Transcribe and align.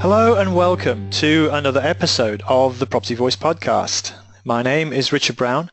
Hello 0.00 0.36
and 0.36 0.54
welcome 0.54 1.10
to 1.10 1.50
another 1.52 1.82
episode 1.82 2.42
of 2.48 2.78
the 2.78 2.86
Property 2.86 3.14
Voice 3.14 3.36
podcast. 3.36 4.14
My 4.46 4.62
name 4.62 4.94
is 4.94 5.12
Richard 5.12 5.36
Brown 5.36 5.70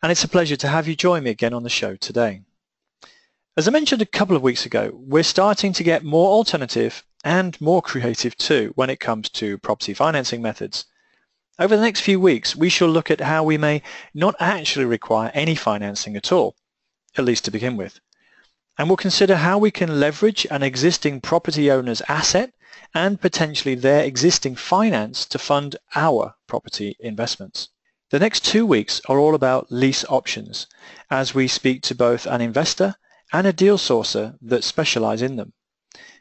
and 0.00 0.12
it's 0.12 0.22
a 0.22 0.28
pleasure 0.28 0.54
to 0.54 0.68
have 0.68 0.86
you 0.86 0.94
join 0.94 1.24
me 1.24 1.30
again 1.30 1.52
on 1.52 1.64
the 1.64 1.68
show 1.68 1.96
today. 1.96 2.42
As 3.56 3.66
I 3.66 3.72
mentioned 3.72 4.02
a 4.02 4.06
couple 4.06 4.36
of 4.36 4.42
weeks 4.42 4.66
ago, 4.66 4.92
we're 4.94 5.24
starting 5.24 5.72
to 5.72 5.82
get 5.82 6.04
more 6.04 6.28
alternative 6.28 7.02
and 7.24 7.60
more 7.60 7.82
creative 7.82 8.36
too 8.36 8.70
when 8.76 8.88
it 8.88 9.00
comes 9.00 9.28
to 9.30 9.58
property 9.58 9.94
financing 9.94 10.40
methods. 10.40 10.84
Over 11.58 11.74
the 11.74 11.82
next 11.82 12.02
few 12.02 12.20
weeks, 12.20 12.54
we 12.54 12.68
shall 12.68 12.88
look 12.88 13.10
at 13.10 13.20
how 13.20 13.42
we 13.42 13.58
may 13.58 13.82
not 14.14 14.36
actually 14.38 14.84
require 14.84 15.32
any 15.34 15.56
financing 15.56 16.14
at 16.14 16.30
all, 16.30 16.54
at 17.18 17.24
least 17.24 17.44
to 17.46 17.50
begin 17.50 17.76
with. 17.76 17.98
And 18.78 18.88
we'll 18.88 18.96
consider 18.96 19.34
how 19.34 19.58
we 19.58 19.72
can 19.72 19.98
leverage 19.98 20.46
an 20.52 20.62
existing 20.62 21.20
property 21.20 21.68
owner's 21.68 22.00
asset 22.02 22.52
and 22.96 23.20
potentially 23.20 23.74
their 23.74 24.02
existing 24.04 24.56
finance 24.56 25.26
to 25.26 25.38
fund 25.38 25.76
our 25.94 26.34
property 26.46 26.96
investments. 26.98 27.68
The 28.08 28.18
next 28.18 28.42
two 28.42 28.64
weeks 28.64 29.02
are 29.06 29.18
all 29.18 29.34
about 29.34 29.70
lease 29.70 30.02
options 30.08 30.66
as 31.10 31.34
we 31.34 31.46
speak 31.46 31.82
to 31.82 31.94
both 31.94 32.24
an 32.24 32.40
investor 32.40 32.94
and 33.34 33.46
a 33.46 33.52
deal 33.52 33.76
sourcer 33.76 34.38
that 34.40 34.64
specialize 34.64 35.20
in 35.20 35.36
them. 35.36 35.52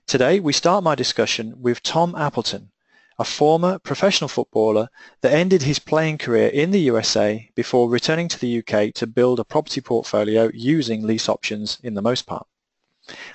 Today 0.05 0.41
we 0.41 0.51
start 0.51 0.83
my 0.83 0.95
discussion 0.95 1.53
with 1.61 1.81
Tom 1.81 2.13
Appleton, 2.13 2.73
a 3.17 3.23
former 3.23 3.79
professional 3.79 4.27
footballer 4.27 4.89
that 5.21 5.31
ended 5.31 5.61
his 5.61 5.79
playing 5.79 6.17
career 6.17 6.49
in 6.49 6.71
the 6.71 6.81
USA 6.91 7.49
before 7.55 7.89
returning 7.89 8.27
to 8.27 8.37
the 8.37 8.59
UK 8.59 8.93
to 8.95 9.07
build 9.07 9.39
a 9.39 9.45
property 9.45 9.79
portfolio 9.79 10.51
using 10.53 11.07
lease 11.07 11.29
options 11.29 11.77
in 11.83 11.93
the 11.93 12.01
most 12.01 12.25
part. 12.25 12.45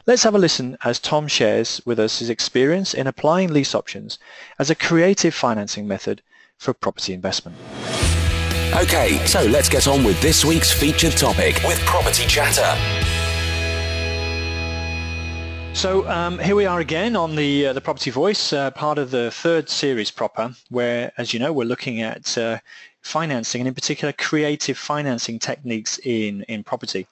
Let's 0.06 0.22
have 0.24 0.34
a 0.34 0.38
listen 0.38 0.76
as 0.84 0.98
Tom 0.98 1.28
shares 1.28 1.80
with 1.84 1.98
us 1.98 2.18
his 2.18 2.30
experience 2.30 2.94
in 2.94 3.06
applying 3.06 3.52
lease 3.52 3.74
options 3.74 4.18
as 4.58 4.70
a 4.70 4.74
creative 4.74 5.34
financing 5.34 5.86
method 5.86 6.22
for 6.58 6.74
property 6.74 7.12
investment. 7.12 7.56
Okay, 8.74 9.18
so 9.26 9.42
let's 9.46 9.68
get 9.68 9.88
on 9.88 10.04
with 10.04 10.20
this 10.20 10.44
week's 10.44 10.72
featured 10.72 11.12
topic 11.12 11.60
with 11.64 11.78
Property 11.86 12.26
Chatter. 12.26 12.76
So 15.72 16.08
um, 16.08 16.38
here 16.40 16.56
we 16.56 16.66
are 16.66 16.80
again 16.80 17.14
on 17.14 17.36
the 17.36 17.68
uh, 17.68 17.72
the 17.72 17.80
Property 17.80 18.10
Voice, 18.10 18.52
uh, 18.52 18.72
part 18.72 18.98
of 18.98 19.12
the 19.12 19.30
third 19.30 19.68
series 19.68 20.10
proper, 20.10 20.54
where, 20.68 21.12
as 21.16 21.32
you 21.32 21.38
know, 21.38 21.52
we're 21.52 21.64
looking 21.64 22.02
at 22.02 22.36
uh, 22.36 22.58
financing 23.02 23.60
and 23.60 23.68
in 23.68 23.74
particular 23.74 24.12
creative 24.12 24.76
financing 24.76 25.38
techniques 25.38 25.98
in, 26.04 26.42
in 26.48 26.62
property. 26.64 27.06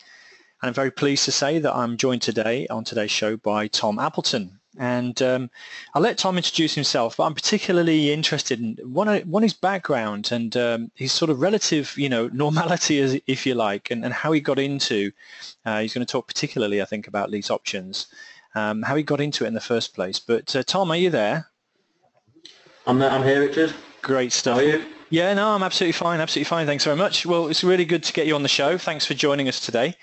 And 0.60 0.68
I'm 0.68 0.74
very 0.74 0.90
pleased 0.90 1.24
to 1.26 1.32
say 1.32 1.58
that 1.58 1.74
I'm 1.74 1.96
joined 1.96 2.22
today 2.22 2.66
on 2.68 2.84
today's 2.84 3.10
show 3.10 3.36
by 3.36 3.68
Tom 3.68 3.98
Appleton. 3.98 4.58
And 4.80 5.20
um, 5.22 5.50
I'll 5.94 6.02
let 6.02 6.18
Tom 6.18 6.36
introduce 6.36 6.74
himself, 6.74 7.16
but 7.16 7.24
I'm 7.24 7.34
particularly 7.34 8.12
interested 8.12 8.60
in 8.60 8.76
one, 8.92 9.08
one 9.22 9.42
his 9.42 9.52
background 9.52 10.30
and 10.30 10.56
um, 10.56 10.90
his 10.94 11.10
sort 11.10 11.30
of 11.30 11.40
relative, 11.40 11.94
you 11.96 12.08
know, 12.08 12.28
normality, 12.32 13.00
as, 13.00 13.20
if 13.26 13.44
you 13.44 13.54
like, 13.54 13.90
and, 13.90 14.04
and 14.04 14.14
how 14.14 14.30
he 14.30 14.40
got 14.40 14.58
into. 14.58 15.10
Uh, 15.66 15.80
he's 15.80 15.94
going 15.94 16.06
to 16.06 16.10
talk 16.10 16.28
particularly, 16.28 16.80
I 16.80 16.84
think, 16.84 17.08
about 17.08 17.30
lease 17.30 17.50
options, 17.50 18.06
um, 18.54 18.82
how 18.82 18.94
he 18.94 19.02
got 19.02 19.20
into 19.20 19.44
it 19.44 19.48
in 19.48 19.54
the 19.54 19.60
first 19.60 19.94
place. 19.94 20.20
But 20.20 20.54
uh, 20.54 20.62
Tom, 20.62 20.92
are 20.92 20.96
you 20.96 21.10
there? 21.10 21.48
I'm 22.86 23.02
I'm 23.02 23.22
here, 23.22 23.40
Richard. 23.40 23.74
Great 24.00 24.32
stuff. 24.32 24.58
How 24.58 24.64
are 24.64 24.66
you? 24.66 24.84
Yeah, 25.10 25.34
no, 25.34 25.48
I'm 25.48 25.62
absolutely 25.62 25.92
fine. 25.92 26.20
Absolutely 26.20 26.48
fine. 26.48 26.66
Thanks 26.66 26.84
very 26.84 26.96
much. 26.96 27.26
Well, 27.26 27.48
it's 27.48 27.64
really 27.64 27.84
good 27.84 28.02
to 28.04 28.12
get 28.12 28.26
you 28.26 28.34
on 28.34 28.42
the 28.42 28.48
show. 28.48 28.78
Thanks 28.78 29.04
for 29.04 29.14
joining 29.14 29.48
us 29.48 29.58
today. 29.58 29.96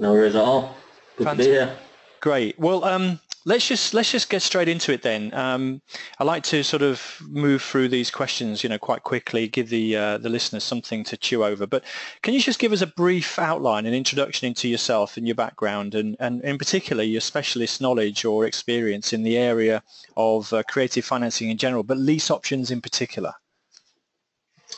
No 0.00 0.12
worries 0.14 0.34
at 0.34 0.42
all. 0.42 0.74
Good 1.16 1.24
Fantastic. 1.24 1.44
to 1.44 1.50
be 1.50 1.66
here. 1.66 1.76
Great. 2.20 2.58
Well, 2.58 2.84
um, 2.84 3.20
let's 3.44 3.68
just 3.68 3.92
let's 3.92 4.10
just 4.10 4.30
get 4.30 4.40
straight 4.40 4.68
into 4.68 4.92
it 4.92 5.02
then. 5.02 5.32
Um, 5.34 5.82
I 6.18 6.24
like 6.24 6.42
to 6.44 6.62
sort 6.62 6.82
of 6.82 7.20
move 7.28 7.62
through 7.62 7.88
these 7.88 8.10
questions, 8.10 8.62
you 8.62 8.70
know, 8.70 8.78
quite 8.78 9.02
quickly, 9.02 9.46
give 9.46 9.68
the 9.68 9.96
uh, 9.96 10.18
the 10.18 10.30
listeners 10.30 10.64
something 10.64 11.04
to 11.04 11.18
chew 11.18 11.44
over. 11.44 11.66
But 11.66 11.84
can 12.22 12.32
you 12.32 12.40
just 12.40 12.58
give 12.58 12.72
us 12.72 12.80
a 12.80 12.86
brief 12.86 13.38
outline, 13.38 13.84
an 13.84 13.92
introduction 13.92 14.46
into 14.46 14.68
yourself 14.68 15.18
and 15.18 15.26
your 15.26 15.34
background, 15.34 15.94
and 15.94 16.16
and 16.18 16.42
in 16.44 16.56
particular 16.56 17.02
your 17.02 17.20
specialist 17.20 17.82
knowledge 17.82 18.24
or 18.24 18.46
experience 18.46 19.12
in 19.12 19.22
the 19.22 19.36
area 19.36 19.82
of 20.16 20.50
uh, 20.54 20.62
creative 20.62 21.04
financing 21.04 21.50
in 21.50 21.58
general, 21.58 21.82
but 21.82 21.98
lease 21.98 22.30
options 22.30 22.70
in 22.70 22.80
particular? 22.80 23.34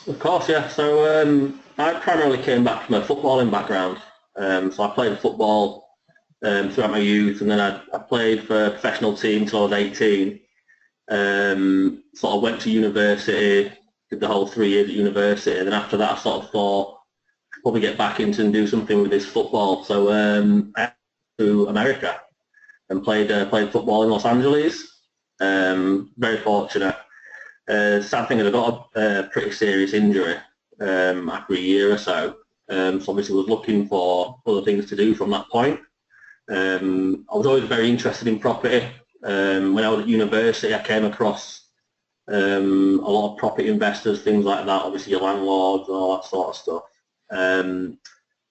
Of 0.05 0.19
course, 0.19 0.49
yeah. 0.49 0.67
So 0.67 1.21
um, 1.21 1.61
I 1.77 1.93
primarily 1.93 2.39
came 2.39 2.65
back 2.65 2.85
from 2.85 2.95
a 2.95 3.01
footballing 3.01 3.51
background. 3.51 3.99
Um, 4.35 4.71
so 4.71 4.83
I 4.83 4.89
played 4.89 5.19
football 5.19 5.89
um, 6.43 6.69
throughout 6.69 6.91
my 6.91 6.99
youth, 6.99 7.41
and 7.41 7.49
then 7.49 7.59
I, 7.59 7.81
I, 7.93 7.99
played 7.99 8.43
for 8.43 8.65
a 8.65 8.71
professional 8.71 9.15
team 9.15 9.43
until 9.43 9.59
I 9.59 9.63
was 9.63 9.73
18. 9.73 10.39
Um, 11.09 12.03
sort 12.15 12.35
of 12.35 12.41
went 12.41 12.61
to 12.61 12.71
university, 12.71 13.71
did 14.09 14.19
the 14.19 14.27
whole 14.27 14.47
three 14.47 14.69
years 14.69 14.89
at 14.89 14.95
university, 14.95 15.57
and 15.57 15.67
then 15.67 15.73
after 15.73 15.97
that 15.97 16.13
I 16.13 16.17
sort 16.17 16.43
of 16.43 16.49
thought 16.51 16.99
probably 17.63 17.81
get 17.81 17.97
back 17.97 18.19
into 18.19 18.43
and 18.43 18.53
do 18.53 18.67
something 18.67 19.01
with 19.01 19.11
this 19.11 19.25
football. 19.25 19.83
So 19.83 20.11
um, 20.11 20.73
I 20.75 20.81
went 20.81 20.93
to 21.39 21.67
America 21.67 22.19
and 22.89 23.03
played 23.03 23.31
uh, 23.31 23.45
played 23.45 23.71
football 23.71 24.03
in 24.03 24.09
Los 24.09 24.25
Angeles. 24.25 25.01
Um, 25.39 26.11
very 26.17 26.37
fortunate. 26.37 26.95
Uh, 27.67 28.01
sad 28.01 28.27
thing 28.27 28.39
is 28.39 28.47
I 28.47 28.51
got 28.51 28.89
a, 28.95 29.19
a 29.21 29.23
pretty 29.23 29.51
serious 29.51 29.93
injury 29.93 30.35
um, 30.81 31.29
after 31.29 31.53
a 31.53 31.57
year 31.57 31.93
or 31.93 31.97
so. 31.97 32.35
Um, 32.73 32.99
so 32.99 33.11
obviously 33.11 33.35
was 33.35 33.47
looking 33.47 33.87
for 33.87 34.39
other 34.45 34.63
things 34.63 34.87
to 34.89 34.95
do 34.95 35.13
from 35.13 35.29
that 35.31 35.49
point. 35.49 35.79
Um, 36.49 37.25
I 37.31 37.37
was 37.37 37.45
always 37.45 37.65
very 37.65 37.89
interested 37.89 38.27
in 38.27 38.39
property. 38.39 38.87
Um, 39.23 39.73
when 39.73 39.83
I 39.83 39.89
was 39.89 40.01
at 40.01 40.07
university, 40.07 40.73
I 40.73 40.81
came 40.81 41.05
across 41.05 41.69
um, 42.27 42.99
a 43.03 43.09
lot 43.09 43.33
of 43.33 43.37
property 43.37 43.69
investors, 43.69 44.21
things 44.21 44.45
like 44.45 44.65
that, 44.65 44.81
obviously 44.81 45.11
your 45.11 45.21
landlords 45.21 45.87
and 45.87 45.97
all 45.97 46.15
that 46.15 46.25
sort 46.25 46.49
of 46.49 46.55
stuff. 46.55 46.83
Um, 47.31 47.99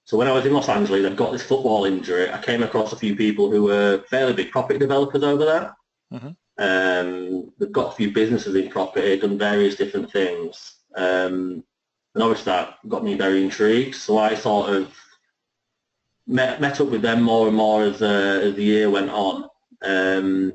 so 0.04 0.16
when 0.16 0.28
I 0.28 0.32
was 0.32 0.46
in 0.46 0.52
Los 0.52 0.68
Angeles, 0.68 1.06
I've 1.06 1.16
got 1.16 1.32
this 1.32 1.42
football 1.42 1.84
injury. 1.84 2.30
I 2.30 2.40
came 2.40 2.62
across 2.62 2.92
a 2.92 2.96
few 2.96 3.16
people 3.16 3.50
who 3.50 3.64
were 3.64 4.04
fairly 4.08 4.34
big 4.34 4.50
property 4.50 4.78
developers 4.78 5.22
over 5.22 5.44
there. 5.44 5.76
Mm-hmm. 6.12 6.28
Um, 6.58 7.52
they've 7.58 7.72
got 7.72 7.92
a 7.92 7.96
few 7.96 8.12
businesses 8.12 8.54
in 8.54 8.68
property, 8.68 9.18
done 9.18 9.38
various 9.38 9.76
different 9.76 10.10
things. 10.10 10.80
Um, 10.96 11.64
and 12.14 12.22
obviously 12.22 12.52
that 12.52 12.76
got 12.88 13.04
me 13.04 13.14
very 13.14 13.42
intrigued. 13.42 13.94
So 13.94 14.18
I 14.18 14.34
sort 14.34 14.70
of 14.70 14.94
met, 16.26 16.60
met 16.60 16.80
up 16.80 16.88
with 16.88 17.02
them 17.02 17.22
more 17.22 17.48
and 17.48 17.56
more 17.56 17.82
as, 17.84 18.02
uh, 18.02 18.40
as 18.44 18.54
the 18.54 18.64
year 18.64 18.90
went 18.90 19.10
on. 19.10 19.48
Um, 19.82 20.52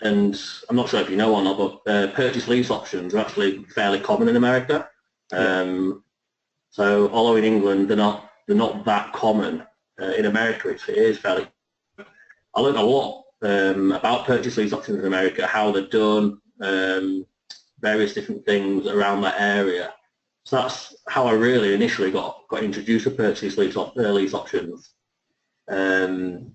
and 0.00 0.40
I'm 0.68 0.76
not 0.76 0.88
sure 0.88 1.00
if 1.00 1.10
you 1.10 1.16
know 1.16 1.34
or 1.34 1.42
not, 1.42 1.58
but 1.58 1.92
uh, 1.92 2.12
purchase 2.12 2.48
lease 2.48 2.70
options 2.70 3.14
are 3.14 3.18
actually 3.18 3.64
fairly 3.64 4.00
common 4.00 4.28
in 4.28 4.36
America. 4.36 4.88
Um, 5.32 6.02
so 6.70 7.10
although 7.10 7.36
in 7.36 7.44
England 7.44 7.88
they're 7.88 7.96
not 7.96 8.30
they're 8.46 8.56
not 8.56 8.84
that 8.84 9.12
common, 9.12 9.64
uh, 10.00 10.12
in 10.12 10.26
America 10.26 10.70
it 10.70 10.88
is 10.88 11.18
fairly. 11.18 11.46
I 12.54 12.60
learned 12.60 12.78
a 12.78 12.82
lot 12.82 13.24
um, 13.42 13.92
about 13.92 14.26
purchase 14.26 14.56
lease 14.56 14.72
options 14.72 14.98
in 14.98 15.06
America, 15.06 15.46
how 15.46 15.70
they're 15.70 15.86
done, 15.86 16.40
um, 16.60 17.26
various 17.80 18.14
different 18.14 18.44
things 18.44 18.86
around 18.86 19.20
that 19.22 19.40
area. 19.40 19.92
So 20.44 20.56
that's 20.56 20.96
how 21.08 21.26
I 21.26 21.32
really 21.32 21.74
initially 21.74 22.10
got, 22.10 22.48
got 22.48 22.62
introduced 22.62 23.04
to 23.04 23.10
purchase 23.10 23.56
lease, 23.56 23.76
op, 23.76 23.96
uh, 23.96 24.10
lease 24.10 24.34
options. 24.34 24.90
Um, 25.68 26.52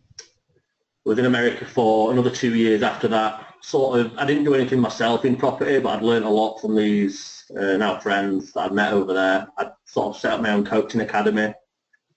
was 1.06 1.20
in 1.20 1.26
America 1.26 1.66
for 1.66 2.12
another 2.12 2.32
two 2.32 2.56
years 2.56 2.82
after 2.82 3.08
that. 3.10 3.54
Sort 3.62 4.00
of, 4.00 4.18
I 4.18 4.26
didn't 4.26 4.44
do 4.44 4.56
anything 4.56 4.80
myself 4.80 5.24
in 5.24 5.36
property, 5.36 5.80
but 5.80 5.98
I'd 5.98 6.04
learned 6.04 6.26
a 6.26 6.30
lot 6.30 6.60
from 6.60 6.76
these 6.76 7.46
uh, 7.58 7.78
now 7.78 8.00
friends 8.00 8.52
that 8.54 8.62
I'd 8.62 8.74
met 8.74 8.94
over 8.94 9.14
there. 9.14 9.48
I'd 9.58 9.72
sort 9.86 10.16
of 10.16 10.22
set 10.22 10.34
up 10.34 10.42
my 10.42 10.52
own 10.52 10.66
coaching 10.66 11.02
academy. 11.02 11.54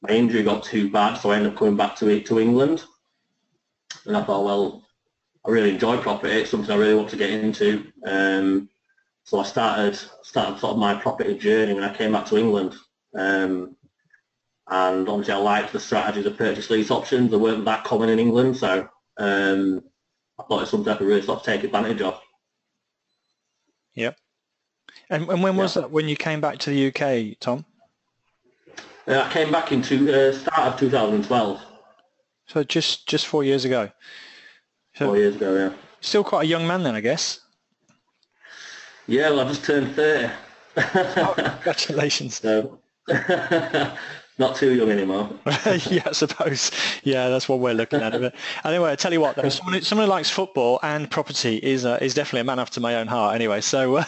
My 0.00 0.10
injury 0.10 0.42
got 0.42 0.64
too 0.64 0.90
bad, 0.90 1.14
so 1.14 1.30
I 1.30 1.36
ended 1.36 1.52
up 1.52 1.58
coming 1.58 1.76
back 1.76 1.96
to 1.96 2.20
to 2.20 2.40
England. 2.40 2.84
And 4.06 4.16
I 4.16 4.24
thought, 4.24 4.44
well, 4.44 4.86
I 5.46 5.50
really 5.50 5.70
enjoy 5.70 5.98
property. 5.98 6.34
It's 6.34 6.50
something 6.50 6.70
I 6.70 6.76
really 6.76 6.94
want 6.94 7.10
to 7.10 7.16
get 7.16 7.30
into. 7.30 7.86
Um, 8.06 8.68
so 9.28 9.40
I 9.40 9.42
started 9.42 9.94
started 10.22 10.58
sort 10.58 10.72
of 10.72 10.78
my 10.78 10.94
property 10.94 11.36
journey 11.36 11.74
when 11.74 11.84
I 11.84 11.94
came 11.94 12.12
back 12.12 12.24
to 12.26 12.38
England. 12.38 12.74
Um, 13.14 13.76
and 14.68 15.06
obviously 15.06 15.34
I 15.34 15.36
liked 15.36 15.74
the 15.74 15.80
strategies 15.80 16.24
of 16.24 16.38
purchase 16.38 16.70
lease 16.70 16.90
options. 16.90 17.30
They 17.30 17.36
weren't 17.36 17.66
that 17.66 17.84
common 17.84 18.08
in 18.08 18.18
England, 18.18 18.56
so 18.56 18.88
um, 19.18 19.82
I 20.38 20.44
thought 20.44 20.56
it 20.56 20.60
was 20.60 20.70
something 20.70 20.90
I 20.90 20.96
could 20.96 21.06
really 21.06 21.20
sort 21.20 21.40
of 21.40 21.44
take 21.44 21.62
advantage 21.62 22.00
of. 22.00 22.18
Yep. 23.96 24.16
And, 25.10 25.28
and 25.28 25.42
when 25.42 25.56
was 25.56 25.74
that? 25.74 25.90
When 25.90 26.08
you 26.08 26.16
came 26.16 26.40
back 26.40 26.56
to 26.60 26.70
the 26.70 26.88
UK, 26.88 27.38
Tom? 27.38 27.66
Uh, 29.06 29.20
I 29.20 29.30
came 29.30 29.52
back 29.52 29.72
into 29.72 30.10
uh, 30.10 30.32
start 30.32 30.72
of 30.72 30.80
2012. 30.80 31.60
So 32.46 32.64
just 32.64 33.06
just 33.06 33.26
four 33.26 33.44
years 33.44 33.66
ago. 33.66 33.90
So 34.94 35.08
four 35.08 35.18
years 35.18 35.36
ago, 35.36 35.54
yeah. 35.54 35.72
Still 36.00 36.24
quite 36.24 36.44
a 36.44 36.46
young 36.46 36.66
man 36.66 36.82
then, 36.82 36.94
I 36.94 37.00
guess. 37.00 37.40
Yeah, 39.08 39.30
well, 39.30 39.40
I 39.40 39.48
just 39.48 39.64
turned 39.64 39.94
30. 39.96 40.30
oh, 40.76 41.34
congratulations. 41.36 42.40
So, 42.48 42.78
not 44.38 44.54
too 44.54 44.72
young 44.72 44.90
anymore. 44.90 45.30
yeah, 45.46 46.02
I 46.04 46.12
suppose. 46.12 46.70
Yeah, 47.02 47.30
that's 47.30 47.48
what 47.48 47.58
we're 47.58 47.72
looking 47.72 48.02
at. 48.02 48.12
But 48.12 48.34
anyway, 48.64 48.92
I 48.92 48.96
tell 48.96 49.12
you 49.12 49.20
what, 49.20 49.34
though, 49.34 49.48
someone, 49.48 49.74
who, 49.74 49.80
someone 49.80 50.06
who 50.06 50.10
likes 50.10 50.28
football 50.28 50.78
and 50.82 51.10
property 51.10 51.56
is 51.56 51.86
uh, 51.86 51.98
is 52.02 52.12
definitely 52.12 52.40
a 52.40 52.44
man 52.44 52.58
after 52.58 52.80
my 52.80 52.96
own 52.96 53.06
heart. 53.06 53.34
Anyway, 53.34 53.62
so 53.62 53.96
uh, 53.96 54.04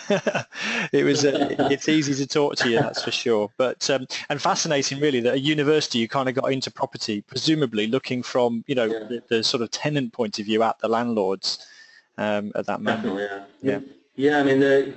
it 0.93 1.05
was 1.05 1.25
uh, 1.25 1.57
it's 1.71 1.89
easy 1.89 2.15
to 2.15 2.27
talk 2.27 2.57
to 2.57 2.69
you, 2.69 2.77
that's 2.79 3.03
for 3.03 3.11
sure. 3.11 3.51
But 3.57 3.89
um, 3.89 4.07
and 4.29 4.41
fascinating, 4.41 5.01
really, 5.01 5.21
that 5.21 5.35
at 5.35 5.41
university 5.41 5.99
you 5.99 6.09
kind 6.09 6.29
of 6.29 6.35
got 6.35 6.53
into 6.53 6.71
property, 6.71 7.23
presumably 7.23 7.87
looking 7.87 8.23
from 8.23 8.65
you 8.67 8.75
know 8.75 8.85
yeah. 8.85 8.99
the, 9.09 9.23
the, 9.29 9.43
sort 9.43 9.63
of 9.63 9.71
tenant 9.71 10.13
point 10.13 10.39
of 10.39 10.45
view 10.45 10.63
at 10.63 10.79
the 10.79 10.89
landlords 10.89 11.67
um, 12.19 12.53
at 12.55 12.67
that 12.67 12.83
moment. 12.83 13.03
Definitely, 13.05 13.47
yeah. 13.63 13.79
Yeah, 13.79 13.81
yeah 14.21 14.39
I 14.39 14.43
mean, 14.43 14.61
the, 14.61 14.95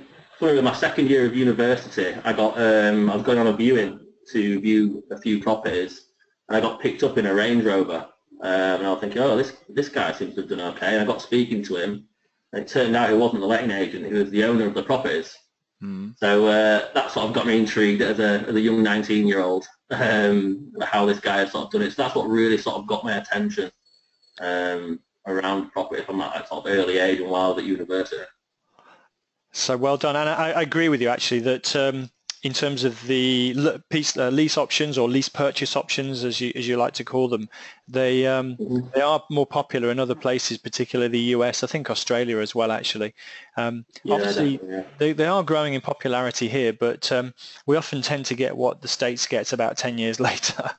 my 0.62 0.74
second 0.74 1.08
year 1.08 1.24
of 1.24 1.34
university, 1.34 2.14
I 2.24 2.32
got 2.32 2.58
um, 2.60 3.10
I 3.10 3.16
was 3.16 3.24
going 3.24 3.38
on 3.38 3.46
a 3.46 3.56
viewing 3.56 4.00
to 4.32 4.60
view 4.60 5.02
a 5.10 5.18
few 5.18 5.42
properties, 5.42 6.08
and 6.48 6.56
I 6.56 6.60
got 6.60 6.80
picked 6.80 7.02
up 7.02 7.16
in 7.16 7.26
a 7.26 7.34
Range 7.34 7.64
Rover. 7.64 8.06
Um, 8.42 8.50
and 8.80 8.86
I 8.86 8.90
was 8.90 9.00
thinking, 9.00 9.22
oh, 9.22 9.36
this 9.36 9.56
this 9.70 9.88
guy 9.88 10.12
seems 10.12 10.34
to 10.34 10.42
have 10.42 10.50
done 10.50 10.60
okay. 10.60 10.92
And 10.92 11.00
I 11.00 11.04
got 11.04 11.22
speaking 11.22 11.62
to 11.64 11.76
him, 11.76 12.04
and 12.52 12.62
it 12.62 12.68
turned 12.68 12.94
out 12.94 13.08
he 13.08 13.16
wasn't 13.16 13.40
the 13.40 13.46
letting 13.46 13.70
agent; 13.70 14.06
he 14.06 14.12
was 14.12 14.30
the 14.30 14.44
owner 14.44 14.66
of 14.66 14.74
the 14.74 14.82
properties. 14.82 15.34
Mm. 15.82 16.14
So 16.18 16.46
uh, 16.46 16.92
that 16.92 17.10
sort 17.10 17.26
of 17.26 17.32
got 17.32 17.46
me 17.46 17.58
intrigued 17.58 18.02
as 18.02 18.18
a, 18.18 18.46
as 18.48 18.54
a 18.54 18.60
young 18.60 18.84
19-year-old 18.84 19.66
um, 19.90 20.72
how 20.82 21.04
this 21.04 21.20
guy 21.20 21.38
had 21.38 21.50
sort 21.50 21.66
of 21.66 21.72
done 21.72 21.82
it. 21.82 21.92
So 21.92 22.02
that's 22.02 22.14
what 22.14 22.28
really 22.28 22.58
sort 22.58 22.76
of 22.76 22.86
got 22.86 23.04
my 23.04 23.16
attention 23.16 23.70
um, 24.40 25.00
around 25.26 25.72
property 25.72 26.02
from 26.02 26.18
that 26.18 26.48
sort 26.48 26.66
of 26.66 26.72
early 26.72 26.98
age 26.98 27.20
and 27.20 27.30
while 27.30 27.46
I 27.46 27.48
was 27.48 27.58
at 27.58 27.64
university. 27.64 28.16
So 29.54 29.76
well 29.76 29.96
done, 29.96 30.16
and 30.16 30.28
I, 30.28 30.50
I 30.50 30.62
agree 30.62 30.88
with 30.88 31.00
you 31.00 31.08
actually 31.08 31.40
that 31.40 31.76
um, 31.76 32.10
in 32.44 32.52
terms 32.52 32.84
of 32.84 33.02
the 33.06 33.54
uh, 33.56 34.28
lease 34.28 34.58
options 34.58 34.98
or 34.98 35.08
lease 35.08 35.30
purchase 35.30 35.76
options, 35.76 36.24
as 36.24 36.42
you 36.42 36.52
as 36.54 36.68
you 36.68 36.76
like 36.76 36.92
to 36.92 37.02
call 37.02 37.26
them, 37.26 37.48
they 37.88 38.26
um, 38.26 38.56
mm-hmm. 38.58 38.86
they 38.94 39.00
are 39.00 39.24
more 39.30 39.46
popular 39.46 39.90
in 39.90 39.98
other 39.98 40.14
places, 40.14 40.58
particularly 40.58 41.08
the 41.08 41.36
US. 41.36 41.64
I 41.64 41.66
think 41.66 41.88
Australia 41.88 42.36
as 42.40 42.54
well, 42.54 42.70
actually. 42.70 43.14
Um, 43.56 43.86
yeah, 44.02 44.14
obviously, 44.14 44.60
yeah. 44.62 44.82
they 44.98 45.14
they 45.14 45.24
are 45.24 45.42
growing 45.42 45.72
in 45.72 45.80
popularity 45.80 46.46
here, 46.46 46.74
but 46.74 47.10
um, 47.10 47.32
we 47.64 47.78
often 47.78 48.02
tend 48.02 48.26
to 48.26 48.34
get 48.34 48.58
what 48.58 48.82
the 48.82 48.88
states 48.88 49.26
gets 49.26 49.54
about 49.54 49.78
ten 49.78 49.96
years 49.96 50.20
later. 50.30 50.70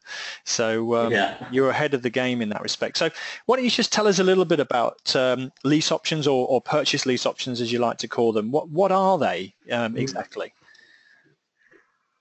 so 0.44 0.96
um, 0.96 1.12
yeah. 1.12 1.48
you're 1.52 1.72
ahead 1.72 1.96
of 1.96 2.04
the 2.04 2.12
game 2.12 2.44
in 2.44 2.50
that 2.50 2.62
respect. 2.62 2.96
So 2.96 3.10
why 3.48 3.56
don't 3.56 3.66
you 3.66 3.72
just 3.72 3.92
tell 3.92 4.08
us 4.08 4.20
a 4.20 4.24
little 4.24 4.46
bit 4.46 4.60
about 4.60 5.16
um, 5.16 5.52
lease 5.64 5.92
options 5.92 6.28
or, 6.28 6.48
or 6.48 6.62
purchase 6.62 7.08
lease 7.08 7.26
options, 7.26 7.60
as 7.60 7.72
you 7.72 7.80
like 7.80 7.98
to 7.98 8.08
call 8.08 8.34
them? 8.34 8.52
What 8.52 8.70
what 8.70 8.92
are 8.92 9.18
they 9.18 9.56
um, 9.72 9.96
mm-hmm. 9.96 10.20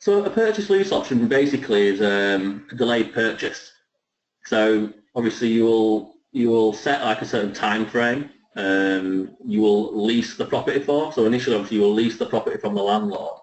So 0.05 0.23
a 0.23 0.29
purchase 0.29 0.69
lease 0.69 0.93
option 0.93 1.29
basically 1.29 1.87
is 1.87 2.03
um, 2.03 2.67
a 2.71 2.75
delayed 2.75 3.15
purchase. 3.15 3.73
So 4.45 4.93
obviously 5.15 5.49
you 5.49 5.65
will 5.65 6.17
you 6.31 6.51
will 6.51 6.75
set 6.75 7.01
like 7.01 7.23
a 7.23 7.25
certain 7.25 7.55
time 7.55 7.87
frame. 7.87 8.29
Um, 8.55 9.35
you 9.47 9.63
will 9.63 10.05
lease 10.05 10.37
the 10.37 10.45
property 10.45 10.81
for. 10.81 11.11
So 11.11 11.25
initially, 11.25 11.57
obviously, 11.57 11.79
you 11.79 11.85
will 11.85 11.95
lease 11.95 12.19
the 12.19 12.27
property 12.27 12.59
from 12.59 12.75
the 12.75 12.83
landlord, 12.83 13.41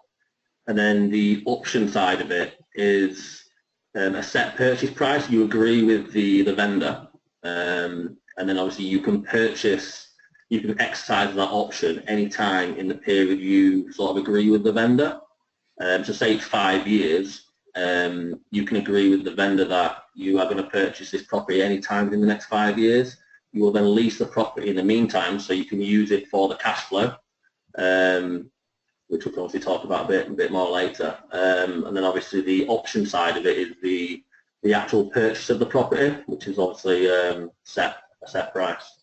and 0.67 0.77
then 0.77 1.09
the 1.09 1.41
option 1.47 1.89
side 1.89 2.21
of 2.21 2.29
it 2.29 2.63
is 2.75 3.43
um, 3.95 4.13
a 4.13 4.21
set 4.21 4.55
purchase 4.55 4.91
price. 4.91 5.27
You 5.31 5.45
agree 5.45 5.83
with 5.83 6.11
the 6.11 6.43
the 6.43 6.53
vendor, 6.53 7.07
um, 7.41 8.17
and 8.37 8.47
then 8.47 8.59
obviously 8.59 8.85
you 8.85 8.99
can 8.99 9.23
purchase. 9.23 10.13
You 10.49 10.61
can 10.61 10.79
exercise 10.79 11.33
that 11.33 11.49
option 11.49 12.03
any 12.07 12.29
time 12.29 12.75
in 12.75 12.87
the 12.87 13.01
period 13.09 13.39
you 13.39 13.91
sort 13.91 14.11
of 14.11 14.17
agree 14.17 14.51
with 14.51 14.63
the 14.63 14.73
vendor. 14.73 15.19
Um, 15.81 16.05
so 16.05 16.13
say 16.13 16.37
five 16.37 16.87
years, 16.87 17.49
um, 17.75 18.39
you 18.51 18.65
can 18.65 18.77
agree 18.77 19.09
with 19.09 19.23
the 19.23 19.33
vendor 19.33 19.65
that 19.65 20.03
you 20.13 20.39
are 20.39 20.45
going 20.45 20.57
to 20.57 20.69
purchase 20.69 21.09
this 21.09 21.23
property 21.23 21.61
any 21.61 21.79
time 21.79 22.05
within 22.05 22.21
the 22.21 22.27
next 22.27 22.45
five 22.45 22.77
years. 22.77 23.17
You 23.51 23.63
will 23.63 23.71
then 23.71 23.95
lease 23.95 24.19
the 24.19 24.25
property 24.25 24.69
in 24.69 24.75
the 24.75 24.83
meantime 24.83 25.39
so 25.39 25.53
you 25.53 25.65
can 25.65 25.81
use 25.81 26.11
it 26.11 26.27
for 26.27 26.47
the 26.47 26.55
cash 26.55 26.83
flow, 26.83 27.15
um, 27.77 28.51
which 29.07 29.25
we'll 29.25 29.43
obviously 29.43 29.59
talk 29.59 29.83
about 29.83 30.05
a 30.05 30.07
bit, 30.07 30.27
a 30.27 30.33
bit 30.33 30.51
more 30.51 30.69
later. 30.69 31.17
Um, 31.31 31.85
and 31.85 31.97
then 31.97 32.03
obviously 32.03 32.41
the 32.41 32.67
option 32.67 33.05
side 33.05 33.37
of 33.37 33.45
it 33.45 33.57
is 33.57 33.73
the, 33.81 34.23
the 34.61 34.73
actual 34.73 35.05
purchase 35.05 35.49
of 35.49 35.59
the 35.59 35.65
property, 35.65 36.15
which 36.27 36.47
is 36.47 36.59
obviously 36.59 37.09
um, 37.09 37.49
set 37.63 37.95
a 38.23 38.27
set 38.27 38.53
price. 38.53 38.99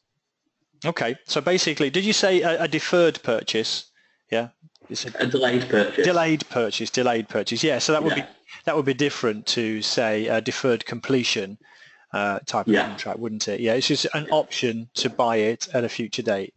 Okay, 0.85 1.17
so 1.27 1.41
basically, 1.41 1.91
did 1.91 2.05
you 2.05 2.13
say 2.13 2.41
a, 2.43 2.63
a 2.63 2.69
deferred 2.69 3.21
purchase? 3.25 3.91
Yeah. 4.31 4.49
It's 4.91 5.05
a, 5.05 5.13
a, 5.19 5.27
delayed 5.27 5.69
purchase. 5.69 6.05
Delayed 6.05 6.49
purchase, 6.49 6.91
delayed 6.91 7.29
purchase. 7.29 7.63
Yeah, 7.63 7.79
so 7.79 7.93
that 7.93 8.03
would 8.03 8.17
yeah. 8.17 8.25
be 8.25 8.29
that 8.65 8.77
would 8.77 8.85
be 8.85 8.95
different 8.95 9.47
to 9.49 9.83
say 9.83 10.27
a 10.27 10.41
deferred 10.41 10.85
completion 10.85 11.59
uh, 12.13 12.41
type 12.41 12.67
of 12.67 12.73
yeah. 12.73 12.87
contract, 12.89 13.19
wouldn't 13.19 13.49
it? 13.49 13.61
Yeah, 13.61 13.75
it's 13.75 13.87
just 13.87 14.07
an 14.15 14.29
option 14.31 14.89
to 14.95 15.11
buy 15.11 15.37
it 15.37 15.69
at 15.75 15.85
a 15.85 15.89
future 15.89 16.23
date. 16.23 16.55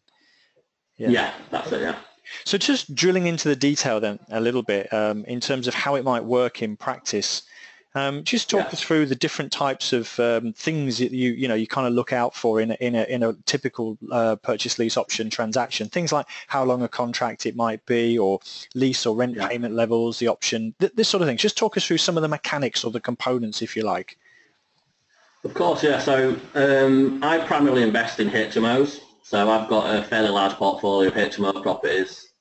Yeah, 0.97 1.09
yeah 1.09 1.33
that's 1.49 1.71
it. 1.71 1.81
Yeah. 1.81 1.95
So 2.45 2.57
just 2.57 2.95
drilling 2.95 3.27
into 3.27 3.49
the 3.49 3.55
detail 3.55 3.99
then 3.99 4.19
a 4.29 4.39
little 4.39 4.63
bit 4.63 4.91
um, 4.93 5.25
in 5.25 5.39
terms 5.39 5.67
of 5.67 5.73
how 5.73 5.95
it 5.95 6.03
might 6.03 6.23
work 6.23 6.61
in 6.61 6.77
practice. 6.77 7.43
Um, 7.93 8.23
just 8.23 8.49
talk 8.49 8.67
yeah. 8.67 8.71
us 8.71 8.81
through 8.81 9.07
the 9.07 9.15
different 9.15 9.51
types 9.51 9.91
of 9.91 10.17
um, 10.17 10.53
things 10.53 10.99
that 10.99 11.11
you 11.11 11.33
you 11.33 11.47
know 11.49 11.55
you 11.55 11.67
kind 11.67 11.85
of 11.85 11.93
look 11.93 12.13
out 12.13 12.33
for 12.33 12.61
in 12.61 12.71
a, 12.71 12.75
in 12.75 12.95
a, 12.95 13.03
in 13.03 13.21
a 13.21 13.33
typical 13.45 13.97
uh, 14.11 14.37
purchase 14.37 14.79
lease 14.79 14.95
option 14.95 15.29
transaction. 15.29 15.89
Things 15.89 16.13
like 16.13 16.25
how 16.47 16.63
long 16.63 16.83
a 16.83 16.87
contract 16.87 17.45
it 17.45 17.55
might 17.55 17.85
be, 17.85 18.17
or 18.17 18.39
lease 18.75 19.05
or 19.05 19.15
rent 19.15 19.35
yeah. 19.35 19.47
payment 19.47 19.75
levels, 19.75 20.19
the 20.19 20.29
option, 20.29 20.73
th- 20.79 20.93
this 20.95 21.09
sort 21.09 21.21
of 21.21 21.27
thing. 21.27 21.35
Just 21.35 21.57
talk 21.57 21.75
us 21.75 21.85
through 21.85 21.97
some 21.97 22.17
of 22.17 22.21
the 22.21 22.29
mechanics 22.29 22.85
or 22.85 22.91
the 22.91 23.01
components, 23.01 23.61
if 23.61 23.75
you 23.75 23.83
like. 23.83 24.17
Of 25.43 25.53
course, 25.53 25.83
yeah. 25.83 25.99
So 25.99 26.37
um, 26.55 27.21
I 27.23 27.39
primarily 27.39 27.83
invest 27.83 28.19
in 28.19 28.29
HMOs. 28.29 29.01
So 29.23 29.49
I've 29.49 29.67
got 29.69 29.93
a 29.93 30.03
fairly 30.03 30.29
large 30.29 30.53
portfolio 30.53 31.09
of 31.09 31.15
HMO 31.15 31.61
properties. 31.61 32.31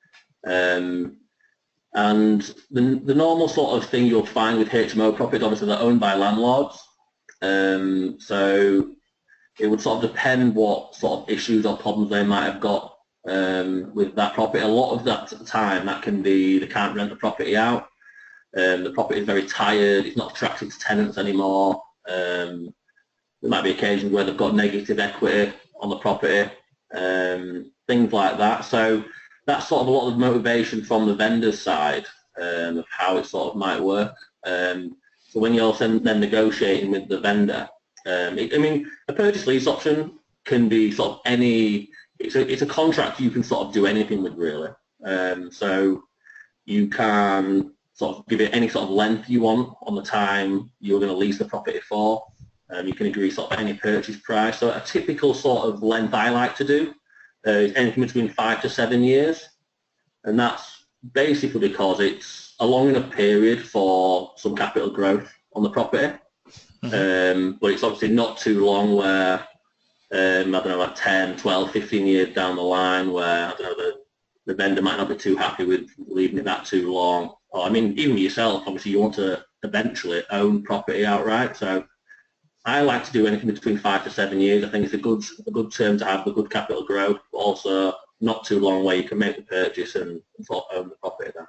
Um, 0.47 1.17
and 1.95 2.43
the, 2.71 3.01
the 3.05 3.15
normal 3.15 3.49
sort 3.49 3.77
of 3.77 3.89
thing 3.89 4.07
you'll 4.07 4.25
find 4.27 4.59
with 4.59 4.69
HMO 4.69 5.15
properties, 5.17 5.43
obviously 5.43 5.67
they're 5.69 5.79
owned 5.79 6.01
by 6.01 6.15
landlords. 6.15 6.83
Um, 7.43 8.17
so 8.21 8.93
it 9.59 9.67
would 9.67 9.81
sort 9.81 10.05
of 10.05 10.11
depend 10.11 10.55
what 10.55 10.95
sort 10.95 11.23
of 11.23 11.31
issues 11.31 11.67
or 11.67 11.77
problems 11.77 12.11
they 12.11 12.25
might 12.25 12.45
have 12.45 12.61
got 12.61 12.95
um, 13.29 13.93
with 13.95 14.15
that 14.15 14.35
property. 14.35 14.63
A 14.63 14.69
lot 14.69 14.95
of 14.95 15.05
that 15.05 15.33
time, 15.47 15.87
that 15.87 16.03
can 16.03 16.23
be 16.23 16.59
they 16.59 16.67
can't 16.67 16.95
rent 16.95 17.11
the 17.11 17.17
property 17.17 17.57
out. 17.57 17.89
Um, 18.57 18.85
the 18.85 18.93
property 18.93 19.21
is 19.21 19.27
very 19.27 19.47
tired. 19.47 20.07
It's 20.07 20.17
not 20.17 20.33
attractive 20.33 20.73
to 20.73 20.79
tenants 20.79 21.19
anymore. 21.19 21.83
Um, 22.09 22.73
there 23.43 23.51
might 23.51 23.65
be 23.65 23.71
occasions 23.71 24.13
where 24.13 24.25
they've 24.25 24.37
got 24.37 24.55
negative 24.55 24.99
equity 24.99 25.53
on 25.81 25.91
the 25.91 25.97
property, 25.97 26.51
um, 26.95 27.73
things 27.87 28.13
like 28.13 28.39
that. 28.39 28.65
So 28.65 29.05
that's 29.51 29.67
sort 29.67 29.83
of 29.83 29.89
a 29.89 29.91
lot 29.91 30.09
of 30.09 30.17
motivation 30.17 30.85
from 30.85 31.07
the 31.07 31.15
vendor's 31.15 31.61
side 31.61 32.07
um, 32.41 32.79
of 32.79 32.85
how 32.89 33.17
it 33.17 33.27
sort 33.27 33.51
of 33.51 33.57
might 33.57 33.81
work. 33.81 34.15
Um, 34.47 34.97
so 35.29 35.41
when 35.41 35.55
you're 35.55 35.73
then 35.73 36.21
negotiating 36.21 36.93
with 36.93 37.09
the 37.09 37.19
vendor, 37.19 37.69
um, 38.07 38.39
it, 38.39 38.55
I 38.55 38.59
mean, 38.59 38.89
a 39.09 39.13
purchase 39.13 39.49
lease 39.49 39.67
option 39.67 40.19
can 40.45 40.69
be 40.69 40.93
sort 40.93 41.11
of 41.11 41.21
any, 41.25 41.91
it's 42.21 42.37
a, 42.37 42.49
it's 42.49 42.63
a 42.63 42.67
contract 42.67 43.19
you 43.19 43.31
can 43.31 43.43
sort 43.43 43.67
of 43.67 43.75
do 43.75 43.87
anything 43.87 44.23
with 44.23 44.35
really. 44.35 44.71
Um, 45.05 45.51
so 45.51 46.05
you 46.65 46.87
can 46.89 47.73
sort 47.95 48.19
of 48.19 48.27
give 48.29 48.41
it 48.41 48.55
any 48.55 48.69
sort 48.69 48.85
of 48.85 48.91
length 48.91 49.29
you 49.29 49.41
want 49.41 49.75
on 49.83 49.97
the 49.97 50.03
time 50.03 50.71
you're 50.79 51.01
going 51.01 51.11
to 51.11 51.19
lease 51.19 51.39
the 51.39 51.45
property 51.45 51.81
for. 51.81 52.25
Um, 52.71 52.87
you 52.87 52.95
can 52.95 53.07
agree 53.07 53.33
sort 53.33 53.53
of 53.53 53.59
any 53.59 53.75
purchase 53.75 54.17
price. 54.19 54.61
So 54.61 54.71
a 54.71 54.81
typical 54.81 55.35
sort 55.35 55.69
of 55.69 55.83
length 55.83 56.15
I 56.15 56.31
like 56.31 56.55
to 56.57 56.65
do 56.65 56.95
uh, 57.47 57.51
anything 57.77 58.03
between 58.03 58.29
five 58.29 58.61
to 58.63 58.69
seven 58.69 59.03
years. 59.03 59.49
And 60.25 60.39
that's 60.39 60.85
basically 61.13 61.61
because 61.61 62.01
it's 62.01 62.55
a 62.61 62.67
long 62.67 62.89
enough 62.89 63.11
period 63.11 63.67
for 63.67 64.33
some 64.37 64.55
capital 64.55 64.91
growth 64.91 65.33
on 65.55 65.63
the 65.63 65.71
property. 65.71 66.15
Mm-hmm. 66.83 67.39
Um, 67.39 67.59
but 67.61 67.73
it's 67.73 67.83
obviously 67.83 68.09
not 68.09 68.39
too 68.39 68.65
long 68.65 68.97
where, 68.97 69.39
um, 70.13 70.55
I 70.55 70.59
don't 70.59 70.69
know, 70.69 70.79
like 70.79 70.95
10, 70.95 71.37
12, 71.37 71.71
15 71.71 72.07
years 72.07 72.35
down 72.35 72.57
the 72.57 72.63
line 72.63 73.13
where, 73.13 73.49
I 73.49 73.51
don't 73.51 73.63
know, 73.63 73.75
the, 73.75 74.01
the 74.47 74.55
vendor 74.55 74.83
might 74.83 74.97
not 74.97 75.09
be 75.09 75.17
too 75.17 75.37
happy 75.37 75.65
with 75.65 75.91
leaving 75.99 76.39
it 76.39 76.45
that 76.45 76.65
too 76.65 76.93
long. 76.93 77.35
Or, 77.51 77.65
I 77.65 77.71
mean, 77.71 77.99
even 77.99 78.19
yourself, 78.19 78.65
obviously 78.67 78.93
you 78.93 79.01
want 79.01 79.15
to 79.15 79.45
eventually 79.63 80.23
own 80.31 80.63
property 80.63 81.05
outright. 81.05 81.57
So 81.57 81.85
I 82.65 82.83
like 82.83 83.05
to 83.05 83.13
do 83.13 83.27
anything 83.27 83.51
between 83.53 83.79
five 83.79 84.05
to 84.05 84.11
seven 84.11 84.41
years. 84.41 84.65
I 84.65 84.69
think 84.69 84.85
it's 84.85 84.95
a 84.95 84.99
good 84.99 85.23
a 85.47 85.51
good 85.51 85.73
term 85.73 85.97
to 85.99 86.05
have 86.05 86.27
a 86.27 86.33
good 86.33 86.51
capital 86.51 86.85
growth, 86.85 87.19
but 87.33 87.39
also 87.39 87.95
not 88.21 88.45
too 88.45 88.61
long 88.61 88.85
where 88.85 88.97
you 88.97 89.05
can 89.09 89.19
make 89.19 89.37
the 89.37 89.43
purchase 89.43 89.95
and 89.95 90.21
of 90.51 90.63
own 90.75 90.89
the 90.91 90.95
property 90.97 91.31
then. 91.35 91.47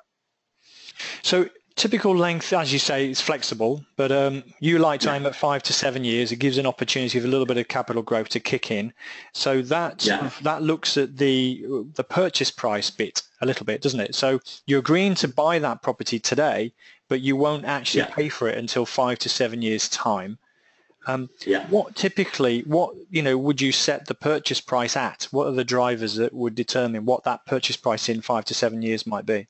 So 1.22 1.50
typical 1.76 2.16
length, 2.16 2.54
as 2.54 2.72
you 2.72 2.80
say, 2.80 3.10
is 3.10 3.20
flexible, 3.20 3.84
but 3.98 4.12
um, 4.12 4.44
you 4.62 4.80
like 4.80 5.02
to 5.02 5.14
aim 5.14 5.26
at 5.26 5.36
five 5.36 5.64
to 5.64 5.74
seven 5.74 6.06
years. 6.06 6.32
It 6.32 6.38
gives 6.38 6.58
an 6.58 6.66
opportunity 6.66 7.18
of 7.18 7.26
a 7.26 7.28
little 7.28 7.46
bit 7.46 7.58
of 7.58 7.68
capital 7.68 8.02
growth 8.02 8.30
to 8.30 8.40
kick 8.40 8.72
in. 8.72 8.94
So 9.34 9.62
that 9.64 10.06
Yeah. 10.06 10.30
that 10.44 10.64
looks 10.64 10.96
at 10.98 11.18
the 11.18 11.66
the 11.96 12.06
purchase 12.06 12.52
price 12.52 12.90
bit 12.90 13.22
a 13.42 13.46
little 13.46 13.66
bit, 13.66 13.82
doesn't 13.82 14.00
it? 14.00 14.16
So 14.16 14.40
you're 14.66 14.80
agreeing 14.80 15.16
to 15.16 15.28
buy 15.28 15.60
that 15.60 15.82
property 15.82 16.20
today, 16.20 16.72
but 17.10 17.20
you 17.20 17.36
won't 17.36 17.66
actually 17.66 18.04
Yeah. 18.04 18.16
pay 18.16 18.30
for 18.30 18.48
it 18.48 18.58
until 18.58 18.86
five 18.86 19.20
to 19.20 19.28
seven 19.30 19.62
years 19.62 19.90
time. 19.90 20.38
Um, 21.08 21.30
Yeah. 21.46 21.66
what 21.68 21.96
typically, 21.96 22.62
what 22.62 22.94
you 23.10 23.22
know, 23.22 23.38
would 23.38 23.60
you 23.62 23.72
set 23.72 24.06
the 24.06 24.14
purchase 24.14 24.62
price 24.62 24.96
at? 24.96 25.28
What 25.32 25.48
are 25.48 25.52
the 25.52 25.64
drivers 25.64 26.16
that 26.16 26.34
would 26.34 26.56
determine 26.56 27.06
what 27.06 27.24
that 27.24 27.46
purchase 27.46 27.76
price 27.76 28.08
in 28.08 28.22
five 28.22 28.46
to 28.46 28.54
seven 28.54 28.82
years 28.82 29.08
might 29.08 29.26
be? 29.26 29.48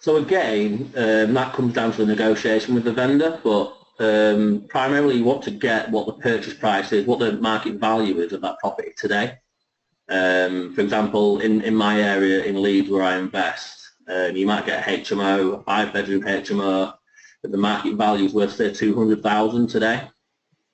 So 0.00 0.16
again, 0.16 0.92
um, 0.96 1.34
that 1.34 1.52
comes 1.52 1.74
down 1.74 1.92
to 1.92 1.98
the 1.98 2.06
negotiation 2.06 2.74
with 2.74 2.84
the 2.84 2.92
vendor, 2.92 3.40
but 3.42 3.76
um, 3.98 4.64
primarily 4.68 5.16
you 5.16 5.24
want 5.24 5.42
to 5.44 5.50
get 5.50 5.90
what 5.90 6.06
the 6.06 6.12
purchase 6.12 6.54
price 6.54 6.92
is, 6.92 7.06
what 7.06 7.18
the 7.18 7.32
market 7.32 7.74
value 7.74 8.18
is 8.20 8.32
of 8.32 8.40
that 8.42 8.58
property 8.60 8.92
today. 8.96 9.38
Um, 10.08 10.74
for 10.74 10.82
example, 10.82 11.40
in, 11.40 11.62
in 11.62 11.74
my 11.74 12.00
area 12.00 12.44
in 12.44 12.62
Leeds 12.62 12.88
where 12.88 13.02
I 13.02 13.16
invest, 13.16 13.90
um, 14.08 14.36
you 14.36 14.46
might 14.46 14.66
get 14.66 14.86
a 14.86 14.90
HMO, 14.90 15.60
a 15.60 15.62
five 15.64 15.92
bedroom 15.92 16.22
HMO, 16.22 16.94
but 17.46 17.52
the 17.52 17.58
market 17.58 17.94
value 17.94 18.24
is 18.24 18.34
worth 18.34 18.56
say 18.56 18.72
200,000 18.72 19.68
today. 19.68 20.02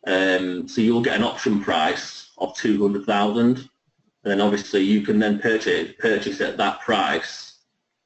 Um, 0.06 0.66
so 0.66 0.80
you'll 0.80 1.02
get 1.02 1.16
an 1.16 1.22
option 1.22 1.60
price 1.60 2.30
of 2.38 2.56
200,000 2.56 3.58
and 3.58 3.68
then 4.24 4.40
obviously 4.40 4.80
you 4.80 5.02
can 5.02 5.18
then 5.18 5.38
purchase, 5.38 5.92
purchase 5.98 6.40
at 6.40 6.56
that 6.56 6.80
price 6.80 7.58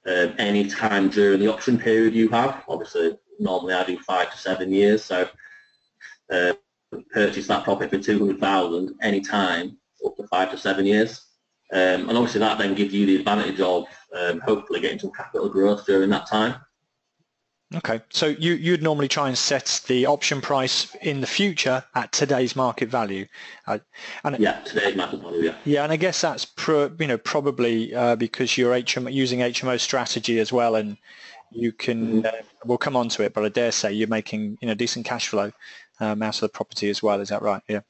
um, 0.09 0.35
any 0.39 0.67
time 0.67 1.09
during 1.11 1.39
the 1.39 1.47
option 1.47 1.79
period 1.79 2.13
you 2.13 2.29
have. 2.31 2.65
Obviously, 2.67 3.17
normally 3.39 3.73
I 3.73 3.85
do 3.85 4.01
five 4.01 4.33
to 4.33 4.37
seven 4.37 4.73
years, 4.73 5.05
so 5.05 5.29
uh, 6.33 6.55
purchase 7.13 7.47
that 7.47 7.63
property 7.63 7.97
for 7.97 8.03
200,000 8.03 8.95
any 9.01 9.21
time 9.21 9.77
up 10.05 10.17
to 10.17 10.27
five 10.27 10.51
to 10.51 10.59
seven 10.59 10.87
years. 10.87 11.25
Um, 11.73 12.09
and 12.09 12.19
obviously 12.19 12.41
that 12.41 12.59
then 12.59 12.75
gives 12.75 12.93
you 12.93 13.07
the 13.07 13.17
advantage 13.17 13.61
of 13.61 13.85
um, 14.13 14.41
hopefully 14.41 14.81
getting 14.81 14.99
some 14.99 15.13
capital 15.13 15.49
growth 15.49 15.87
during 15.87 16.11
that 16.11 16.27
time. 16.27 16.57
Okay, 17.75 18.01
so 18.11 18.27
you, 18.27 18.55
you'd 18.55 18.83
normally 18.83 19.09
try 19.09 19.27
and 19.27 19.37
set 19.37 19.81
the 19.89 20.07
option 20.07 20.41
price 20.41 20.95
in 21.03 21.21
the 21.21 21.27
future 21.27 21.83
at 21.97 22.13
today's 22.13 22.55
market 22.55 22.89
value, 22.89 23.27
uh, 23.67 23.79
and 24.23 24.39
Yeah, 24.39 24.61
today's 24.61 24.95
market 24.95 25.21
value, 25.21 25.43
yeah. 25.43 25.55
yeah, 25.65 25.83
and 25.83 25.93
I 25.93 25.97
guess 25.97 26.21
that's 26.21 26.45
pro, 26.45 26.93
you 27.01 27.09
know 27.09 27.19
probably 27.19 27.93
uh, 27.93 28.15
because 28.15 28.57
you're 28.57 28.73
HMO, 28.73 29.13
using 29.13 29.41
HMO 29.41 29.81
strategy 29.81 30.39
as 30.39 30.53
well, 30.53 30.77
and 30.77 30.97
you 31.51 31.73
can 31.73 32.27
uh, 32.27 32.33
we'll 32.65 32.79
come 32.79 32.97
on 32.97 33.09
to 33.11 33.23
it, 33.23 33.33
but 33.35 33.45
I 33.45 33.49
dare 33.49 33.73
say 33.73 33.93
you're 33.93 34.09
making 34.09 34.59
you 34.61 34.69
know 34.69 34.75
decent 34.75 35.07
cash 35.07 35.29
flow 35.29 35.53
um, 36.01 36.23
out 36.23 36.35
of 36.37 36.41
the 36.43 36.49
property 36.49 36.91
as 36.91 37.03
well. 37.03 37.21
Is 37.21 37.31
that 37.31 37.41
right? 37.43 37.63
Yeah. 37.69 37.81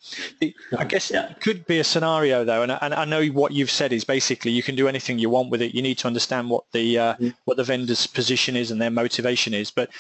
I 0.79 0.85
guess 0.85 1.11
Yeah. 1.11 1.31
it 1.31 1.41
could 1.41 1.67
be 1.67 1.79
a 1.81 1.85
scenario 1.85 2.45
though, 2.45 2.63
and, 2.63 2.71
I- 2.73 2.79
and 2.83 2.95
I 2.95 3.05
know 3.05 3.27
what 3.27 3.53
you've 3.53 3.71
said 3.71 3.93
is 3.93 4.05
basically 4.05 4.53
you 4.53 4.63
can 4.63 4.77
do 4.77 4.87
anything 4.89 5.19
you 5.19 5.31
want 5.31 5.51
with 5.51 5.61
it. 5.63 5.75
You 5.75 5.83
need 5.83 5.99
to 5.99 6.07
understand 6.07 6.49
what 6.51 6.65
the 6.73 6.99
uh, 6.99 7.15
Mhm. 7.17 7.35
what 7.45 7.57
the 7.57 7.65
vendor's 7.65 8.07
position 8.07 8.57
is 8.57 8.71
and 8.71 8.81
their 8.81 8.91
motivation 8.91 9.55
is. 9.55 9.71
But 9.71 9.93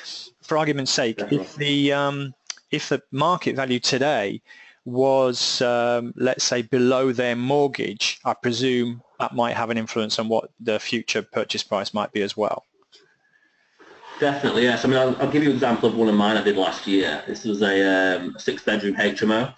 for 0.42 0.56
argument's 0.58 0.92
sake, 0.92 1.16
Definitely. 1.18 1.38
if 1.46 1.54
the 1.56 1.92
um, 1.92 2.34
if 2.70 2.88
the 2.88 3.02
market 3.10 3.56
value 3.56 3.80
today 3.80 4.40
was 4.84 5.60
um, 5.62 6.14
let's 6.16 6.44
say 6.44 6.62
below 6.62 7.10
their 7.12 7.34
mortgage, 7.34 8.20
I 8.24 8.34
presume 8.34 9.02
that 9.18 9.34
might 9.34 9.56
have 9.56 9.70
an 9.70 9.78
influence 9.78 10.18
on 10.20 10.28
what 10.28 10.50
the 10.60 10.78
future 10.78 11.22
purchase 11.22 11.64
price 11.64 11.92
might 11.92 12.12
be 12.12 12.22
as 12.22 12.36
well. 12.36 12.64
Definitely, 14.18 14.62
yes. 14.62 14.84
I 14.84 14.88
mean, 14.88 14.96
I'll, 14.96 15.14
I'll 15.20 15.30
give 15.30 15.42
you 15.42 15.50
an 15.50 15.56
example 15.56 15.90
of 15.90 15.94
one 15.96 16.08
of 16.08 16.14
mine 16.14 16.38
I 16.38 16.42
did 16.42 16.56
last 16.56 16.86
year. 16.86 17.22
This 17.26 17.44
was 17.44 17.60
a 17.60 18.16
um, 18.16 18.34
six-bedroom 18.38 18.94
HMO. 18.94 19.48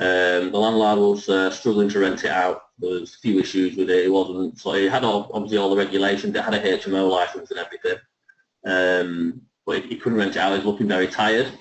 Um, 0.00 0.50
the 0.50 0.58
landlord 0.58 0.98
was 0.98 1.28
uh, 1.28 1.50
struggling 1.50 1.88
to 1.90 2.00
rent 2.00 2.24
it 2.24 2.30
out. 2.30 2.62
There 2.78 2.90
was 2.90 3.14
a 3.14 3.18
few 3.18 3.38
issues 3.38 3.76
with 3.76 3.90
it. 3.90 4.06
It 4.06 4.08
wasn't 4.08 4.58
so 4.58 4.72
he 4.72 4.88
had 4.88 5.04
all, 5.04 5.30
obviously 5.32 5.58
all 5.58 5.70
the 5.70 5.76
regulations. 5.76 6.34
It 6.34 6.42
had 6.42 6.54
a 6.54 6.78
HMO 6.78 7.08
license 7.08 7.52
and 7.52 7.60
everything, 7.60 7.98
um, 8.66 9.42
but 9.66 9.82
he, 9.82 9.90
he 9.90 9.96
couldn't 9.96 10.18
rent 10.18 10.34
it 10.34 10.38
out. 10.38 10.50
He 10.50 10.58
was 10.58 10.66
looking 10.66 10.88
very 10.88 11.06
tired. 11.06 11.52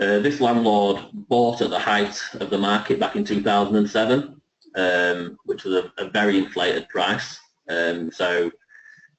Uh, 0.00 0.18
this 0.18 0.40
landlord 0.40 1.06
bought 1.12 1.62
at 1.62 1.70
the 1.70 1.78
height 1.78 2.20
of 2.40 2.50
the 2.50 2.58
market 2.58 3.00
back 3.00 3.16
in 3.16 3.24
2007, 3.24 4.40
um, 4.74 5.38
which 5.44 5.64
was 5.64 5.76
a, 5.76 5.92
a 5.96 6.10
very 6.10 6.36
inflated 6.36 6.88
price. 6.88 7.38
Um, 7.70 8.10
so 8.10 8.50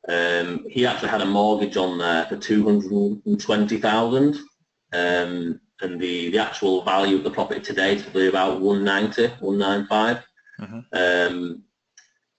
um, 0.07 0.65
he 0.69 0.85
actually 0.85 1.09
had 1.09 1.21
a 1.21 1.25
mortgage 1.25 1.77
on 1.77 1.97
there 1.97 2.25
for 2.25 2.37
220,000 2.37 4.35
um, 4.93 5.59
and 5.81 5.99
the, 5.99 6.29
the 6.29 6.37
actual 6.37 6.83
value 6.83 7.17
of 7.17 7.23
the 7.23 7.31
property 7.31 7.59
today 7.59 7.95
is 7.95 8.03
probably 8.03 8.27
about 8.27 8.61
190, 8.61 9.27
195. 9.43 10.23
Mhm. 10.61 10.85
Um, 10.93 11.63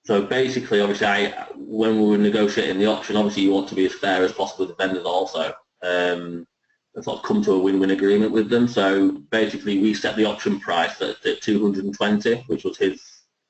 so 0.04 0.22
basically, 0.22 0.80
obviously, 0.80 1.06
I, 1.06 1.46
when 1.56 2.00
we 2.00 2.10
were 2.10 2.18
negotiating 2.18 2.78
the 2.78 2.86
option, 2.86 3.16
obviously 3.16 3.42
you 3.42 3.50
want 3.50 3.68
to 3.70 3.74
be 3.74 3.86
as 3.86 3.94
fair 3.94 4.22
as 4.22 4.32
possible 4.32 4.66
with 4.66 4.76
the 4.76 4.82
vendors 4.82 5.04
also 5.04 5.52
um, 5.82 6.46
and 6.94 7.04
sort 7.04 7.18
of 7.18 7.24
come 7.24 7.42
to 7.42 7.52
a 7.52 7.58
win-win 7.58 7.90
agreement 7.90 8.30
with 8.30 8.48
them. 8.48 8.68
So 8.68 9.10
basically, 9.30 9.80
we 9.80 9.94
set 9.94 10.14
the 10.14 10.24
option 10.24 10.60
price 10.60 11.02
at, 11.02 11.26
at 11.26 11.42
220, 11.42 12.44
which 12.46 12.62
was 12.62 12.78
his 12.78 13.02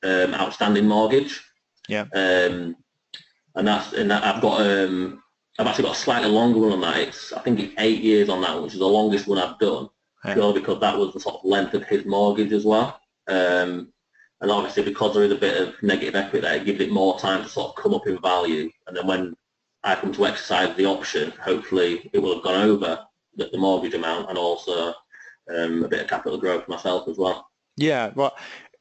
um, 0.02 0.32
outstanding 0.34 0.88
mortgage. 0.88 1.42
Yeah. 1.88 2.06
Um, 2.14 2.74
and 3.56 3.66
that's 3.66 3.92
and 3.92 4.10
that 4.10 4.22
I've 4.22 4.42
got 4.42 4.60
um 4.60 5.22
I've 5.58 5.66
actually 5.66 5.84
got 5.84 5.96
a 5.96 6.00
slightly 6.00 6.28
longer 6.28 6.60
one 6.60 6.72
on 6.72 6.80
that. 6.82 6.98
It's 6.98 7.32
I 7.32 7.40
think 7.40 7.58
it's 7.58 7.74
eight 7.78 8.02
years 8.02 8.28
on 8.28 8.42
that, 8.42 8.54
one, 8.54 8.64
which 8.64 8.74
is 8.74 8.78
the 8.78 8.86
longest 8.86 9.26
one 9.26 9.38
I've 9.38 9.58
done. 9.58 9.88
Purely 10.32 10.60
because 10.60 10.80
that 10.80 10.98
was 10.98 11.12
the 11.12 11.20
sort 11.20 11.36
of 11.36 11.44
length 11.44 11.74
of 11.74 11.84
his 11.84 12.04
mortgage 12.04 12.52
as 12.52 12.64
well. 12.64 13.00
Um, 13.28 13.92
and 14.40 14.50
obviously 14.50 14.82
because 14.82 15.14
there 15.14 15.22
is 15.22 15.30
a 15.30 15.36
bit 15.36 15.60
of 15.60 15.74
negative 15.82 16.16
equity 16.16 16.40
there, 16.40 16.56
it 16.56 16.64
gives 16.64 16.80
it 16.80 16.90
more 16.90 17.18
time 17.18 17.42
to 17.42 17.48
sort 17.48 17.68
of 17.68 17.82
come 17.82 17.94
up 17.94 18.06
in 18.06 18.20
value. 18.20 18.68
And 18.86 18.96
then 18.96 19.06
when 19.06 19.36
I 19.84 19.94
come 19.94 20.12
to 20.12 20.26
exercise 20.26 20.76
the 20.76 20.86
option, 20.86 21.32
hopefully 21.40 22.10
it 22.12 22.18
will 22.18 22.34
have 22.34 22.42
gone 22.42 22.68
over 22.68 23.06
the, 23.36 23.48
the 23.52 23.58
mortgage 23.58 23.94
amount 23.94 24.28
and 24.28 24.36
also 24.36 24.94
um, 25.54 25.84
a 25.84 25.88
bit 25.88 26.02
of 26.02 26.08
capital 26.08 26.38
growth 26.38 26.66
myself 26.68 27.08
as 27.08 27.16
well. 27.16 27.48
Yeah, 27.76 28.10
well, 28.14 28.34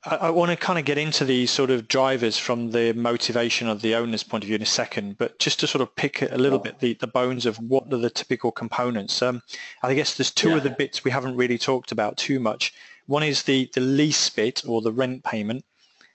I, 0.06 0.16
I 0.16 0.30
want 0.30 0.52
to 0.52 0.58
kind 0.58 0.78
of 0.80 0.86
get 0.86 0.98
into 0.98 1.26
the 1.26 1.46
sort 1.48 1.70
of 1.70 1.88
drivers 1.88 2.38
from 2.38 2.72
the 2.72 2.94
motivation 2.94 3.68
of 3.68 3.82
the 3.82 3.96
owner's 3.96 4.24
point 4.24 4.44
of 4.44 4.48
view 4.48 4.56
in 4.56 4.62
a 4.62 4.66
second, 4.66 5.18
but 5.18 5.40
just 5.40 5.60
to 5.62 5.68
sort 5.68 5.82
of 5.82 5.96
pick 5.96 6.22
a 6.22 6.38
little 6.38 6.60
bit 6.60 6.80
the, 6.80 6.94
the 6.96 7.08
bones 7.08 7.46
of 7.46 7.58
what 7.58 7.92
are 7.92 7.98
the 7.98 8.10
typical 8.10 8.52
components. 8.52 9.22
Um, 9.22 9.42
I 9.84 9.94
guess 9.94 10.16
there's 10.16 10.32
two 10.32 10.56
of 10.56 10.64
the 10.64 10.70
bits 10.70 11.04
we 11.04 11.12
haven't 11.12 11.36
really 11.36 11.58
talked 11.58 11.92
about 11.92 12.18
too 12.18 12.40
much. 12.40 12.74
One 13.08 13.24
is 13.24 13.44
the, 13.44 13.70
the 13.74 13.82
lease 13.82 14.30
bit 14.30 14.64
or 14.68 14.82
the 14.82 14.92
rent 14.92 15.24
payment, 15.24 15.64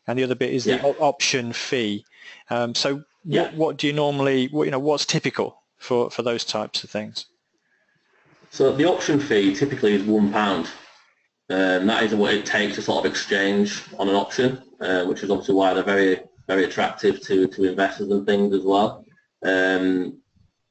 and 0.07 0.19
the 0.19 0.25
other 0.25 0.35
bit 0.35 0.53
is 0.53 0.65
the 0.65 0.73
Yeah. 0.77 0.83
op- 0.83 1.01
option 1.01 1.53
fee. 1.53 2.05
Um, 2.49 2.75
so 2.75 3.05
Yeah. 3.25 3.43
what, 3.43 3.55
what 3.55 3.77
do 3.77 3.87
you 3.87 3.93
normally, 3.93 4.49
what, 4.49 4.65
you 4.65 4.71
know, 4.71 4.79
what's 4.79 5.07
typical 5.07 5.63
for, 5.79 6.11
for 6.11 6.23
those 6.23 6.45
types 6.45 6.83
of 6.85 6.91
things? 6.91 7.27
So 8.51 8.73
the 8.73 8.87
option 8.87 9.21
fee 9.21 9.55
typically 9.55 9.95
is 9.95 10.03
one 10.03 10.33
pound. 10.33 10.69
Um, 11.51 11.87
that 11.89 12.05
is 12.05 12.15
what 12.15 12.33
it 12.33 12.47
takes 12.47 12.77
to 12.77 12.83
sort 12.83 13.05
of 13.05 13.11
exchange 13.11 13.83
on 13.99 14.09
an 14.09 14.15
option, 14.15 14.63
uh, 14.81 15.05
which 15.07 15.23
is 15.25 15.31
obviously 15.31 15.57
why 15.57 15.75
they're 15.75 15.83
very, 15.83 16.21
very 16.47 16.65
attractive 16.65 17.21
to, 17.23 17.49
to 17.49 17.65
investors 17.65 18.09
and 18.11 18.25
things 18.25 18.55
as 18.55 18.63
well. 18.63 19.05
Um, 19.45 20.19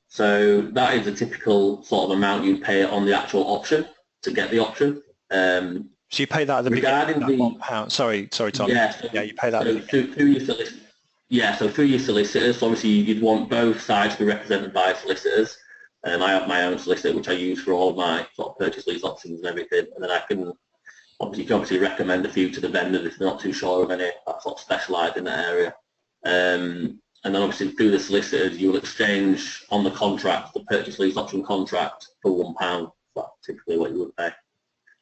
so 0.07 0.62
that 0.62 0.93
is 0.95 1.05
a 1.07 1.13
typical 1.13 1.83
sort 1.83 2.05
of 2.05 2.17
amount 2.17 2.45
you'd 2.45 2.63
pay 2.63 2.83
on 2.86 3.05
the 3.05 3.13
actual 3.17 3.43
option 3.53 3.88
to 4.24 4.31
get 4.31 4.51
the 4.51 4.59
option. 4.59 5.03
Um, 5.31 5.89
So 6.09 6.24
you 6.24 6.27
pay 6.27 6.45
that 6.45 6.59
at 6.59 6.63
the 6.63 6.69
Regarding 6.71 7.19
beginning, 7.19 7.53
the- 7.55 7.59
pound. 7.59 7.91
Sorry, 7.91 8.29
sorry, 8.31 8.51
Tom. 8.53 8.69
yeah, 8.69 8.91
so- 8.91 9.09
Yeah, 9.12 9.21
you 9.24 9.33
pay 9.33 9.50
that. 9.50 9.67
at 9.67 9.74
the 9.74 9.81
so 9.81 9.88
through, 9.88 10.13
through 10.13 10.25
your 10.27 10.41
solic- 10.41 10.79
yeah, 11.27 11.55
so 11.57 11.67
through 11.67 11.86
your 11.86 12.00
solicitors, 12.00 12.57
so 12.59 12.67
obviously 12.67 12.89
you'd 12.91 13.21
want 13.21 13.50
both 13.50 13.81
sides 13.81 14.15
to 14.15 14.19
be 14.19 14.25
represented 14.25 14.74
by 14.74 14.93
solicitors. 14.93 15.57
Um, 16.05 16.24
I 16.24 16.31
have 16.31 16.48
my 16.48 16.63
own 16.63 16.79
solicitor, 16.79 17.13
which 17.15 17.27
I 17.27 17.33
use 17.33 17.62
for 17.62 17.74
all 17.74 17.89
of 17.89 17.98
my 17.98 18.25
sort 18.33 18.51
of 18.51 18.57
purchase 18.57 18.88
lease 18.88 19.03
options 19.03 19.39
and 19.39 19.48
everything, 19.48 19.86
and 19.93 20.01
then 20.03 20.09
I 20.09 20.21
can 20.27 20.53
obviously, 21.20 21.44
you 21.44 21.48
can 21.48 21.56
obviously 21.56 21.80
recommend 21.80 22.26
a 22.26 22.30
few 22.32 22.50
to 22.52 22.60
the 22.62 22.70
vendors 22.70 23.06
if 23.06 23.18
they're 23.18 23.28
not 23.28 23.40
too 23.40 23.54
sure 23.54 23.84
of 23.84 23.92
any 23.92 24.10
that 24.28 24.42
sort 24.42 24.56
of 24.58 24.62
specialised 24.62 25.18
in 25.18 25.26
that 25.26 25.46
area. 25.46 25.76
Um, 26.26 27.00
and 27.24 27.36
then 27.36 27.42
obviously 27.42 27.72
through 27.72 27.92
the 27.92 28.00
solicitors, 28.00 28.58
you 28.58 28.70
will 28.72 28.78
exchange 28.78 29.66
on 29.70 29.84
the 29.84 29.92
contract, 29.92 30.54
the 30.54 30.62
purchase 30.62 31.00
lease 31.00 31.18
option 31.18 31.44
contract 31.44 32.08
for 32.22 32.32
one 32.32 32.56
pound. 32.56 32.88
That's 33.16 33.28
typically 33.46 33.78
what 33.78 33.92
you 33.92 34.00
would 34.00 34.16
pay. 34.16 34.32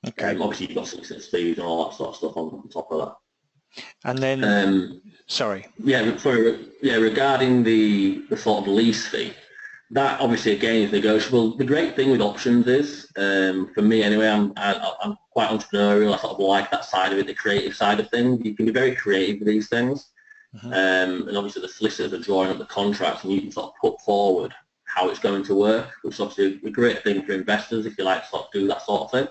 Okay. 0.08 0.32
Um, 0.36 0.42
obviously, 0.42 0.68
you've 0.68 0.76
got 0.76 0.88
solicitors 0.88 1.28
fees 1.28 1.58
and 1.58 1.68
all 1.68 1.86
that 1.90 1.96
sort 1.96 2.10
of 2.10 2.16
stuff 2.16 2.38
on, 2.38 2.46
on 2.50 2.70
top 2.70 2.92
of 2.92 3.00
that. 3.00 3.84
And 4.06 4.18
then, 4.18 4.44
Um, 4.44 5.02
sorry. 5.28 5.68
yeah, 5.84 6.16
for 6.18 6.58
yeah, 6.82 6.96
regarding 6.96 7.64
the 7.64 8.24
the 8.30 8.38
sort 8.38 8.64
of 8.64 8.74
lease 8.74 9.08
fee, 9.08 9.34
that 9.92 10.20
obviously 10.20 10.54
again 10.54 10.82
is 10.82 10.92
negotiable. 10.92 11.56
The 11.56 11.66
great 11.66 11.96
thing 11.96 12.12
with 12.12 12.22
options 12.22 12.68
is, 12.68 13.12
um, 13.16 13.72
for 13.74 13.82
me 13.82 14.04
anyway, 14.04 14.28
I'm 14.28 14.54
I, 14.58 14.96
I'm 15.02 15.18
quite 15.32 15.50
entrepreneurial. 15.50 16.14
I 16.14 16.18
sort 16.18 16.34
of 16.34 16.40
like 16.40 16.70
that 16.72 16.86
side 16.86 17.14
of 17.14 17.20
it, 17.20 17.28
the 17.28 17.34
creative 17.34 17.76
side 17.76 18.00
of 18.00 18.10
things. 18.10 18.44
You 18.44 18.56
can 18.56 18.66
be 18.66 18.72
very 18.72 18.96
creative 18.96 19.40
with 19.40 19.48
these 19.48 19.70
things. 19.70 20.10
Mm-hmm. 20.56 20.68
Um, 20.68 21.28
and 21.28 21.38
obviously 21.38 21.62
the 21.62 21.70
solicitors 21.70 22.14
are 22.14 22.24
drawing 22.24 22.50
up 22.50 22.58
the 22.58 22.66
contracts 22.66 23.24
and 23.24 23.32
you 23.32 23.42
can 23.42 23.52
sort 23.52 23.68
of 23.68 23.74
put 23.82 24.02
forward 24.02 24.54
how 24.86 25.10
it's 25.10 25.20
going 25.20 25.44
to 25.44 25.56
work, 25.56 25.90
which 26.02 26.16
is 26.16 26.20
obviously 26.20 26.60
a 26.66 26.72
great 26.72 27.04
thing 27.04 27.24
for 27.24 27.34
investors 27.34 27.86
if 27.86 27.98
you 27.98 28.04
like 28.04 28.24
to 28.24 28.30
sort 28.30 28.46
of 28.46 28.52
do 28.52 28.68
that 28.68 28.82
sort 28.82 29.04
of 29.04 29.12
thing. 29.12 29.28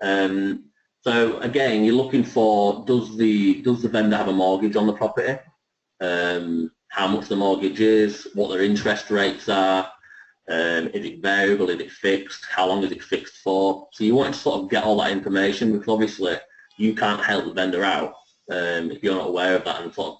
Um, 0.00 0.64
so 1.02 1.38
again, 1.38 1.84
you're 1.84 1.94
looking 1.94 2.24
for 2.24 2.84
does 2.86 3.16
the 3.16 3.60
does 3.62 3.82
the 3.82 3.88
vendor 3.88 4.16
have 4.16 4.28
a 4.28 4.32
mortgage 4.32 4.76
on 4.76 4.86
the 4.86 4.92
property? 4.92 5.38
How 6.94 7.08
much 7.08 7.26
the 7.26 7.34
mortgage 7.34 7.80
is, 7.80 8.28
what 8.34 8.50
their 8.50 8.62
interest 8.62 9.10
rates 9.10 9.48
are, 9.48 9.90
um, 10.48 10.86
is 10.94 11.04
it 11.04 11.20
variable, 11.20 11.68
is 11.68 11.80
it 11.80 11.90
fixed, 11.90 12.44
how 12.48 12.68
long 12.68 12.84
is 12.84 12.92
it 12.92 13.02
fixed 13.02 13.38
for? 13.38 13.88
So 13.90 14.04
you 14.04 14.14
want 14.14 14.32
to 14.32 14.40
sort 14.40 14.60
of 14.60 14.70
get 14.70 14.84
all 14.84 14.98
that 14.98 15.10
information 15.10 15.72
because 15.72 15.88
obviously 15.88 16.36
you 16.78 16.94
can't 16.94 17.20
help 17.20 17.46
the 17.46 17.52
vendor 17.52 17.82
out 17.82 18.14
um, 18.48 18.92
if 18.92 19.02
you're 19.02 19.16
not 19.16 19.26
aware 19.26 19.56
of 19.56 19.64
that 19.64 19.82
and 19.82 19.92
sort 19.92 20.12
of 20.12 20.18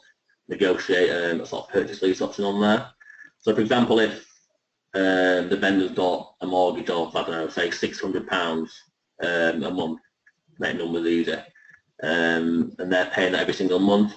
negotiate 0.48 1.10
um, 1.10 1.42
a 1.42 1.46
sort 1.46 1.64
of 1.64 1.70
purchase 1.72 2.02
lease 2.02 2.20
option 2.20 2.44
on 2.44 2.60
there. 2.60 2.88
So 3.38 3.54
for 3.54 3.60
example, 3.60 4.00
if 4.00 4.26
um, 4.94 5.48
the 5.50 5.58
vendor's 5.60 5.92
got 5.92 6.34
a 6.40 6.46
mortgage 6.46 6.90
of, 6.90 7.14
I 7.14 7.22
don't 7.22 7.30
know, 7.30 7.48
say 7.48 7.68
£600 7.68 8.68
um, 9.22 9.62
a 9.62 9.70
month, 9.70 10.00
make 10.58 10.76
numbers 10.76 11.06
easy, 11.06 11.36
um, 12.02 12.72
and 12.80 12.92
they're 12.92 13.12
paying 13.14 13.30
that 13.30 13.42
every 13.42 13.54
single 13.54 13.78
month, 13.78 14.12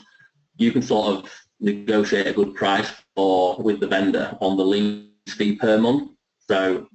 you 0.57 0.71
can 0.71 0.81
sort 0.81 1.17
of 1.17 1.46
negotiate 1.59 2.27
a 2.27 2.33
good 2.33 2.55
price 2.55 2.91
for 3.15 3.57
with 3.57 3.79
the 3.79 3.87
vendor 3.87 4.37
on 4.41 4.57
the 4.57 4.65
lease 4.65 5.07
fee 5.29 5.55
per 5.55 5.77
month. 5.77 6.11
So 6.49 6.87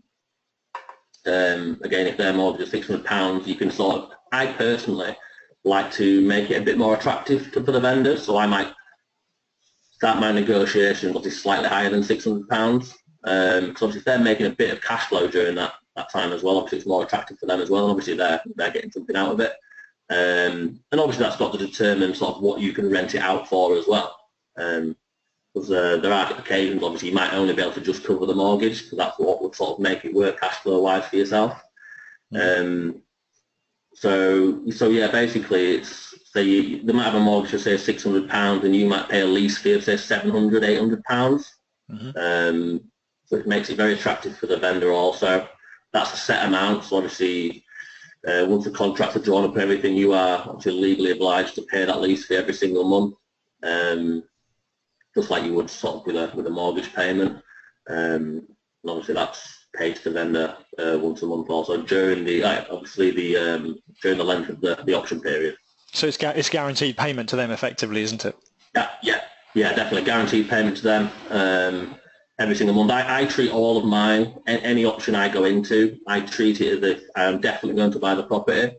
um, 1.27 1.81
again, 1.83 2.07
if 2.07 2.17
they're 2.17 2.33
mortgage 2.33 2.73
is 2.73 2.87
£600, 2.87 3.47
you 3.47 3.55
can 3.55 3.71
sort 3.71 3.97
of, 3.97 4.11
I 4.33 4.47
personally 4.47 5.17
like 5.65 5.93
to 5.93 6.21
make 6.23 6.51
it 6.51 6.61
a 6.61 6.65
bit 6.65 6.79
more 6.79 6.95
attractive 6.95 7.53
to, 7.53 7.63
for 7.63 7.73
the 7.73 7.81
vendor. 7.81 8.17
So 8.17 8.37
I 8.37 8.47
might 8.47 8.73
start 9.93 10.19
my 10.19 10.33
negotiations 10.33 11.15
obviously 11.15 11.39
slightly 11.39 11.69
higher 11.69 11.91
than 11.91 12.03
£600. 12.03 12.95
Um, 13.25 13.69
because 13.69 13.83
obviously 13.83 13.99
if 13.99 14.05
they're 14.05 14.19
making 14.19 14.47
a 14.47 14.51
bit 14.51 14.73
of 14.73 14.83
cash 14.83 15.07
flow 15.07 15.29
during 15.29 15.55
that, 15.57 15.75
that 15.95 16.11
time 16.11 16.33
as 16.33 16.43
well, 16.43 16.57
obviously 16.57 16.79
it's 16.79 16.89
more 16.89 17.05
attractive 17.05 17.39
for 17.39 17.47
them 17.47 17.61
as 17.61 17.71
well. 17.71 17.85
And 17.85 17.91
obviously 17.91 18.17
they're, 18.17 18.43
they're 18.57 18.73
getting 18.73 18.91
something 18.91 19.15
out 19.15 19.33
of 19.33 19.41
it. 19.41 19.53
Um, 20.11 20.81
and 20.91 21.01
obviously 21.01 21.23
that's 21.23 21.37
got 21.37 21.53
to 21.53 21.59
determine 21.59 22.15
sort 22.15 22.37
of 22.37 22.43
what 22.43 22.61
you 22.61 22.73
can 22.73 22.91
rent 22.91 23.15
it 23.15 23.23
out 23.23 23.49
for 23.49 23.77
as 23.77 23.87
well. 23.87 24.17
Um, 24.57 24.97
because 25.55 25.71
uh, 25.71 25.99
there 25.99 26.13
are 26.13 26.33
occasions, 26.39 26.83
obviously, 26.83 27.11
you 27.11 27.15
might 27.15 27.35
only 27.35 27.53
be 27.53 27.61
able 27.61 27.75
to 27.75 27.81
just 27.81 28.05
cover 28.05 28.25
the 28.25 28.35
mortgage, 28.35 28.85
because 28.85 28.97
that's 28.97 29.19
what 29.19 29.43
would 29.43 29.55
sort 29.55 29.73
of 29.73 29.81
make 29.81 30.05
it 30.05 30.15
work 30.15 30.41
cash 30.41 30.57
flow 30.57 30.81
wise 30.81 31.05
for 31.07 31.17
yourself. 31.17 31.63
Mm-hmm. 32.33 32.61
Um, 32.63 33.03
so, 33.95 34.63
so 34.71 34.89
yeah, 34.89 35.11
basically, 35.11 35.77
it's 35.77 36.15
say 36.33 36.43
you, 36.45 36.83
they 36.83 36.93
might 36.95 37.05
have 37.05 37.15
a 37.15 37.21
mortgage 37.21 37.53
of 37.53 37.61
say 37.61 37.77
six 37.77 38.03
hundred 38.03 38.31
pounds, 38.31 38.65
and 38.65 38.75
you 38.75 38.87
might 38.87 39.11
pay 39.11 39.21
a 39.21 39.27
lease 39.27 39.59
fee 39.59 39.75
of 39.75 39.85
say 39.85 39.99
700 39.99 40.65
800 40.65 41.05
pounds. 41.05 41.55
Mm-hmm. 41.91 42.19
Um, 42.19 42.81
so 43.27 43.37
it 43.37 43.47
makes 43.47 43.69
it 43.69 43.77
very 43.77 43.93
attractive 43.93 44.37
for 44.37 44.47
the 44.47 44.57
vendor. 44.57 44.91
Also, 44.93 45.47
that's 45.93 46.15
a 46.15 46.17
set 46.17 46.47
amount. 46.47 46.85
So 46.85 46.97
obviously, 46.97 47.65
uh, 48.27 48.47
once 48.49 48.65
the 48.65 48.71
contracts 48.71 49.17
are 49.17 49.21
drawn 49.21 49.45
up 49.45 49.53
and 49.53 49.63
everything, 49.63 49.95
you 49.95 50.15
are 50.15 50.43
obviously 50.47 50.73
legally 50.73 51.11
obliged 51.11 51.55
to 51.57 51.63
pay 51.63 51.85
that 51.85 52.01
lease 52.01 52.25
fee 52.25 52.37
every 52.37 52.55
single 52.55 52.85
month. 52.85 53.15
Um, 53.63 54.25
just 55.15 55.31
like 55.31 55.45
you 55.45 55.55
would 55.55 55.71
sort 55.71 55.97
of 55.97 56.07
with 56.07 56.17
a 56.17 56.33
with 56.35 56.47
a 56.47 56.51
mortgage 56.51 56.93
payment. 56.95 57.43
Um, 57.89 58.47
and 58.83 58.91
obviously 58.91 59.15
that's 59.15 59.67
paid 59.77 59.97
to 59.97 60.05
the 60.05 60.11
vendor 60.11 60.57
uh, 60.79 60.99
once 61.01 61.23
a 61.23 61.27
month 61.27 61.49
also 61.49 61.83
during 61.83 62.25
the 62.25 62.45
uh, 62.45 62.65
obviously 62.71 63.11
the 63.11 63.37
um, 63.37 63.79
during 64.03 64.19
the 64.19 64.25
length 64.25 64.49
of 64.49 64.61
the, 64.61 64.83
the 64.85 64.95
option 64.95 65.21
period. 65.21 65.57
So 65.93 66.07
it's 66.07 66.19
it's 66.21 66.49
guaranteed 66.49 66.97
payment 66.97 67.29
to 67.31 67.37
them 67.37 67.51
effectively, 67.51 68.03
isn't 68.03 68.25
it? 68.25 68.37
Yeah, 68.75 68.89
yeah, 69.03 69.21
yeah, 69.55 69.75
definitely 69.75 70.05
guaranteed 70.05 70.49
payment 70.49 70.79
to 70.79 70.83
them 70.83 71.11
um, 71.31 71.97
every 72.39 72.55
single 72.55 72.75
month. 72.75 72.91
I, 72.91 73.21
I 73.23 73.25
treat 73.27 73.53
all 73.53 73.77
of 73.77 73.85
mine 73.85 74.35
any 74.47 74.87
option 74.87 75.15
I 75.15 75.29
go 75.29 75.45
into. 75.45 75.99
I 76.07 76.21
treat 76.21 76.61
it 76.63 76.79
as 76.79 76.91
if 76.91 77.03
I'm 77.15 77.41
definitely 77.41 77.77
going 77.77 77.93
to 77.93 77.99
buy 77.99 78.15
the 78.15 78.23
property, 78.23 78.75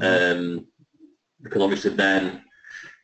mm-hmm. 0.00 0.38
um, 0.38 0.66
because 1.42 1.60
obviously 1.60 1.90
then 1.90 2.43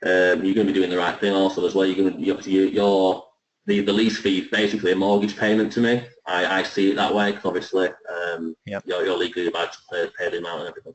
um, 0.04 0.44
you're 0.44 0.54
going 0.54 0.66
to 0.66 0.72
be 0.72 0.78
doing 0.78 0.90
the 0.90 0.96
right 0.96 1.18
thing 1.18 1.32
also 1.32 1.66
as 1.66 1.74
well. 1.74 1.86
You're 1.86 2.10
going 2.10 2.24
to 2.24 2.50
you, 2.50 2.62
you're 2.64 3.24
the 3.66 3.80
the 3.80 3.92
lease 3.92 4.18
fee 4.18 4.48
basically 4.50 4.92
a 4.92 4.96
mortgage 4.96 5.36
payment 5.36 5.72
to 5.72 5.80
me. 5.80 6.02
I, 6.26 6.60
I 6.60 6.62
see 6.62 6.90
it 6.90 6.96
that 6.96 7.14
way 7.14 7.30
because 7.30 7.44
obviously 7.44 7.88
um, 8.08 8.56
yep. 8.66 8.82
you're, 8.86 9.04
you're 9.04 9.18
legally 9.18 9.48
about 9.48 9.72
to 9.72 9.78
pay, 9.90 10.06
pay 10.18 10.30
the 10.30 10.38
amount 10.38 10.60
and 10.60 10.68
everything. 10.70 10.94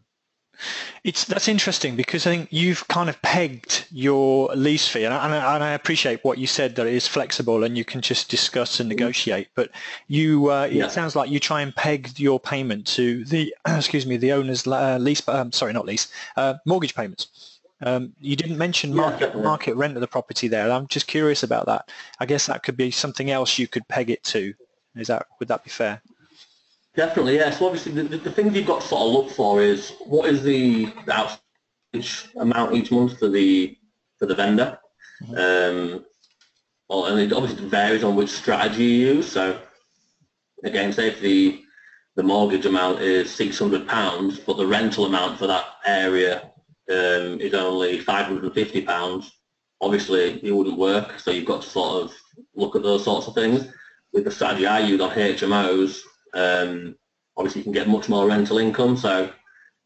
It's 1.03 1.25
that's 1.25 1.47
interesting 1.47 1.95
because 1.95 2.25
I 2.25 2.31
think 2.31 2.47
you've 2.51 2.87
kind 2.87 3.09
of 3.09 3.21
pegged 3.21 3.85
your 3.91 4.47
lease 4.55 4.87
fee, 4.87 5.03
and 5.03 5.13
I, 5.13 5.55
and 5.55 5.63
I, 5.63 5.71
appreciate 5.71 6.23
what 6.23 6.37
you 6.37 6.47
said 6.47 6.75
that 6.75 6.87
it 6.87 6.93
is 6.93 7.07
flexible 7.07 7.63
and 7.63 7.77
you 7.77 7.85
can 7.85 8.01
just 8.01 8.29
discuss 8.29 8.79
and 8.79 8.89
mm-hmm. 8.89 8.97
negotiate. 8.97 9.49
But 9.53 9.69
you, 10.07 10.49
uh, 10.49 10.69
yeah. 10.71 10.85
it 10.85 10.91
sounds 10.91 11.15
like 11.15 11.29
you 11.29 11.39
try 11.39 11.61
and 11.61 11.75
peg 11.75 12.17
your 12.17 12.39
payment 12.39 12.87
to 12.87 13.25
the 13.25 13.53
excuse 13.67 14.05
me 14.05 14.17
the 14.17 14.31
owner's 14.31 14.65
uh, 14.65 14.97
lease, 14.99 15.27
um, 15.27 15.51
sorry, 15.51 15.73
not 15.73 15.85
lease, 15.85 16.07
uh, 16.37 16.55
mortgage 16.65 16.95
payments. 16.95 17.54
Um, 17.81 18.13
you 18.19 18.35
didn't 18.35 18.57
mention 18.57 18.95
market 18.95 19.33
yeah, 19.35 19.41
market 19.41 19.75
rent 19.75 19.95
of 19.95 20.01
the 20.01 20.07
property 20.07 20.47
there. 20.47 20.71
I'm 20.71 20.87
just 20.87 21.07
curious 21.07 21.43
about 21.43 21.65
that. 21.65 21.89
I 22.19 22.25
guess 22.25 22.45
that 22.47 22.63
could 22.63 22.77
be 22.77 22.89
something 22.89 23.31
else 23.31 23.59
you 23.59 23.67
could 23.67 23.87
peg 23.87 24.09
it 24.09 24.23
to. 24.25 24.53
Is 24.95 25.07
that 25.07 25.25
would 25.39 25.49
that 25.49 25.63
be 25.63 25.69
fair? 25.69 26.01
Definitely, 26.95 27.35
yes. 27.35 27.53
Yeah. 27.53 27.59
So 27.59 27.65
obviously, 27.65 27.91
the, 27.91 28.03
the, 28.03 28.17
the 28.17 28.31
thing 28.31 28.55
you've 28.55 28.65
got 28.65 28.81
to 28.81 28.87
sort 28.87 29.01
of 29.01 29.13
look 29.13 29.31
for 29.31 29.61
is 29.61 29.93
what 30.05 30.29
is 30.29 30.41
the, 30.41 30.85
the 31.05 31.37
amount 32.37 32.73
each 32.73 32.91
month 32.91 33.19
for 33.19 33.27
the 33.27 33.77
for 34.17 34.25
the 34.25 34.35
vendor. 34.35 34.79
Mm-hmm. 35.21 35.35
Um, 35.35 36.05
well, 36.89 37.05
and 37.05 37.19
it 37.19 37.33
obviously 37.33 37.67
varies 37.67 38.03
on 38.03 38.15
which 38.15 38.29
strategy 38.29 38.85
you 38.85 39.15
use. 39.15 39.29
So 39.29 39.59
again, 40.63 40.93
say 40.93 41.09
if 41.09 41.19
the 41.19 41.61
the 42.15 42.23
mortgage 42.23 42.65
amount 42.65 43.01
is 43.01 43.33
six 43.33 43.59
hundred 43.59 43.85
pounds, 43.85 44.39
but 44.39 44.55
the 44.55 44.65
rental 44.65 45.05
amount 45.05 45.37
for 45.37 45.47
that 45.47 45.65
area 45.85 46.51
um, 46.89 47.39
is 47.39 47.53
only 47.53 47.99
£550, 47.99 49.31
obviously 49.81 50.39
it 50.43 50.51
wouldn't 50.51 50.77
work. 50.77 51.19
So 51.19 51.31
you've 51.31 51.45
got 51.45 51.63
to 51.63 51.69
sort 51.69 52.03
of 52.03 52.13
look 52.55 52.75
at 52.75 52.83
those 52.83 53.03
sorts 53.03 53.27
of 53.27 53.33
things. 53.33 53.67
With 54.13 54.25
the 54.25 54.31
strategy 54.31 54.65
I 54.65 54.79
use 54.79 55.01
on 55.01 55.11
HMOs, 55.11 56.01
um, 56.33 56.95
obviously 57.37 57.61
you 57.61 57.63
can 57.63 57.73
get 57.73 57.87
much 57.87 58.07
more 58.07 58.27
rental 58.27 58.59
income. 58.59 58.97
So 58.97 59.31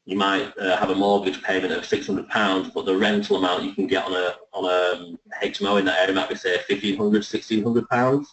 you 0.06 0.18
might 0.18 0.52
uh, 0.58 0.78
have 0.78 0.90
a 0.90 0.96
mortgage 0.96 1.42
payment 1.42 1.74
of 1.74 1.84
£600, 1.84 2.74
but 2.74 2.86
the 2.86 2.98
rental 2.98 3.38
amount 3.38 3.64
you 3.64 3.74
can 3.74 3.88
get 3.88 4.06
on 4.06 4.14
a 4.14 4.36
on 4.54 4.66
a 4.66 5.46
HMO 5.46 5.80
in 5.80 5.86
that 5.86 6.00
area 6.00 6.16
might 6.16 6.30
be 6.30 6.36
say 6.36 6.58
£1,500, 6.70 6.98
£1,600 6.98 8.26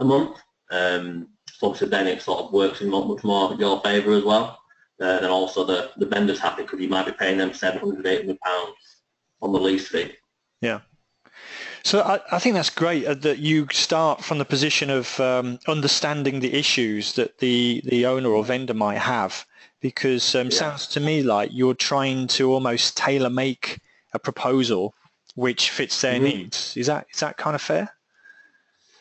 a 0.00 0.04
month. 0.04 0.38
Um, 0.70 1.28
so 1.50 1.68
obviously 1.68 1.88
then 1.88 2.06
it 2.08 2.22
sort 2.22 2.44
of 2.44 2.52
works 2.52 2.80
in 2.80 2.90
much 2.90 3.24
more 3.24 3.54
your 3.54 3.80
favour 3.82 4.12
as 4.12 4.24
well 4.24 4.61
uh, 5.02 5.20
then 5.20 5.30
also 5.30 5.64
the, 5.64 5.90
the 5.96 6.06
vendor's 6.06 6.38
happy 6.38 6.62
because 6.62 6.80
you 6.80 6.88
might 6.88 7.06
be 7.06 7.12
paying 7.12 7.38
them 7.38 7.52
700, 7.52 8.06
800 8.06 8.40
pounds 8.40 8.76
on 9.40 9.52
the 9.52 9.58
lease 9.58 9.88
fee. 9.88 10.12
Yeah. 10.60 10.80
So 11.84 12.00
I, 12.00 12.20
I 12.30 12.38
think 12.38 12.54
that's 12.54 12.70
great 12.70 13.06
uh, 13.06 13.14
that 13.14 13.38
you 13.38 13.66
start 13.72 14.22
from 14.22 14.38
the 14.38 14.44
position 14.44 14.90
of 14.90 15.18
um, 15.18 15.58
understanding 15.66 16.40
the 16.40 16.54
issues 16.54 17.14
that 17.14 17.38
the, 17.38 17.82
the 17.86 18.06
owner 18.06 18.30
or 18.30 18.44
vendor 18.44 18.74
might 18.74 18.98
have 18.98 19.44
because 19.80 20.34
um, 20.36 20.46
yeah. 20.46 20.56
sounds 20.56 20.86
to 20.88 21.00
me 21.00 21.22
like 21.22 21.50
you're 21.52 21.74
trying 21.74 22.28
to 22.28 22.52
almost 22.52 22.96
tailor 22.96 23.30
make 23.30 23.80
a 24.14 24.18
proposal 24.18 24.94
which 25.34 25.70
fits 25.70 26.00
their 26.00 26.14
mm-hmm. 26.14 26.24
needs. 26.24 26.76
Is 26.76 26.86
that 26.86 27.06
is 27.12 27.20
that 27.20 27.36
kind 27.36 27.54
of 27.54 27.62
fair? 27.62 27.90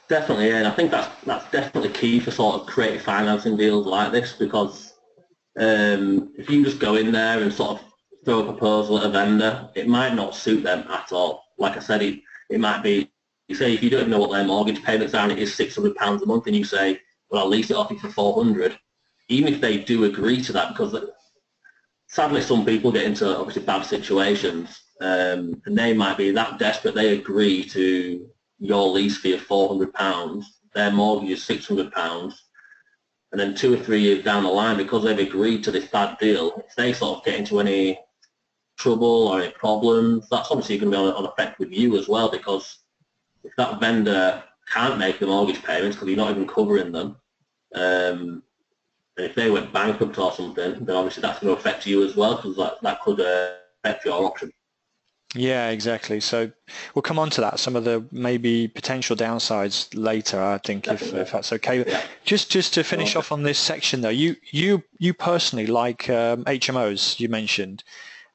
Definitely, 0.07 0.47
yeah. 0.47 0.57
And 0.57 0.67
I 0.67 0.71
think 0.71 0.91
that's 0.91 1.09
that's 1.25 1.49
definitely 1.51 1.91
key 1.91 2.19
for 2.19 2.31
sort 2.31 2.61
of 2.61 2.67
creative 2.67 3.01
financing 3.01 3.57
deals 3.57 3.85
like 3.85 4.11
this 4.11 4.33
because 4.33 4.90
um, 5.59 6.33
if 6.37 6.49
you 6.49 6.57
can 6.57 6.63
just 6.63 6.79
go 6.79 6.95
in 6.95 7.11
there 7.11 7.41
and 7.41 7.53
sort 7.53 7.79
of 7.79 7.85
throw 8.25 8.39
a 8.39 8.51
proposal 8.51 8.97
at 8.99 9.05
a 9.05 9.09
vendor, 9.09 9.69
it 9.75 9.87
might 9.87 10.13
not 10.13 10.35
suit 10.35 10.63
them 10.63 10.85
at 10.89 11.11
all. 11.11 11.43
Like 11.57 11.77
I 11.77 11.79
said, 11.79 12.01
it, 12.01 12.19
it 12.49 12.59
might 12.59 12.83
be, 12.83 13.11
you 13.47 13.55
say 13.55 13.73
if 13.73 13.83
you 13.83 13.89
don't 13.89 14.09
know 14.09 14.19
what 14.19 14.31
their 14.31 14.45
mortgage 14.45 14.83
payments 14.83 15.13
are 15.13 15.23
and 15.23 15.31
it 15.31 15.39
is 15.39 15.51
£600 15.51 16.21
a 16.21 16.25
month 16.25 16.47
and 16.47 16.55
you 16.55 16.63
say, 16.63 16.99
well, 17.29 17.43
I'll 17.43 17.49
lease 17.49 17.71
it 17.71 17.77
off 17.77 17.91
you 17.91 17.99
for 17.99 18.09
400 18.09 18.77
even 19.31 19.53
if 19.53 19.61
they 19.61 19.77
do 19.77 20.03
agree 20.03 20.41
to 20.41 20.51
that, 20.51 20.69
because 20.69 20.93
sadly 22.07 22.41
some 22.41 22.65
people 22.65 22.91
get 22.91 23.05
into 23.05 23.37
obviously 23.37 23.63
bad 23.63 23.83
situations 23.83 24.81
um, 24.99 25.61
and 25.65 25.77
they 25.77 25.93
might 25.93 26.17
be 26.17 26.31
that 26.31 26.59
desperate 26.59 26.93
they 26.93 27.17
agree 27.17 27.63
to 27.63 28.29
your 28.59 28.89
lease 28.89 29.17
fee 29.17 29.33
of 29.33 29.47
£400, 29.47 30.43
their 30.75 30.91
mortgage 30.91 31.31
is 31.31 31.43
£600, 31.43 32.33
and 33.31 33.39
then 33.39 33.55
two 33.55 33.73
or 33.73 33.77
three 33.77 34.01
years 34.01 34.23
down 34.23 34.43
the 34.43 34.49
line, 34.49 34.77
because 34.77 35.03
they've 35.03 35.27
agreed 35.27 35.63
to 35.63 35.71
this 35.71 35.87
bad 35.87 36.17
deal, 36.19 36.63
if 36.67 36.75
they 36.75 36.93
sort 36.93 37.19
of 37.19 37.25
get 37.25 37.39
into 37.39 37.59
any 37.59 37.99
trouble 38.77 39.27
or 39.27 39.41
any 39.41 39.51
problems, 39.51 40.27
that's 40.29 40.51
obviously 40.51 40.77
going 40.77 40.91
to 40.91 40.97
be 40.97 41.03
on, 41.03 41.13
on 41.13 41.25
effect 41.25 41.59
with 41.59 41.71
you 41.71 41.97
as 41.97 42.07
well, 42.07 42.29
because 42.29 42.79
if 43.43 43.53
that 43.57 43.79
vendor 43.79 44.43
can't 44.71 44.97
make 44.97 45.19
the 45.19 45.27
mortgage 45.27 45.63
payments 45.63 45.95
because 45.95 46.07
you're 46.07 46.17
not 46.17 46.31
even 46.31 46.47
covering 46.47 46.91
them, 46.91 47.15
um, 47.75 48.43
and 49.17 49.25
if 49.25 49.35
they 49.35 49.49
went 49.49 49.73
bankrupt 49.73 50.17
or 50.17 50.31
something, 50.31 50.83
then 50.85 50.95
obviously 50.95 51.21
that's 51.21 51.39
going 51.39 51.53
to 51.53 51.59
affect 51.59 51.85
you 51.85 52.05
as 52.05 52.15
well, 52.15 52.35
because 52.35 52.55
that, 52.57 52.81
that 52.81 53.01
could 53.01 53.19
uh, 53.19 53.53
affect 53.83 54.05
your 54.05 54.25
option. 54.25 54.51
Yeah, 55.33 55.69
exactly. 55.69 56.19
So 56.19 56.51
we'll 56.93 57.03
come 57.03 57.17
on 57.17 57.29
to 57.31 57.41
that. 57.41 57.59
Some 57.59 57.77
of 57.77 57.85
the 57.85 58.03
maybe 58.11 58.67
potential 58.67 59.15
downsides 59.15 59.87
later. 59.93 60.41
I 60.41 60.57
think 60.57 60.87
if, 60.89 61.13
if 61.13 61.31
that's 61.31 61.53
okay. 61.53 62.01
Just 62.25 62.51
just 62.51 62.73
to 62.73 62.83
finish 62.83 63.15
off 63.15 63.31
on 63.31 63.43
this 63.43 63.57
section 63.57 64.01
though, 64.01 64.09
you 64.09 64.35
you 64.51 64.83
you 64.97 65.13
personally 65.13 65.67
like 65.67 66.09
um, 66.09 66.43
HMOs 66.43 67.19
you 67.19 67.29
mentioned, 67.29 67.83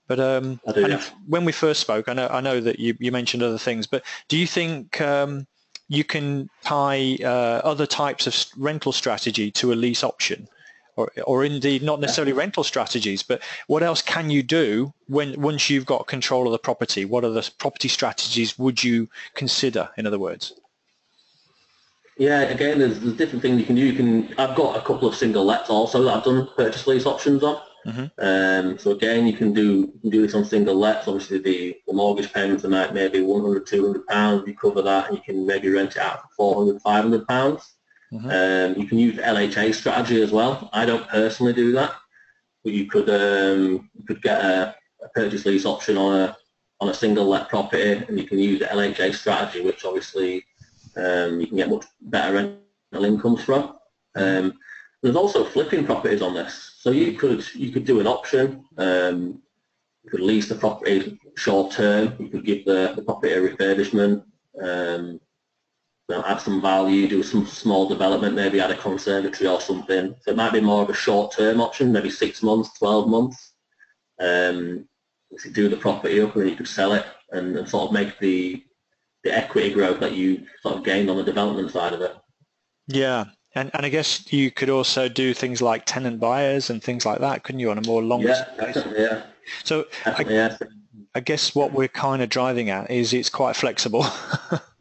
but 0.07 0.21
um, 0.21 0.59
do, 0.73 0.81
yeah. 0.81 1.03
when 1.27 1.45
we 1.45 1.53
first 1.53 1.81
spoke, 1.81 2.09
I 2.09 2.15
know 2.15 2.29
I 2.29 2.41
know 2.41 2.61
that 2.61 2.79
you, 2.79 2.97
you 2.99 3.13
mentioned 3.13 3.43
other 3.43 3.59
things, 3.59 3.87
but 3.87 4.03
do 4.29 4.39
you 4.39 4.47
think 4.47 4.99
um, 5.03 5.47
you 5.89 6.03
can 6.03 6.49
tie 6.65 7.19
uh, 7.23 7.61
other 7.63 7.87
types 7.87 8.27
of 8.27 8.35
rental 8.57 8.93
strategy 8.93 9.51
to 9.53 9.73
a 9.73 9.75
lease 9.75 10.03
option? 10.03 10.49
Or, 10.97 11.13
or 11.27 11.45
indeed 11.45 11.83
not 11.83 12.01
necessarily 12.01 12.33
rental 12.33 12.65
strategies, 12.65 13.23
but 13.23 13.43
what 13.67 13.83
else 13.83 14.01
can 14.01 14.31
you 14.31 14.43
do 14.43 14.95
when 15.09 15.39
once 15.41 15.69
you've 15.69 15.85
got 15.85 16.07
control 16.07 16.47
of 16.47 16.53
the 16.53 16.59
property? 16.59 17.05
What 17.05 17.23
other 17.23 17.43
property 17.59 17.89
strategies 17.89 18.59
would 18.59 18.83
you 18.83 19.09
consider? 19.35 19.91
In 19.99 20.07
other 20.07 20.19
words, 20.19 20.55
Yeah, 22.19 22.43
again, 22.43 22.79
there's, 22.79 22.99
there's 23.01 23.17
different 23.17 23.43
things 23.43 23.61
you 23.61 23.67
can 23.67 23.75
do. 23.75 23.83
You 23.85 23.93
can. 23.93 24.35
I've 24.39 24.57
got 24.57 24.77
a 24.77 24.81
couple 24.81 25.07
of 25.07 25.15
single 25.15 25.45
lets 25.45 25.69
also 25.69 26.03
that 26.05 26.17
I've 26.17 26.25
done 26.25 26.49
purchase 26.57 26.87
lease 26.87 27.05
options 27.05 27.43
on. 27.43 27.61
Mhm. 27.87 28.11
Um, 28.19 28.79
so 28.79 28.91
again, 28.93 29.27
you 29.27 29.35
can 29.35 29.53
do 29.53 29.93
you 29.95 30.01
can 30.01 30.11
do 30.11 30.23
this 30.23 30.35
on 30.35 30.45
single 30.45 30.75
lets. 30.75 31.07
Obviously, 31.07 31.39
the, 31.39 31.77
the 31.87 31.93
mortgage 31.93 32.33
payments 32.33 32.65
are 32.65 32.69
like 32.69 32.95
maybe 32.95 33.21
100, 33.21 33.67
200 33.67 34.07
pounds. 34.07 34.45
You 34.47 34.57
cover 34.57 34.81
that, 34.83 35.09
and 35.09 35.17
you 35.19 35.23
can 35.23 35.47
maybe 35.47 35.69
rent 35.69 35.97
it 35.97 35.99
out 35.99 36.23
for 36.23 36.55
400, 36.55 36.81
500 36.81 37.29
pounds. 37.29 37.76
Mhm. 38.13 38.31
Um, 38.77 38.81
you 38.81 38.87
can 38.87 38.99
use 38.99 39.19
LHA 39.19 39.75
strategy 39.75 40.23
as 40.23 40.31
well. 40.31 40.71
I 40.73 40.87
don't 40.87 41.09
personally 41.09 41.53
do 41.53 41.73
that, 41.73 41.93
but 42.63 42.73
you 42.73 42.87
could 42.87 43.11
um, 43.11 43.91
you 43.95 44.05
could 44.07 44.23
get 44.23 44.41
a, 44.45 44.75
a 45.03 45.09
purchase 45.15 45.45
lease 45.45 45.67
option 45.67 45.97
on 45.97 46.21
a 46.21 46.37
on 46.81 46.89
a 46.89 46.95
single 46.95 47.27
let 47.27 47.49
property, 47.49 48.05
and 48.07 48.19
you 48.19 48.27
can 48.27 48.39
use 48.39 48.61
the 48.61 48.67
LHA 48.67 49.15
strategy, 49.15 49.61
which 49.61 49.85
obviously 49.85 50.45
um, 50.97 51.41
you 51.41 51.47
can 51.47 51.57
get 51.57 51.71
much 51.71 51.87
better 52.03 52.35
rental 52.35 53.05
incomes 53.05 53.43
from. 53.43 53.77
Um, 54.15 54.55
there's 55.03 55.17
also 55.17 55.45
flipping 55.45 55.85
properties 55.85 56.23
on 56.23 56.35
this, 56.35 56.77
so 56.79 56.91
you 56.91 57.15
could 57.15 57.45
you 57.55 57.73
could 57.73 57.85
do 57.85 58.01
an 58.01 58.07
option. 58.07 58.65
Um, 58.79 59.43
you 60.05 60.11
could 60.11 60.21
lease 60.21 60.49
the 60.49 60.55
property 60.55 61.19
short 61.37 61.73
term. 61.73 62.15
You 62.21 62.29
could 62.29 62.45
give 62.45 62.65
the, 62.65 62.93
the 62.95 63.03
property 63.03 63.33
a 63.33 63.41
refurbishment. 63.41 64.23
You 66.09 66.17
know, 66.17 66.25
add 66.25 66.41
some 66.41 66.63
value, 66.63 67.09
do 67.09 67.23
some 67.23 67.47
small 67.47 67.89
development, 67.89 68.37
maybe 68.37 68.61
add 68.61 68.71
a 68.71 68.77
conservatory 68.77 69.49
or 69.49 69.61
something. 69.61 70.15
So 70.21 70.31
it 70.31 70.37
might 70.37 70.53
be 70.53 70.61
more 70.61 70.83
of 70.83 70.91
a 70.91 70.95
short-term 70.95 71.61
option, 71.61 71.93
maybe 71.93 72.11
six 72.11 72.43
months, 72.43 72.79
12 72.79 73.09
months. 73.09 73.53
Um, 74.21 74.89
if 75.31 75.45
you 75.45 75.51
do 75.51 75.69
the 75.69 75.77
property 75.77 76.21
up 76.21 76.35
and 76.35 76.43
then 76.43 76.51
you 76.51 76.57
could 76.57 76.69
sell 76.69 76.93
it 76.93 77.05
and, 77.31 77.57
and 77.57 77.69
sort 77.69 77.89
of 77.89 77.93
make 77.93 78.19
the 78.19 78.63
the 79.25 79.37
equity 79.37 79.73
growth 79.73 79.99
that 79.99 80.13
you 80.13 80.47
sort 80.63 80.77
of 80.77 80.85
gained 80.85 81.11
on 81.11 81.17
the 81.17 81.25
development 81.25 81.73
side 81.73 81.93
of 81.93 82.01
it. 82.01 82.15
yeah, 82.87 83.25
and 83.57 83.71
and 83.75 83.85
I 83.85 83.89
guess 83.89 84.33
you 84.33 84.53
could 84.53 84.71
also 84.71 85.09
do 85.09 85.35
things 85.35 85.61
like 85.61 85.85
tenant 85.85 86.21
buyers 86.21 86.71
and 86.71 86.81
things 86.83 87.05
like 87.05 87.19
that, 87.21 87.43
couldn't 87.43 87.59
you, 87.59 87.71
on 87.71 87.79
a 87.79 87.87
more 87.87 88.03
longer 88.03 88.29
Yeah, 88.29 88.93
yeah. 88.97 89.23
So 89.65 89.87
I, 90.05 90.23
yeah. 90.29 90.57
I 91.15 91.21
guess 91.21 91.55
what 91.55 91.73
we're 91.73 91.89
kind 91.89 92.23
of 92.23 92.29
driving 92.29 92.71
at 92.71 92.91
is 92.91 93.13
it's 93.13 93.31
quite 93.31 93.57
flexible. 93.57 94.07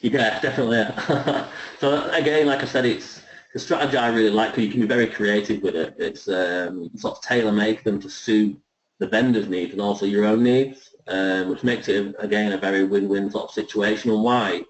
Yeah, 0.00 0.40
definitely. 0.40 0.78
Yeah. 0.78 1.48
so 1.80 2.10
again, 2.10 2.46
like 2.46 2.62
I 2.62 2.66
said, 2.66 2.84
it's 2.84 3.22
the 3.52 3.58
strategy 3.58 3.96
I 3.96 4.08
really 4.08 4.30
like 4.30 4.50
because 4.50 4.64
you 4.64 4.70
can 4.70 4.80
be 4.80 4.86
very 4.86 5.06
creative 5.06 5.62
with 5.62 5.74
it. 5.74 5.94
It's 5.98 6.28
um, 6.28 6.90
sort 6.96 7.16
of 7.16 7.22
tailor 7.22 7.52
make 7.52 7.84
them 7.84 8.00
to 8.00 8.10
suit 8.10 8.60
the 8.98 9.06
vendor's 9.06 9.48
needs 9.48 9.72
and 9.72 9.80
also 9.80 10.06
your 10.06 10.24
own 10.24 10.42
needs, 10.42 10.94
um, 11.06 11.50
which 11.50 11.64
makes 11.64 11.88
it 11.88 12.14
again 12.18 12.52
a 12.52 12.58
very 12.58 12.84
win-win 12.84 13.30
sort 13.30 13.44
of 13.44 13.50
situation. 13.50 14.10
And 14.10 14.22
why, 14.22 14.62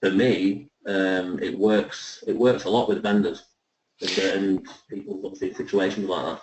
for 0.00 0.10
me, 0.10 0.70
um, 0.86 1.38
it 1.42 1.56
works. 1.58 2.24
It 2.26 2.36
works 2.36 2.64
a 2.64 2.70
lot 2.70 2.88
with 2.88 3.02
vendors 3.02 3.44
and, 4.00 4.18
and 4.18 4.68
people 4.88 5.36
in 5.40 5.54
situations 5.54 6.08
like 6.08 6.24
that. 6.24 6.42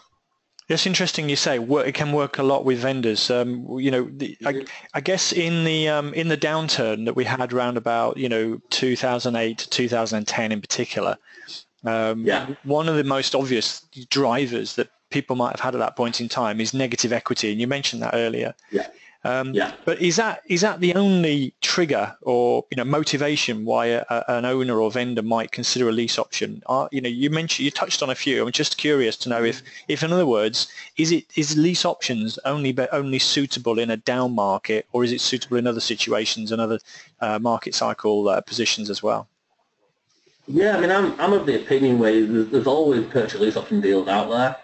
It's 0.69 0.86
interesting 0.86 1.30
you 1.30 1.38
say 1.38 1.60
work, 1.60 1.88
it 1.88 1.93
can 1.93 2.12
work 2.12 2.38
a 2.38 2.43
lot 2.43 2.65
with 2.65 2.80
vendors. 2.80 3.32
Um, 3.32 3.80
you 3.80 3.89
know, 3.89 4.10
the, 4.12 4.38
I, 4.45 4.65
I 4.93 4.99
guess 5.01 5.32
in 5.32 5.63
the 5.63 5.88
um, 5.88 6.13
in 6.13 6.27
the 6.27 6.38
downturn 6.38 7.06
that 7.06 7.15
we 7.15 7.23
had 7.23 7.53
around 7.53 7.77
about 7.77 8.17
you 8.17 8.27
know 8.27 8.60
2008 8.69 9.58
to 9.60 9.69
2010 9.69 10.51
in 10.51 10.60
particular, 10.62 11.17
um, 11.86 12.25
Yeah. 12.25 12.47
one 12.63 12.89
of 12.89 12.95
the 12.97 13.06
most 13.06 13.34
obvious 13.34 13.82
drivers 14.10 14.75
that 14.75 14.89
people 15.10 15.38
might 15.38 15.51
have 15.51 15.62
had 15.62 15.73
at 15.73 15.80
that 15.80 15.95
point 15.95 16.19
in 16.19 16.27
time 16.27 16.60
is 16.60 16.73
negative 16.73 17.13
equity, 17.13 17.51
and 17.51 17.62
you 17.62 17.67
mentioned 17.67 18.01
that 18.01 18.13
earlier. 18.13 18.53
Yeah. 18.71 18.88
Um, 19.27 19.53
Yeah. 19.53 19.73
But 19.85 20.01
is 20.01 20.15
that 20.15 20.41
is 20.47 20.61
that 20.61 20.79
the 20.79 20.95
only 20.95 21.53
trigger 21.61 22.15
or 22.21 22.65
you 22.71 22.77
know 22.77 22.85
motivation 22.85 23.65
why 23.65 23.87
a, 23.87 24.05
a- 24.09 24.25
an 24.29 24.45
owner 24.45 24.79
or 24.79 24.89
vendor 24.89 25.21
might 25.21 25.51
consider 25.51 25.89
a 25.89 25.91
lease 25.91 26.17
option? 26.17 26.63
Are, 26.67 26.87
you 26.91 27.01
know, 27.01 27.09
you 27.09 27.29
mentioned 27.29 27.65
you 27.65 27.71
touched 27.71 28.01
on 28.01 28.09
a 28.09 28.15
few. 28.15 28.45
I'm 28.45 28.51
just 28.51 28.77
curious 28.77 29.17
to 29.17 29.29
know 29.29 29.43
if, 29.43 29.61
if 29.87 30.03
in 30.03 30.13
other 30.13 30.25
words, 30.25 30.67
is 30.97 31.11
it 31.11 31.25
is 31.35 31.57
lease 31.57 31.83
options 31.85 32.39
only 32.45 32.71
be, 32.71 32.87
only 32.91 33.19
suitable 33.19 33.79
in 33.79 33.91
a 33.91 33.97
down 33.97 34.33
market, 34.33 34.87
or 34.93 35.03
is 35.03 35.11
it 35.11 35.21
suitable 35.21 35.57
in 35.57 35.67
other 35.67 35.81
situations 35.81 36.51
and 36.51 36.61
other 36.61 36.79
uh, 37.19 37.37
market 37.39 37.75
cycle 37.75 38.29
uh, 38.29 38.41
positions 38.41 38.89
as 38.89 39.03
well? 39.03 39.27
Yeah, 40.47 40.77
I 40.77 40.79
mean, 40.79 40.91
I'm, 40.91 41.19
I'm 41.19 41.33
of 41.33 41.45
the 41.45 41.61
opinion 41.61 41.99
where 41.99 42.25
there's, 42.25 42.47
there's 42.49 42.67
always 42.67 43.05
purchase 43.07 43.39
lease 43.41 43.57
option 43.57 43.81
deals 43.81 44.07
out 44.07 44.29
there. 44.29 44.55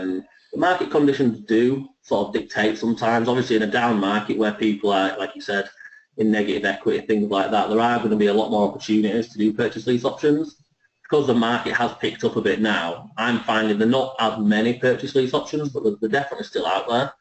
Um, 0.00 0.24
the 0.52 0.58
market 0.58 0.90
conditions 0.90 1.40
do 1.40 1.88
sort 2.02 2.28
of 2.28 2.34
dictate 2.34 2.78
sometimes. 2.78 3.28
Obviously, 3.28 3.56
in 3.56 3.62
a 3.62 3.66
down 3.66 4.00
market 4.00 4.36
where 4.36 4.52
people 4.52 4.90
are, 4.90 5.16
like 5.18 5.34
you 5.34 5.40
said, 5.40 5.68
in 6.16 6.30
negative 6.30 6.64
equity, 6.64 7.06
things 7.06 7.30
like 7.30 7.50
that, 7.50 7.68
there 7.68 7.80
are 7.80 7.98
going 7.98 8.10
to 8.10 8.16
be 8.16 8.26
a 8.26 8.34
lot 8.34 8.50
more 8.50 8.68
opportunities 8.68 9.28
to 9.28 9.38
do 9.38 9.52
purchase 9.52 9.86
lease 9.86 10.04
options. 10.04 10.56
Because 11.02 11.26
the 11.26 11.34
market 11.34 11.72
has 11.74 11.92
picked 11.94 12.22
up 12.22 12.36
a 12.36 12.40
bit 12.40 12.60
now, 12.60 13.10
I'm 13.16 13.40
finding 13.40 13.78
there 13.78 13.88
are 13.88 13.90
not 13.90 14.14
as 14.20 14.38
many 14.38 14.78
purchase 14.78 15.16
lease 15.16 15.34
options, 15.34 15.68
but 15.68 15.82
they're, 16.00 16.08
definitely 16.08 16.44
still 16.44 16.66
out 16.66 16.88
there. 16.88 17.12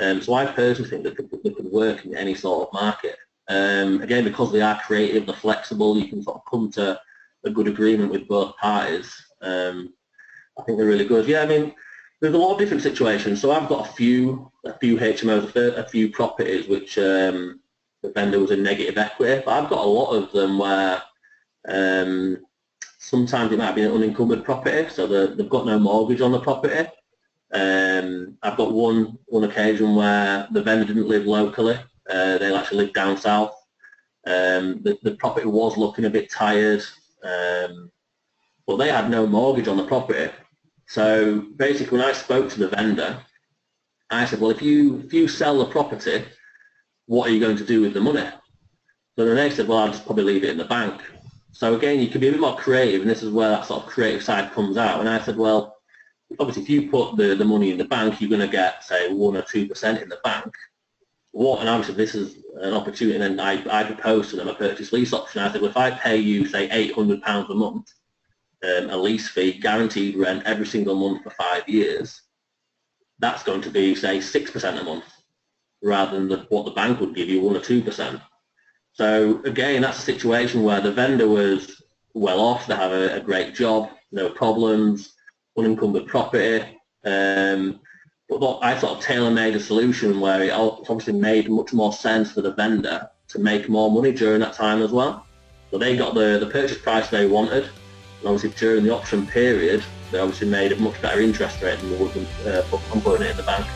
Um, 0.00 0.20
so 0.20 0.34
I 0.34 0.46
personally 0.46 0.90
think 0.90 1.04
that 1.04 1.16
could, 1.16 1.30
they 1.44 1.50
could 1.50 1.66
work 1.66 2.04
in 2.04 2.16
any 2.16 2.34
sort 2.34 2.66
of 2.66 2.74
market. 2.74 3.16
Um, 3.48 4.02
again, 4.02 4.24
because 4.24 4.50
they 4.52 4.60
are 4.60 4.80
creative, 4.84 5.26
they're 5.26 5.36
flexible, 5.36 5.96
you 5.96 6.08
can 6.08 6.22
sort 6.22 6.36
of 6.36 6.50
come 6.50 6.70
to 6.72 7.00
a 7.44 7.50
good 7.50 7.68
agreement 7.68 8.10
with 8.10 8.26
both 8.26 8.56
parties. 8.56 9.14
Um, 9.40 9.94
I 10.58 10.64
think 10.64 10.76
they're 10.76 10.86
really 10.86 11.06
good. 11.06 11.26
Yeah, 11.26 11.42
I 11.42 11.46
mean, 11.46 11.74
there's 12.20 12.34
a 12.34 12.38
lot 12.38 12.52
of 12.52 12.58
different 12.58 12.82
situations. 12.82 13.40
So 13.40 13.50
I've 13.52 13.68
got 13.68 13.88
a 13.88 13.92
few, 13.92 14.50
a 14.64 14.76
few 14.78 14.96
HMOs, 14.96 15.54
a 15.54 15.88
few 15.88 16.10
properties 16.10 16.68
which 16.68 16.98
um, 16.98 17.60
the 18.02 18.10
vendor 18.10 18.40
was 18.40 18.50
in 18.50 18.62
negative 18.62 18.98
equity, 18.98 19.42
but 19.44 19.52
I've 19.52 19.70
got 19.70 19.84
a 19.84 19.88
lot 19.88 20.12
of 20.12 20.32
them 20.32 20.58
where 20.58 21.02
um, 21.68 22.38
sometimes 22.98 23.52
it 23.52 23.58
might 23.58 23.74
be 23.74 23.82
an 23.82 23.92
unencumbered 23.92 24.44
property, 24.44 24.88
so 24.90 25.06
the- 25.06 25.34
they've 25.34 25.48
got 25.48 25.66
no 25.66 25.78
mortgage 25.78 26.20
on 26.20 26.32
the 26.32 26.40
property. 26.40 26.88
Um, 27.52 28.36
I've 28.42 28.58
got 28.58 28.72
one 28.72 29.18
one 29.26 29.44
occasion 29.44 29.94
where 29.94 30.46
the 30.52 30.62
vendor 30.62 30.84
didn't 30.84 31.08
live 31.08 31.24
locally; 31.24 31.78
uh, 32.10 32.38
they 32.38 32.54
actually 32.54 32.78
lived 32.78 32.94
down 32.94 33.16
south. 33.16 33.54
Um, 34.26 34.82
the, 34.82 34.98
the 35.02 35.12
property 35.12 35.46
was 35.46 35.78
looking 35.78 36.04
a 36.04 36.10
bit 36.10 36.30
tired, 36.30 36.82
um, 37.24 37.90
but 38.66 38.76
they 38.76 38.90
had 38.90 39.08
no 39.10 39.26
mortgage 39.26 39.66
on 39.68 39.78
the 39.78 39.86
property. 39.86 40.30
So 40.88 41.44
basically, 41.56 41.98
when 41.98 42.06
I 42.06 42.12
spoke 42.12 42.48
to 42.50 42.58
the 42.58 42.68
vendor, 42.68 43.20
I 44.10 44.24
said, 44.24 44.40
"Well, 44.40 44.50
if 44.50 44.62
you 44.62 45.02
if 45.04 45.12
you 45.12 45.28
sell 45.28 45.58
the 45.58 45.66
property, 45.66 46.24
what 47.06 47.28
are 47.28 47.32
you 47.32 47.40
going 47.40 47.58
to 47.58 47.64
do 47.64 47.82
with 47.82 47.92
the 47.92 48.00
money?" 48.00 48.26
So 49.16 49.26
then 49.26 49.36
they 49.36 49.50
said, 49.50 49.68
"Well, 49.68 49.78
I'll 49.78 49.92
just 49.92 50.06
probably 50.06 50.24
leave 50.24 50.44
it 50.44 50.50
in 50.50 50.56
the 50.56 50.64
bank." 50.64 51.02
So 51.52 51.74
again, 51.74 52.00
you 52.00 52.08
can 52.08 52.22
be 52.22 52.28
a 52.28 52.32
bit 52.32 52.40
more 52.40 52.56
creative, 52.56 53.02
and 53.02 53.10
this 53.10 53.22
is 53.22 53.30
where 53.30 53.50
that 53.50 53.66
sort 53.66 53.84
of 53.84 53.90
creative 53.90 54.22
side 54.22 54.52
comes 54.52 54.78
out. 54.78 55.00
And 55.00 55.08
I 55.08 55.20
said, 55.20 55.36
"Well, 55.36 55.76
obviously, 56.40 56.62
if 56.62 56.70
you 56.70 56.90
put 56.90 57.16
the, 57.16 57.34
the 57.34 57.44
money 57.44 57.70
in 57.70 57.78
the 57.78 57.84
bank, 57.84 58.20
you're 58.20 58.30
going 58.30 58.40
to 58.40 58.48
get 58.48 58.82
say 58.82 59.12
one 59.12 59.36
or 59.36 59.42
two 59.42 59.68
percent 59.68 60.00
in 60.00 60.08
the 60.08 60.20
bank. 60.24 60.54
What? 61.32 61.60
And 61.60 61.68
obviously, 61.68 61.96
this 61.96 62.14
is 62.14 62.36
an 62.62 62.72
opportunity. 62.72 63.20
And 63.20 63.38
I 63.42 63.62
I 63.70 63.84
proposed 63.84 64.30
to 64.30 64.36
them 64.36 64.48
a 64.48 64.54
purchase 64.54 64.90
lease 64.94 65.12
option. 65.12 65.42
I 65.42 65.52
said, 65.52 65.60
well, 65.60 65.70
if 65.70 65.76
I 65.76 65.90
pay 65.90 66.16
you 66.16 66.46
say 66.46 66.70
eight 66.70 66.94
hundred 66.94 67.20
pounds 67.20 67.50
a 67.50 67.54
month, 67.54 67.92
um, 68.64 68.90
a 68.90 68.96
lease 68.96 69.28
fee, 69.28 69.58
guaranteed 69.58 70.16
rent 70.16 70.42
every 70.44 70.66
single 70.66 70.94
month 70.94 71.22
for 71.22 71.30
five 71.30 71.68
years, 71.68 72.22
that's 73.18 73.42
going 73.42 73.60
to 73.62 73.70
be 73.70 73.94
say 73.94 74.20
six 74.20 74.50
percent 74.50 74.78
a 74.78 74.84
month, 74.84 75.04
rather 75.82 76.18
than 76.18 76.28
the, 76.28 76.46
what 76.48 76.64
the 76.64 76.72
bank 76.72 77.00
would 77.00 77.14
give 77.14 77.28
you 77.28 77.40
one 77.40 77.56
or 77.56 77.60
two 77.60 77.82
percent. 77.82 78.20
So 78.92 79.40
again, 79.44 79.82
that's 79.82 79.98
a 79.98 80.02
situation 80.02 80.62
where 80.62 80.80
the 80.80 80.92
vendor 80.92 81.28
was 81.28 81.82
well 82.14 82.40
off. 82.40 82.66
They 82.66 82.74
have 82.74 82.92
a, 82.92 83.16
a 83.16 83.20
great 83.20 83.54
job, 83.54 83.90
no 84.10 84.30
problems 84.30 85.14
unencumbered 85.56 86.06
property. 86.06 86.64
Um, 87.04 87.80
but 88.28 88.40
what 88.40 88.62
I 88.62 88.78
sort 88.78 88.98
of 88.98 89.02
tailor-made 89.02 89.56
a 89.56 89.60
solution 89.60 90.20
where 90.20 90.42
it 90.42 90.50
obviously 90.50 91.14
made 91.14 91.50
much 91.50 91.72
more 91.72 91.92
sense 91.92 92.32
for 92.32 92.42
the 92.42 92.52
vendor 92.52 93.08
to 93.28 93.38
make 93.38 93.68
more 93.68 93.90
money 93.90 94.12
during 94.12 94.40
that 94.40 94.52
time 94.52 94.82
as 94.82 94.92
well. 94.92 95.26
So 95.70 95.78
they 95.78 95.96
got 95.96 96.14
the, 96.14 96.38
the 96.38 96.46
purchase 96.46 96.78
price 96.78 97.08
they 97.08 97.26
wanted, 97.26 97.68
Obviously, 98.24 98.50
during 98.50 98.84
the 98.84 98.92
option 98.92 99.26
period, 99.26 99.84
they 100.10 100.18
obviously 100.18 100.48
made 100.48 100.72
a 100.72 100.76
much 100.76 101.00
better 101.00 101.20
interest 101.20 101.62
rate 101.62 101.78
than 101.78 101.90
they 101.90 101.98
would 101.98 102.16
uh, 102.46 102.62
from 102.62 103.00
putting 103.00 103.26
it 103.26 103.30
in 103.30 103.36
the 103.36 103.42
bank. 103.44 103.66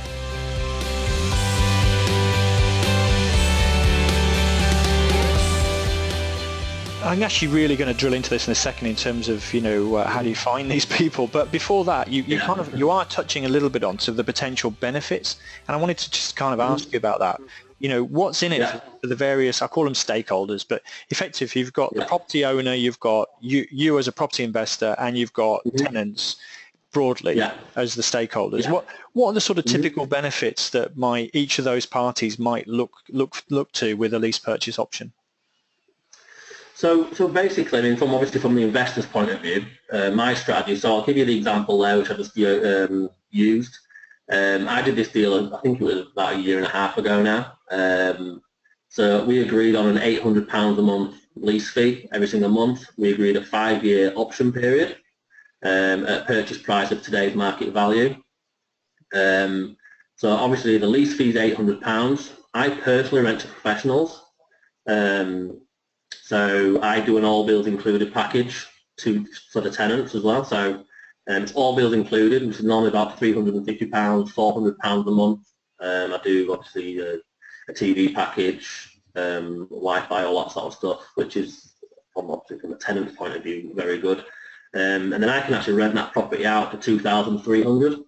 I'm 7.05 7.23
actually 7.23 7.49
really 7.49 7.75
going 7.75 7.93
to 7.93 7.99
drill 7.99 8.15
into 8.15 8.31
this 8.31 8.47
in 8.47 8.53
a 8.53 8.55
second 8.55 8.87
in 8.87 8.95
terms 8.95 9.29
of 9.29 9.53
you 9.53 9.61
know 9.61 9.97
uh, 9.97 10.09
how 10.09 10.23
do 10.23 10.29
you 10.29 10.37
find 10.37 10.71
these 10.71 10.87
people. 10.87 11.27
But 11.27 11.51
before 11.53 11.85
that, 11.85 12.09
you, 12.09 12.23
you 12.23 12.37
yeah. 12.37 12.47
kind 12.47 12.61
of 12.61 12.77
you 12.77 12.91
are 12.91 13.05
touching 13.05 13.45
a 13.45 13.49
little 13.49 13.71
bit 13.71 13.85
on 13.85 13.99
some 13.99 14.13
of 14.13 14.17
the 14.17 14.25
potential 14.25 14.71
benefits, 14.71 15.37
and 15.67 15.77
I 15.77 15.81
wanted 15.81 15.99
to 15.99 16.11
just 16.11 16.37
kind 16.37 16.55
of 16.55 16.61
ask 16.61 16.93
you 16.93 16.97
about 16.97 17.19
that. 17.19 17.41
You 17.83 17.89
know, 17.89 18.05
what's 18.05 18.45
in 18.45 18.53
it 18.53 18.61
yeah. 18.61 18.81
for 19.01 19.09
the 19.09 19.17
various? 19.17 19.61
I 19.61 19.67
call 19.67 19.85
them 19.85 19.93
stakeholders, 19.95 20.65
but 20.67 20.83
effectively 21.11 21.61
You've 21.61 21.73
got 21.73 21.93
yeah. 21.93 22.01
the 22.01 22.07
property 22.07 22.45
owner, 22.45 22.75
you've 22.75 23.01
got 23.01 23.29
you 23.41 23.67
you 23.71 23.99
as 23.99 24.07
a 24.07 24.13
property 24.13 24.45
investor, 24.45 24.95
and 24.99 25.19
you've 25.19 25.33
got 25.33 25.65
mm-hmm. 25.65 25.85
tenants 25.85 26.37
broadly 26.93 27.43
as 27.75 27.95
the 27.97 28.03
stakeholders. 28.03 28.71
What 28.71 28.87
what 29.15 29.31
are 29.31 29.33
the 29.33 29.41
sort 29.41 29.59
of 29.59 29.65
mm-hmm. 29.65 29.83
typical 29.83 30.05
mm-hmm. 30.05 30.11
benefits 30.11 30.71
that 30.71 30.97
might 30.97 31.31
each 31.35 31.59
of 31.59 31.65
those 31.65 31.85
parties 31.85 32.39
might 32.39 32.69
look 32.69 32.93
look 33.09 33.43
look 33.51 33.73
to 33.73 33.95
with 33.95 34.15
a 34.15 34.19
lease 34.21 34.39
purchase 34.39 34.79
option? 34.79 35.13
So, 36.75 37.13
so 37.15 37.29
basically, 37.29 37.81
I 37.81 37.83
mean, 37.83 37.97
from 37.97 38.15
obviously 38.15 38.41
from 38.41 38.55
the 38.55 38.63
investor's 38.63 39.07
point 39.07 39.31
of 39.31 39.41
view, 39.41 39.65
uh, 39.93 40.11
my 40.11 40.35
strategy. 40.35 40.77
So 40.77 40.95
I'll 40.95 41.05
give 41.05 41.17
you 41.17 41.25
the 41.25 41.37
example 41.37 41.79
there, 41.81 41.99
which 41.99 42.11
I 42.11 42.15
just 42.15 42.37
um, 42.39 43.11
used. 43.31 43.77
Um, 44.31 44.69
I 44.69 44.83
did 44.83 44.97
this 44.97 45.09
deal, 45.09 45.55
I 45.55 45.61
think 45.61 45.81
it 45.81 45.85
was 45.85 46.07
about 46.13 46.35
a 46.35 46.39
year 46.39 46.57
and 46.57 46.67
a 46.67 46.71
half 46.71 46.97
ago 46.97 47.23
now. 47.23 47.53
Um, 47.73 48.43
so 48.89 49.25
we 49.25 49.41
agreed 49.41 49.75
on 49.75 49.89
an 49.89 49.97
£800 49.97 50.79
a 50.79 50.83
month 50.83 51.17
lease 51.35 51.71
fee 51.71 52.09
every 52.13 52.29
single 52.29 52.51
month. 52.51 52.85
We 52.99 53.13
agreed 53.13 53.37
a 53.37 53.45
five-year 53.45 54.13
option 54.17 54.53
period 54.53 54.99
um, 55.63 56.07
at 56.07 56.27
purchase 56.27 56.59
price 56.59 56.93
of 56.93 57.03
today's 57.03 57.35
market 57.35 57.73
value. 57.73 58.17
Um, 59.15 59.77
so 60.17 60.31
obviously 60.31 60.79
the 60.79 60.87
lease 60.87 61.17
fee 61.17 61.31
is 61.31 61.37
£800. 61.37 62.31
I 62.55 62.69
personally 62.69 63.25
rent 63.25 63.41
to 63.41 63.49
professionals. 63.49 64.23
Um, 64.87 65.63
so 66.11 66.81
I 66.83 67.01
do 67.01 67.17
an 67.17 67.25
all 67.25 67.47
bills 67.47 67.67
included 67.67 68.13
package 68.13 68.67
to 68.99 69.27
for 69.53 69.63
the 69.63 69.71
tenants 69.71 70.15
as 70.15 70.23
well. 70.23 70.45
So 70.45 70.85
um, 71.29 71.43
it's 71.43 71.53
all 71.53 71.75
bills 71.75 71.95
included, 71.95 72.47
which 72.47 72.59
is 72.59 72.65
normally 72.65 72.91
about 72.91 73.19
£350, 73.19 73.91
£400 73.91 75.07
a 75.07 75.11
month. 75.11 75.47
Um, 75.81 76.13
I 76.13 76.21
do 76.23 76.53
obviously 76.53 76.99
a, 76.99 77.17
a 77.73 77.85
TV 77.85 78.15
package, 78.15 78.99
um, 79.17 79.67
Wi-Fi, 79.71 80.25
all 80.25 80.45
that 80.45 80.53
sort 80.53 80.67
of 80.67 80.75
stuff, 80.75 81.01
which 81.15 81.37
is 81.37 81.75
from 82.13 82.31
obviously 82.31 82.59
from 82.59 82.73
a 82.73 82.77
tenant's 82.77 83.17
point 83.17 83.35
of 83.35 83.43
view 83.43 83.73
very 83.75 83.99
good. 83.99 84.19
Um, 84.75 85.13
and 85.13 85.23
then 85.23 85.29
I 85.29 85.41
can 85.41 85.55
actually 85.55 85.75
rent 85.75 85.95
that 85.95 86.13
property 86.13 86.47
out 86.47 86.71
for 86.71 86.79
2300 86.79 87.99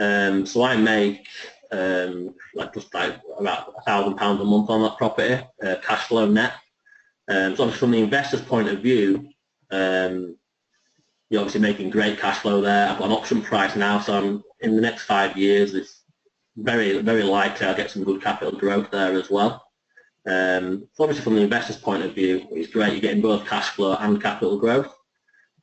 um, 0.00 0.46
So 0.46 0.64
I 0.64 0.76
make 0.76 1.28
um, 1.70 2.34
like 2.54 2.74
just 2.74 2.92
like 2.92 3.20
about 3.38 3.74
a 3.78 3.82
thousand 3.82 4.16
pounds 4.16 4.40
a 4.40 4.44
month 4.44 4.70
on 4.70 4.82
that 4.82 4.96
property, 4.96 5.40
uh, 5.64 5.76
cash 5.82 6.06
flow 6.08 6.26
net. 6.26 6.54
Um, 7.28 7.54
so 7.54 7.70
from 7.70 7.92
the 7.92 8.02
investor's 8.02 8.42
point 8.42 8.68
of 8.68 8.80
view, 8.80 9.28
um, 9.70 10.36
you're 11.28 11.40
obviously 11.40 11.60
making 11.60 11.90
great 11.90 12.18
cash 12.18 12.38
flow 12.38 12.60
there. 12.60 12.88
I've 12.88 12.98
got 12.98 13.06
an 13.06 13.12
option 13.12 13.40
price 13.40 13.76
now, 13.76 14.00
so 14.00 14.14
I'm 14.14 14.42
in 14.60 14.74
the 14.74 14.82
next 14.82 15.04
five 15.04 15.36
years. 15.36 15.99
Very 16.62 17.00
very 17.02 17.22
likely 17.22 17.66
I'll 17.66 17.76
get 17.76 17.90
some 17.90 18.04
good 18.04 18.22
capital 18.22 18.58
growth 18.58 18.90
there 18.90 19.12
as 19.12 19.30
well. 19.30 19.66
Um, 20.26 20.88
so 20.92 21.04
obviously 21.04 21.24
from 21.24 21.36
the 21.36 21.42
investor's 21.42 21.76
point 21.78 22.02
of 22.02 22.14
view, 22.14 22.46
it's 22.50 22.72
great. 22.72 22.92
You're 22.92 23.00
getting 23.00 23.22
both 23.22 23.46
cash 23.46 23.70
flow 23.70 23.96
and 23.98 24.22
capital 24.22 24.58
growth. 24.58 24.94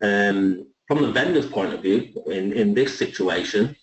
Um, 0.02 0.68
from 0.88 1.02
the 1.02 1.12
vendor's 1.12 1.46
point 1.46 1.74
of 1.74 1.82
view, 1.82 2.12
in, 2.28 2.54
in 2.54 2.74
this 2.74 2.98
situation, 2.98 3.76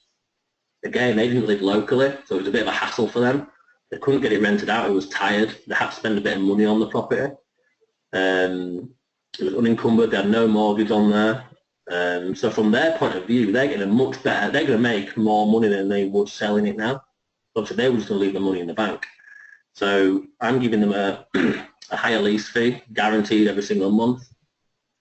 again, 0.85 1.17
they 1.17 1.29
didn't 1.29 1.47
live 1.47 1.63
locally, 1.63 2.17
so 2.27 2.35
it 2.35 2.39
was 2.39 2.49
a 2.49 2.53
bit 2.53 2.63
of 2.63 2.69
a 2.69 2.73
hassle 2.73 3.09
for 3.09 3.21
them. 3.21 3.47
They 3.91 3.99
couldn't 3.99 4.23
get 4.23 4.33
it 4.33 4.43
rented 4.43 4.71
out. 4.71 4.89
It 4.89 4.95
was 4.95 5.09
tired. 5.09 5.57
They 5.67 5.75
had 5.75 5.91
to 5.91 5.97
spend 5.97 6.19
a 6.19 6.23
bit 6.23 6.39
of 6.39 6.43
money 6.43 6.65
on 6.65 6.81
the 6.81 6.89
property. 6.89 7.33
Um, 8.13 8.91
it 9.39 9.45
was 9.45 9.55
unencumbered. 9.55 10.11
They 10.11 10.17
had 10.17 10.29
no 10.29 10.49
mortgage 10.49 10.91
on 10.91 11.11
there. 11.11 11.45
Um, 11.91 12.35
so 12.35 12.51
from 12.51 12.71
their 12.71 12.97
point 12.99 13.15
of 13.15 13.27
view, 13.27 13.53
they're 13.53 13.69
getting 13.69 13.91
much 13.91 14.23
better. 14.23 14.51
They're 14.51 14.67
going 14.67 14.79
to 14.79 14.83
make 14.83 15.17
more 15.17 15.47
money 15.47 15.69
than 15.69 15.89
they 15.89 16.07
would 16.07 16.29
selling 16.29 16.67
it 16.67 16.77
now. 16.77 17.03
Obviously, 17.57 17.77
they 17.77 17.91
were 17.91 17.97
just 17.97 18.09
going 18.09 18.21
to 18.21 18.25
leave 18.25 18.35
the 18.35 18.41
money 18.41 18.61
in 18.61 18.67
the 18.67 18.75
bank. 18.75 19.05
So 19.75 20.25
I'm 20.41 20.61
giving 20.61 20.81
them 20.81 20.93
a, 20.93 21.27
a 21.91 21.97
higher 21.97 22.21
lease 22.21 22.49
fee, 22.49 22.83
guaranteed 22.93 23.49
every 23.49 23.63
single 23.63 23.91
month. 23.91 24.25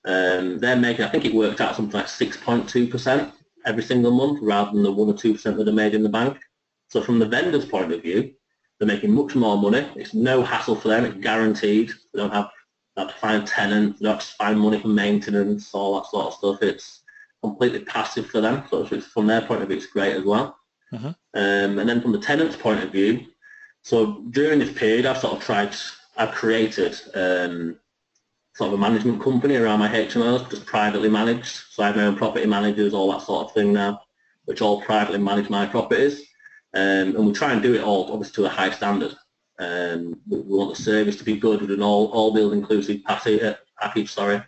Um, 0.06 0.60
they're 0.60 0.76
making, 0.76 1.06
I 1.06 1.10
think 1.10 1.26
it 1.26 1.34
worked 1.34 1.62
out 1.62 1.76
something 1.76 1.98
like 1.98 2.08
6.2% 2.08 3.32
every 3.66 3.84
single 3.84 4.12
month 4.12 4.40
rather 4.42 4.72
than 4.72 4.84
the 4.84 4.92
1 4.92 5.10
or 5.10 5.14
2% 5.14 5.42
that 5.58 5.68
are 5.68 5.72
made 5.72 5.96
in 5.96 6.04
the 6.04 6.10
bank. 6.10 6.38
So 6.90 7.02
from 7.02 7.20
the 7.20 7.26
vendor's 7.26 7.66
point 7.66 7.92
of 7.94 8.02
view, 8.02 8.34
they're 8.78 8.88
making 8.88 9.14
much 9.14 9.36
more 9.36 9.58
money. 9.58 9.88
It's 9.96 10.14
no 10.14 10.44
hassle 10.44 10.76
for 10.76 10.90
them. 10.90 11.06
It's 11.06 11.24
guaranteed. 11.24 11.92
They 12.14 12.20
don't 12.20 12.34
have, 12.34 12.50
have 12.98 13.10
to 13.10 13.14
find 13.16 13.48
tenants. 13.48 14.04
Have 14.06 14.20
to 14.20 14.26
find 14.26 14.60
money 14.60 14.80
for 14.80 14.88
maintenance, 14.88 15.74
all 15.74 15.96
that 15.96 16.10
sort 16.10 16.28
of 16.28 16.34
stuff. 16.34 16.62
It's 16.62 17.02
completely 17.42 17.80
passive 17.80 18.28
for 18.28 18.42
them. 18.42 18.64
So 18.70 18.88
it's, 18.90 19.08
from 19.08 19.28
their 19.28 19.42
point 19.42 19.62
of 19.62 19.68
view, 19.68 19.78
it's 19.78 19.88
great 19.88 20.16
as 20.16 20.24
well. 20.24 20.58
Uh-huh. 20.94 21.14
Um, 21.34 21.80
and 21.80 21.90
then 21.90 22.02
from 22.02 22.12
the 22.12 22.20
tenant's 22.20 22.56
point 22.56 22.84
of 22.84 22.92
view, 22.92 23.26
so 23.82 24.24
during 24.30 24.60
this 24.60 24.72
period, 24.72 25.06
I've 25.06 25.18
sort 25.18 25.38
of 25.38 25.44
tried, 25.44 25.76
I've 26.16 26.32
created 26.32 27.00
um, 27.16 27.78
sort 28.56 28.70
of 28.70 28.80
a 28.80 28.82
management 28.82 29.22
company 29.22 29.56
around 29.56 29.80
my 29.80 29.90
HMOs, 29.90 30.50
just 30.50 30.66
privately 30.66 31.10
managed. 31.10 31.64
So 31.72 31.84
I 31.84 31.88
have 31.88 31.96
my 31.98 32.04
own 32.04 32.16
property 32.16 32.46
managers, 32.46 32.94
all 32.94 33.12
that 33.12 33.24
sort 33.24 33.48
of 33.48 33.54
thing 33.54 33.74
now, 33.74 34.02
which 34.46 34.62
all 34.62 34.82
privately 34.82 35.20
manage 35.20 35.50
my 35.50 35.66
properties. 35.66 36.22
Um, 36.76 37.16
and 37.16 37.28
we 37.28 37.34
try 37.34 37.52
and 37.52 37.62
do 37.62 37.76
it 37.76 37.84
all 37.84 38.12
obviously 38.12 38.44
to 38.44 38.46
a 38.46 38.50
high 38.50 38.72
standard. 38.72 39.16
Um, 39.60 40.20
we, 40.28 40.40
we, 40.40 40.58
want 40.58 40.76
the 40.76 40.82
service 40.82 41.16
to 41.18 41.24
be 41.24 41.38
good 41.38 41.62
with 41.62 41.72
an 41.72 41.82
all, 41.82 42.08
all 42.08 42.34
build 42.34 42.54
inclusive 42.54 43.04
package, 43.06 43.44
uh, 43.44 43.56
package 43.80 44.12
sorry. 44.12 44.42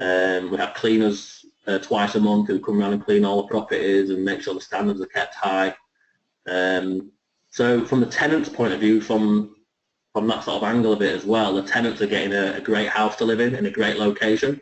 Um, 0.00 0.50
we 0.50 0.56
have 0.56 0.74
cleaners 0.74 1.44
uh, 1.66 1.78
twice 1.78 2.14
a 2.14 2.20
month 2.20 2.48
who 2.48 2.60
come 2.60 2.80
around 2.80 2.94
and 2.94 3.04
clean 3.04 3.24
all 3.24 3.42
the 3.42 3.48
properties 3.48 4.10
and 4.10 4.24
make 4.24 4.42
sure 4.42 4.54
the 4.54 4.60
standards 4.60 5.00
are 5.00 5.06
kept 5.06 5.34
high. 5.34 5.74
Um, 6.48 7.12
so 7.50 7.84
from 7.84 8.00
the 8.00 8.06
tenant's 8.06 8.48
point 8.48 8.72
of 8.72 8.80
view, 8.80 9.00
from 9.00 9.56
from 10.12 10.26
that 10.26 10.44
sort 10.44 10.62
of 10.62 10.68
angle 10.68 10.92
of 10.92 11.00
it 11.00 11.14
as 11.14 11.24
well, 11.24 11.54
the 11.54 11.62
tenants 11.62 12.02
are 12.02 12.06
getting 12.06 12.34
a, 12.34 12.56
a 12.56 12.60
great 12.60 12.88
house 12.88 13.16
to 13.16 13.24
live 13.24 13.40
in 13.40 13.54
in 13.54 13.66
a 13.66 13.70
great 13.70 13.96
location. 13.96 14.60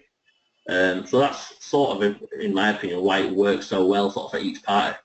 Um, 0.69 1.07
so 1.07 1.19
that's 1.19 1.64
sort 1.64 2.03
of, 2.03 2.16
in 2.38 2.55
my 2.55 2.71
opinion, 2.71 3.03
why 3.03 3.21
it 3.21 3.35
works 3.35 3.66
so 3.66 3.87
well 3.87 4.11
sort 4.11 4.27
of 4.27 4.31
for 4.33 4.38
each 4.38 4.62
party. 4.62 4.97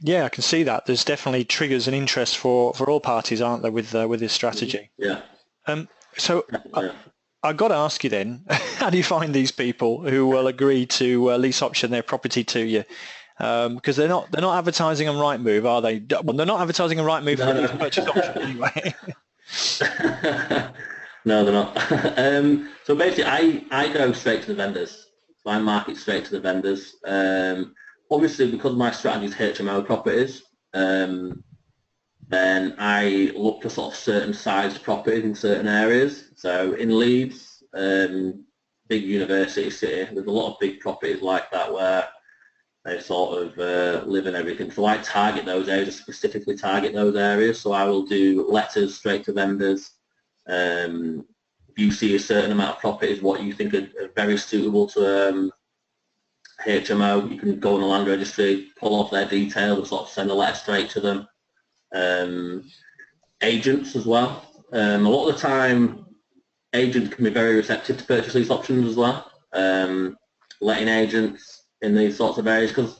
Yeah, 0.00 0.24
I 0.24 0.28
can 0.28 0.42
see 0.42 0.62
that. 0.64 0.86
There's 0.86 1.04
definitely 1.04 1.44
triggers 1.44 1.86
and 1.86 1.96
interest 1.96 2.38
for, 2.38 2.72
for 2.74 2.88
all 2.88 3.00
parties, 3.00 3.42
aren't 3.42 3.62
there, 3.62 3.72
with 3.72 3.94
uh, 3.94 4.06
with 4.08 4.20
this 4.20 4.32
strategy? 4.32 4.90
Yeah. 4.96 5.22
Um, 5.66 5.88
so 6.16 6.44
yeah. 6.52 6.60
I, 6.74 6.90
I 7.42 7.52
got 7.52 7.68
to 7.68 7.74
ask 7.74 8.04
you 8.04 8.10
then, 8.10 8.44
how 8.48 8.90
do 8.90 8.96
you 8.96 9.02
find 9.02 9.34
these 9.34 9.50
people 9.50 10.08
who 10.08 10.26
will 10.26 10.46
agree 10.46 10.86
to 10.86 11.32
uh, 11.32 11.36
lease 11.36 11.62
option 11.62 11.90
their 11.90 12.02
property 12.02 12.44
to 12.44 12.60
you? 12.60 12.84
because 13.38 13.66
um, 13.66 13.80
they're 13.94 14.08
not 14.08 14.30
they're 14.32 14.42
not 14.42 14.58
advertising 14.58 15.08
on 15.08 15.14
Rightmove, 15.14 15.64
are 15.64 15.80
they? 15.80 16.02
Well, 16.24 16.36
they're 16.36 16.44
not 16.44 16.60
advertising 16.60 16.98
on 16.98 17.06
Rightmove 17.06 17.38
no, 17.38 17.68
for 17.68 17.74
no. 17.74 17.78
purchase 17.78 18.06
option 18.06 18.42
anyway. 18.42 18.94
no, 21.24 21.44
they're 21.44 21.52
not. 21.52 22.18
um, 22.18 22.68
so 22.84 22.96
basically, 22.96 23.26
I, 23.26 23.64
I 23.70 23.92
go 23.92 24.12
straight 24.12 24.42
to 24.42 24.48
the 24.48 24.54
vendors. 24.54 25.06
So 25.44 25.50
I 25.50 25.60
market 25.60 25.96
straight 25.96 26.24
to 26.24 26.32
the 26.32 26.40
vendors. 26.40 26.96
Um, 27.04 27.76
obviously, 28.10 28.50
because 28.50 28.74
my 28.74 28.90
strategy 28.90 29.26
is 29.26 29.34
HMO 29.34 29.84
properties, 29.84 30.42
um, 30.74 31.42
then 32.28 32.74
I 32.78 33.32
look 33.34 33.62
for 33.62 33.70
sort 33.70 33.94
of 33.94 33.98
certain 33.98 34.34
sized 34.34 34.82
properties 34.82 35.24
in 35.24 35.34
certain 35.34 35.68
areas. 35.68 36.30
So 36.36 36.74
in 36.74 36.98
Leeds, 36.98 37.62
um, 37.74 38.44
big 38.88 39.04
university 39.04 39.70
city, 39.70 40.14
there's 40.14 40.26
a 40.26 40.30
lot 40.30 40.52
of 40.52 40.60
big 40.60 40.80
properties 40.80 41.22
like 41.22 41.50
that 41.50 41.72
where 41.72 42.06
they 42.84 43.00
sort 43.00 43.42
of 43.42 43.58
uh, 43.58 44.06
live 44.06 44.26
in 44.26 44.34
everything. 44.34 44.70
So 44.70 44.84
I 44.84 44.98
target 44.98 45.44
those 45.44 45.68
areas, 45.68 45.96
specifically 45.96 46.56
target 46.56 46.92
those 46.94 47.16
areas. 47.16 47.60
So 47.60 47.72
I 47.72 47.84
will 47.84 48.04
do 48.04 48.46
letters 48.48 48.96
straight 48.96 49.24
to 49.24 49.32
vendors. 49.32 49.90
Um, 50.46 51.26
you 51.76 51.90
see 51.92 52.14
a 52.16 52.20
certain 52.20 52.50
amount 52.50 52.76
of 52.76 52.80
properties, 52.80 53.22
what 53.22 53.42
you 53.42 53.52
think 53.52 53.72
are, 53.74 53.88
are 54.02 54.10
very 54.16 54.36
suitable 54.36 54.86
to 54.88 55.28
um, 55.28 55.52
HMO, 56.66 57.30
you 57.30 57.38
can 57.38 57.60
go 57.60 57.74
on 57.74 57.80
the 57.80 57.86
land 57.86 58.08
registry, 58.08 58.68
pull 58.78 58.94
off 58.94 59.10
their 59.10 59.26
details 59.28 59.88
sort 59.88 60.02
of 60.02 60.08
send 60.08 60.30
a 60.30 60.34
letter 60.34 60.56
straight 60.56 60.90
to 60.90 61.00
them. 61.00 61.28
Um, 61.94 62.70
agents 63.42 63.94
as 63.96 64.06
well. 64.06 64.44
Um, 64.72 65.06
a 65.06 65.08
lot 65.08 65.28
of 65.28 65.34
the 65.34 65.40
time, 65.40 66.06
agents 66.74 67.14
can 67.14 67.24
be 67.24 67.30
very 67.30 67.56
receptive 67.56 67.98
to 67.98 68.04
purchase 68.04 68.34
lease 68.34 68.50
options 68.50 68.88
as 68.88 68.96
well. 68.96 69.30
Um, 69.52 70.16
letting 70.60 70.88
agents 70.88 71.64
in 71.82 71.94
these 71.94 72.16
sorts 72.16 72.38
of 72.38 72.46
areas 72.46 72.70
because 72.70 72.98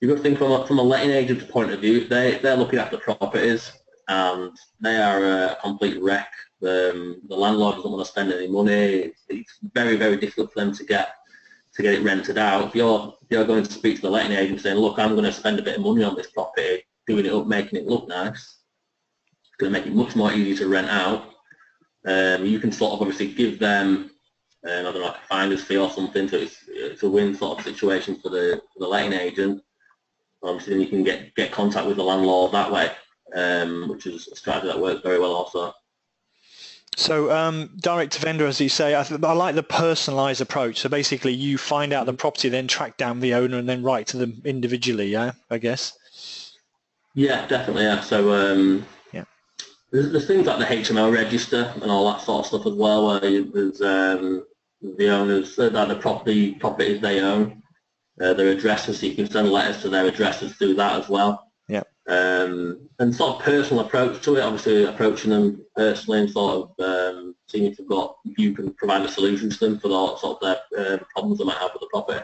you've 0.00 0.10
got 0.10 0.16
to 0.16 0.22
think 0.22 0.38
from 0.38 0.52
a, 0.52 0.66
from 0.66 0.78
a 0.78 0.82
letting 0.82 1.10
agent's 1.10 1.44
point 1.44 1.72
of 1.72 1.80
view, 1.80 2.06
they, 2.06 2.38
they're 2.38 2.56
looking 2.56 2.78
after 2.78 2.96
properties 2.98 3.72
and 4.08 4.56
they 4.80 4.96
are 4.96 5.24
a 5.24 5.58
complete 5.62 6.00
wreck. 6.00 6.28
Um, 6.62 7.20
the 7.28 7.36
landlord 7.36 7.76
doesn't 7.76 7.90
want 7.90 8.04
to 8.04 8.10
spend 8.10 8.32
any 8.32 8.48
money. 8.48 9.12
It's, 9.28 9.58
very, 9.74 9.96
very 9.96 10.16
difficult 10.16 10.52
for 10.52 10.60
them 10.60 10.72
to 10.74 10.84
get 10.84 11.14
to 11.74 11.82
get 11.82 11.94
it 11.94 12.04
rented 12.04 12.38
out. 12.38 12.68
If 12.68 12.74
you're, 12.74 13.14
if 13.22 13.30
you're 13.30 13.44
going 13.44 13.64
to 13.64 13.72
speak 13.72 13.96
to 13.96 14.02
the 14.02 14.10
letting 14.10 14.32
agent 14.32 14.60
saying, 14.60 14.76
look, 14.76 14.98
I'm 14.98 15.12
going 15.12 15.24
to 15.24 15.32
spend 15.32 15.58
a 15.58 15.62
bit 15.62 15.76
of 15.76 15.82
money 15.82 16.04
on 16.04 16.14
this 16.14 16.30
property, 16.30 16.82
doing 17.06 17.26
it 17.26 17.32
up, 17.32 17.46
making 17.46 17.78
it 17.78 17.86
look 17.86 18.08
nice, 18.08 18.58
it's 19.42 19.56
going 19.58 19.72
to 19.72 19.78
make 19.78 19.86
it 19.86 19.94
much 19.94 20.16
more 20.16 20.32
easy 20.32 20.56
to 20.56 20.68
rent 20.68 20.88
out. 20.88 21.30
Um, 22.06 22.44
you 22.44 22.58
can 22.58 22.70
sort 22.70 22.92
of 22.92 23.00
obviously 23.00 23.32
give 23.32 23.58
them 23.58 24.10
and 24.64 24.86
I 24.86 24.92
don't 24.92 25.00
know, 25.00 25.08
like 25.08 25.16
a 25.16 25.28
finder's 25.28 25.62
fee 25.62 25.76
or 25.76 25.90
something. 25.90 26.28
So 26.28 26.36
it's 26.36 26.64
it's 26.68 27.02
a 27.02 27.10
win 27.10 27.34
sort 27.34 27.58
of 27.58 27.64
situation 27.64 28.16
for 28.16 28.30
the 28.30 28.62
for 28.72 28.80
the 28.80 28.88
letting 28.88 29.12
agent. 29.12 29.62
Obviously, 30.42 30.74
then 30.74 30.82
you 30.82 30.88
can 30.88 31.04
get 31.04 31.34
get 31.34 31.52
contact 31.52 31.86
with 31.86 31.96
the 31.96 32.02
landlord 32.02 32.52
that 32.52 32.72
way, 32.72 32.90
um, 33.34 33.88
which 33.88 34.06
is 34.06 34.28
a 34.28 34.36
strategy 34.36 34.68
that 34.68 34.80
works 34.80 35.02
very 35.02 35.18
well 35.18 35.32
also. 35.32 35.72
So 36.96 37.30
um, 37.30 37.70
direct 37.80 38.12
to 38.12 38.20
vendor, 38.20 38.46
as 38.46 38.60
you 38.60 38.68
say, 38.68 38.98
I, 38.98 39.02
th- 39.02 39.22
I 39.22 39.32
like 39.32 39.54
the 39.54 39.62
personalised 39.62 40.40
approach. 40.40 40.80
So 40.80 40.88
basically, 40.88 41.32
you 41.32 41.58
find 41.58 41.92
out 41.92 42.06
the 42.06 42.12
mm-hmm. 42.12 42.18
property, 42.18 42.48
then 42.48 42.68
track 42.68 42.96
down 42.96 43.20
the 43.20 43.34
owner, 43.34 43.58
and 43.58 43.68
then 43.68 43.82
write 43.82 44.06
to 44.08 44.16
them 44.16 44.40
individually. 44.44 45.08
Yeah, 45.08 45.32
I 45.50 45.58
guess. 45.58 45.98
Yeah, 47.14 47.46
definitely. 47.46 47.84
Yeah. 47.84 48.00
So 48.00 48.32
um, 48.32 48.86
yeah, 49.12 49.24
there's, 49.90 50.12
there's, 50.12 50.26
things 50.26 50.46
like 50.46 50.58
the 50.58 50.74
HMO 50.74 51.12
register 51.12 51.72
and 51.80 51.90
all 51.90 52.10
that 52.12 52.20
sort 52.20 52.40
of 52.40 52.46
stuff 52.46 52.66
as 52.66 52.74
well, 52.74 53.06
where 53.06 53.20
there's 53.20 53.80
um, 53.80 54.44
the 54.82 55.08
owners 55.08 55.58
uh, 55.58 55.68
that 55.70 55.88
the 55.88 55.96
property 55.96 56.54
properties 56.54 57.00
they 57.00 57.20
own, 57.20 57.62
uh, 58.20 58.34
their 58.34 58.48
addresses, 58.48 59.00
so 59.00 59.06
you 59.06 59.14
can 59.14 59.30
send 59.30 59.50
letters 59.50 59.82
to 59.82 59.88
their 59.88 60.06
addresses 60.06 60.52
through 60.54 60.74
that 60.74 61.00
as 61.00 61.08
well. 61.08 61.43
Um, 62.06 62.88
and 62.98 63.14
sort 63.14 63.36
of 63.36 63.42
personal 63.42 63.84
approach 63.84 64.22
to 64.22 64.36
it, 64.36 64.42
obviously 64.42 64.84
approaching 64.84 65.30
them 65.30 65.64
personally 65.74 66.20
and 66.20 66.30
sort 66.30 66.70
of 66.78 66.84
um, 66.84 67.34
seeing 67.48 67.64
if 67.64 67.78
you've 67.78 67.88
got, 67.88 68.16
you 68.24 68.52
can 68.52 68.74
provide 68.74 69.02
a 69.02 69.08
solution 69.08 69.48
to 69.48 69.58
them 69.58 69.78
for 69.78 69.88
the 69.88 70.16
sort 70.18 70.42
of 70.42 70.58
their 70.76 70.94
uh, 70.94 70.98
problems 71.14 71.38
they 71.38 71.44
might 71.44 71.56
have 71.56 71.72
with 71.72 71.80
the 71.80 71.88
property. 71.90 72.22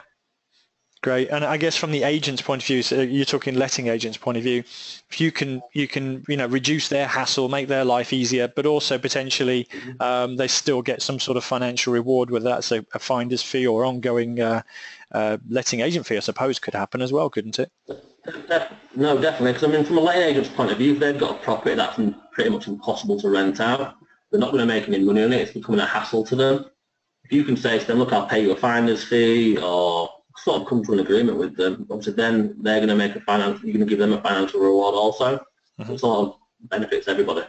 Great, 1.03 1.29
and 1.31 1.47
I 1.47 1.57
guess 1.57 1.77
from 1.77 1.93
the 1.93 2.03
agent's 2.03 2.43
point 2.43 2.61
of 2.61 2.67
view, 2.67 2.83
so 2.83 3.01
you're 3.01 3.25
talking 3.25 3.55
letting 3.55 3.89
agent's 3.89 4.19
point 4.19 4.37
of 4.37 4.45
view, 4.45 4.59
if 4.59 5.19
you 5.19 5.33
can 5.33 5.63
you 5.73 5.89
can 5.89 6.23
you 6.29 6.37
know 6.37 6.47
reduce 6.47 6.91
their 6.91 7.07
hassle, 7.07 7.49
make 7.49 7.69
their 7.69 7.87
life 7.87 8.13
easier, 8.13 8.49
but 8.49 8.67
also 8.67 8.99
potentially 8.99 9.67
mm-hmm. 9.73 10.03
um, 10.03 10.37
they 10.37 10.47
still 10.47 10.83
get 10.83 11.01
some 11.01 11.19
sort 11.19 11.39
of 11.39 11.45
financial 11.45 11.95
reward, 11.95 12.31
whether 12.31 12.51
that's 12.51 12.71
a, 12.71 12.85
a 12.93 12.99
finder's 12.99 13.43
fee 13.43 13.67
or 13.67 13.87
ongoing 13.87 14.41
uh, 14.41 14.61
uh, 15.13 15.39
letting 15.49 15.81
agent 15.81 16.05
fee, 16.05 16.19
I 16.19 16.21
suppose, 16.21 16.59
could 16.59 16.75
happen 16.75 17.01
as 17.01 17.15
well, 17.15 17.31
couldn't 17.31 17.59
it? 17.59 17.73
No, 18.95 19.21
definitely. 19.21 19.53
Because 19.53 19.65
I 19.65 19.73
mean, 19.73 19.85
from 19.85 19.99
a 19.99 20.01
letting 20.01 20.23
agent's 20.23 20.51
point 20.51 20.71
of 20.71 20.79
view, 20.79 20.95
if 20.95 21.01
they've 21.01 21.19
got 21.19 21.37
a 21.37 21.39
property 21.43 21.75
that's 21.75 21.99
pretty 22.33 22.51
much 22.51 22.67
impossible 22.67 23.19
to 23.21 23.31
rent 23.31 23.61
out, 23.61 23.97
they're 24.31 24.41
not 24.41 24.53
going 24.53 24.61
to 24.61 24.67
make 24.67 24.87
any 24.89 24.99
money 24.99 25.23
on 25.23 25.33
it. 25.33 25.41
It's 25.41 25.53
becoming 25.53 25.81
a 25.81 25.87
hassle 25.87 26.25
to 26.27 26.37
them. 26.37 26.67
If 27.25 27.33
you 27.33 27.45
can 27.45 27.57
say 27.57 27.79
to 27.79 27.87
them, 27.87 27.99
"Look, 27.99 28.13
I'll 28.13 28.27
pay 28.27 28.43
you 28.43 28.53
a 28.53 28.57
finder's 28.57 29.05
fee," 29.05 29.57
or 29.59 30.11
sort 30.37 30.63
of 30.63 30.69
come 30.69 30.85
to 30.85 30.93
an 30.93 31.01
agreement 31.01 31.39
with 31.39 31.57
them, 31.57 31.87
obviously 31.91 32.15
then 32.15 32.57
they're 32.61 32.79
going 32.79 32.89
to 32.89 32.97
make 32.97 33.15
a 33.15 33.21
financial, 33.21 33.65
you're 33.65 33.75
going 33.75 33.87
to 33.87 33.91
give 33.91 33.99
them 33.99 34.13
a 34.13 34.23
financial 34.23 34.61
reward 34.61 34.95
also. 34.95 35.39
Mm-hmm. 35.79 35.93
it 35.93 36.01
sort 36.01 36.29
of 36.29 36.37
benefits 36.69 37.09
everybody. 37.09 37.43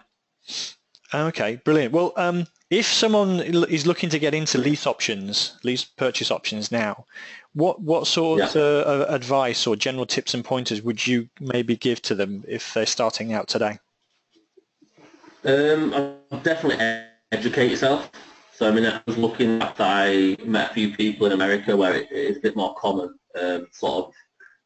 Okay, 1.14 1.58
brilliant. 1.66 1.94
Well, 1.94 2.14
um, 2.16 2.48
if 2.70 2.86
someone 2.86 3.42
is 3.42 3.86
looking 3.86 4.10
to 4.10 4.20
get 4.20 4.34
into 4.34 4.58
lease 4.58 4.88
options, 4.88 5.58
lease 5.64 5.84
purchase 5.84 6.32
options 6.32 6.72
now, 6.72 7.06
what 7.54 7.82
what 7.82 8.08
sort 8.08 8.40
yeah. 8.40 8.62
of 8.62 9.14
advice 9.14 9.68
or 9.68 9.76
general 9.76 10.06
tips 10.06 10.34
and 10.34 10.44
pointers 10.44 10.82
would 10.82 11.06
you 11.06 11.30
maybe 11.40 11.76
give 11.76 12.02
to 12.04 12.16
them 12.16 12.44
if 12.48 12.74
they're 12.74 12.86
starting 12.86 13.34
out 13.34 13.48
today? 13.48 13.78
Um, 15.44 16.16
definitely 16.44 16.78
educate 17.32 17.72
yourself. 17.72 18.12
So 18.54 18.68
I 18.68 18.72
mean, 18.72 18.86
I 18.86 19.02
was 19.06 19.18
looking 19.18 19.62
after 19.62 19.84
I 19.84 20.38
met 20.46 20.72
a 20.72 20.74
few 20.74 20.96
people 20.96 21.26
in 21.26 21.34
America 21.34 21.76
where 21.76 21.96
it 21.96 22.12
is 22.12 22.38
a 22.38 22.42
bit 22.42 22.56
more 22.56 22.76
common. 22.76 23.16
Um, 23.40 23.68
sort 23.72 24.08
of, 24.08 24.14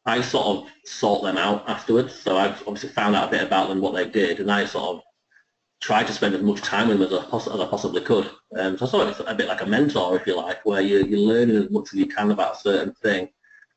I 0.04 0.20
sort 0.20 0.46
of 0.46 0.68
sought 0.84 1.22
them 1.22 1.38
out 1.38 1.68
afterwards. 1.68 2.14
So 2.14 2.36
I've 2.36 2.60
obviously 2.68 2.90
found 2.90 3.16
out 3.16 3.28
a 3.28 3.30
bit 3.30 3.42
about 3.42 3.68
them, 3.68 3.80
what 3.80 3.94
they 3.94 4.08
did, 4.08 4.38
and 4.40 4.50
I 4.50 4.66
sort 4.66 4.96
of 4.96 5.02
tried 5.80 6.06
to 6.06 6.12
spend 6.12 6.34
as 6.34 6.42
much 6.42 6.62
time 6.62 6.88
with 6.88 6.98
them 6.98 7.12
as 7.12 7.48
I, 7.48 7.54
as 7.54 7.60
I 7.60 7.66
possibly 7.66 8.00
could. 8.00 8.30
Um, 8.58 8.78
so 8.78 8.86
I 8.86 8.88
saw 8.88 9.08
it 9.08 9.20
a 9.26 9.34
bit 9.34 9.48
like 9.48 9.62
a 9.62 9.66
mentor, 9.66 10.16
if 10.16 10.26
you 10.26 10.36
like, 10.36 10.64
where 10.64 10.80
you, 10.80 11.04
you're 11.04 11.18
learning 11.18 11.56
as 11.56 11.70
much 11.70 11.92
as 11.92 11.94
you 11.94 12.06
can 12.06 12.30
about 12.30 12.56
a 12.56 12.60
certain 12.60 12.94
thing. 12.94 13.28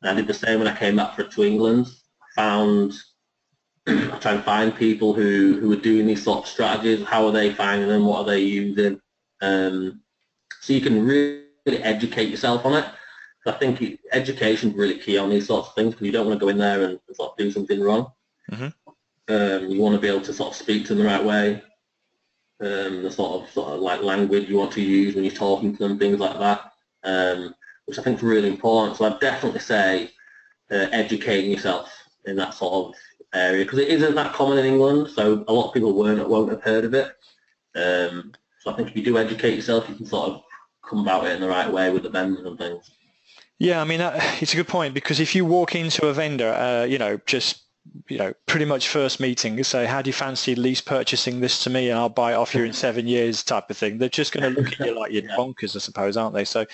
And 0.02 0.12
I 0.12 0.14
did 0.14 0.28
the 0.28 0.34
same 0.34 0.60
when 0.60 0.68
I 0.68 0.78
came 0.78 0.96
back 0.96 1.16
for, 1.16 1.24
to 1.24 1.44
England. 1.44 1.88
I 2.22 2.42
found 2.42 2.94
I 3.88 4.18
try 4.20 4.34
and 4.34 4.44
find 4.44 4.76
people 4.76 5.14
who, 5.14 5.60
who 5.60 5.72
are 5.74 5.82
doing 5.82 6.08
these 6.08 6.24
sort 6.24 6.40
of 6.40 6.48
strategies. 6.48 7.06
How 7.06 7.26
are 7.26 7.32
they 7.32 7.54
finding 7.54 7.90
them? 7.90 8.06
What 8.06 8.20
are 8.20 8.26
they 8.26 8.40
using? 8.40 9.00
Um, 9.42 10.02
so 10.62 10.74
you 10.74 10.82
can 10.82 11.06
really 11.06 11.44
educate 11.68 12.30
yourself 12.30 12.66
on 12.66 12.76
it. 12.76 12.86
I 13.48 13.54
think 13.54 14.00
education 14.12 14.72
is 14.72 14.76
really 14.76 15.00
key 15.00 15.18
on 15.18 15.30
these 15.30 15.48
sorts 15.48 15.70
of 15.70 15.76
things 15.76 15.94
because 15.94 16.06
you 16.06 16.12
don't 16.12 16.28
want 16.28 16.40
to 16.40 16.46
go 16.46 16.50
in 16.50 16.58
there 16.58 16.84
and 16.84 17.00
sort 17.14 17.32
of 17.32 17.38
do 17.38 17.52
something 17.52 17.82
wrong. 17.82 18.12
Mm-hmm. 18.52 18.68
Um, 19.34 19.70
you 19.70 19.82
want 19.82 19.96
to 19.96 20.02
be 20.02 20.08
able 20.08 20.22
to 20.22 20.34
sort 20.34 20.52
of 20.52 20.56
speak 20.56 20.86
to 20.86 20.96
them 20.96 21.04
the 21.04 21.10
right 21.10 21.24
way, 21.24 21.62
um, 22.62 23.04
the 23.04 23.12
sort 23.12 23.42
of 23.42 23.50
sort 23.52 23.74
of 23.74 23.80
like 23.80 24.02
language 24.02 24.50
you 24.50 24.58
want 24.58 24.72
to 24.74 24.82
use 24.82 25.16
when 25.16 25.24
you're 25.24 25.34
talking 25.34 25.76
to 25.76 25.88
them, 25.88 25.98
things 25.98 26.20
like 26.20 26.38
that, 26.40 26.74
um, 27.04 27.56
which 27.86 27.98
I 27.98 28.04
think 28.04 28.18
is 28.18 28.24
really 28.24 28.50
important. 28.50 28.98
So 28.98 29.06
I'd 29.06 29.20
definitely 29.20 29.62
say 29.62 30.12
uh, 30.72 30.88
educating 30.92 31.52
yourself 31.52 31.92
in 32.26 32.36
that 32.36 32.54
sort 32.54 32.74
of 32.90 32.96
area 33.34 33.64
because 33.64 33.80
it 33.80 33.88
isn't 33.90 34.16
that 34.16 34.34
common 34.34 34.58
in 34.58 34.66
England. 34.66 35.10
So 35.10 35.46
a 35.48 35.54
lot 35.54 35.68
of 35.68 35.74
people 35.74 35.94
won't 35.94 36.28
won't 36.28 36.52
have 36.52 36.64
heard 36.64 36.86
of 36.86 36.94
it. 36.94 37.08
Um, 37.76 38.34
so 38.60 38.72
I 38.72 38.76
think 38.76 38.90
if 38.90 38.96
you 38.96 39.04
do 39.04 39.18
educate 39.18 39.56
yourself, 39.56 39.88
you 39.88 39.96
can 39.96 40.06
sort 40.06 40.30
of 40.30 40.42
come 40.88 41.00
about 41.00 41.26
it 41.26 41.32
in 41.32 41.42
the 41.42 41.48
right 41.48 41.72
way 41.72 41.92
with 41.92 42.04
the 42.04 42.10
vendors 42.10 42.46
and 42.46 42.58
things. 42.58 42.92
Yeah, 43.58 43.82
I 43.82 43.86
mean, 43.86 44.02
it's 44.42 44.54
a 44.54 44.58
good 44.58 44.68
point 44.68 44.94
because 44.94 45.20
if 45.20 45.34
you 45.34 45.46
walk 45.46 45.76
into 45.76 46.08
a 46.08 46.14
vendor, 46.14 46.54
uh, 46.54 46.84
you 46.84 46.98
know, 46.98 47.20
just 47.26 47.62
you 48.08 48.18
know, 48.18 48.34
pretty 48.46 48.66
much 48.66 48.90
first 48.90 49.20
meeting, 49.20 49.64
say, 49.64 49.86
how 49.86 50.02
do 50.02 50.10
you 50.10 50.14
fancy 50.14 50.56
lease 50.56 50.82
purchasing 50.82 51.40
this 51.40 51.64
to 51.64 51.70
me 51.70 51.90
and 51.90 52.00
I'll 52.00 52.10
buy 52.10 52.34
it 52.34 52.36
off 52.36 52.54
you 52.54 52.64
in 52.64 52.74
seven 52.88 53.08
years 53.08 53.44
type 53.44 53.70
of 53.70 53.78
thing. 53.78 53.98
They're 53.98 54.10
just 54.10 54.32
going 54.32 54.54
to 54.54 54.62
look 54.62 54.74
at 54.74 54.86
you 54.86 54.98
like 54.98 55.12
you're 55.12 55.24
bonkers, 55.24 55.76
I 55.76 55.80
suppose, 55.80 56.18
aren't 56.18 56.36
they? 56.36 56.46
So. 56.46 56.66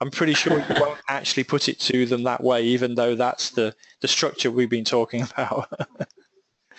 I'm 0.00 0.10
pretty 0.10 0.34
sure 0.34 0.58
you 0.58 0.74
won't 0.78 1.00
actually 1.08 1.44
put 1.44 1.70
it 1.70 1.80
to 1.80 2.04
them 2.04 2.22
that 2.24 2.42
way, 2.42 2.62
even 2.62 2.94
though 2.94 3.14
that's 3.14 3.50
the, 3.50 3.74
the 4.00 4.08
structure 4.08 4.50
we've 4.50 4.68
been 4.68 4.84
talking 4.84 5.22
about. 5.32 5.68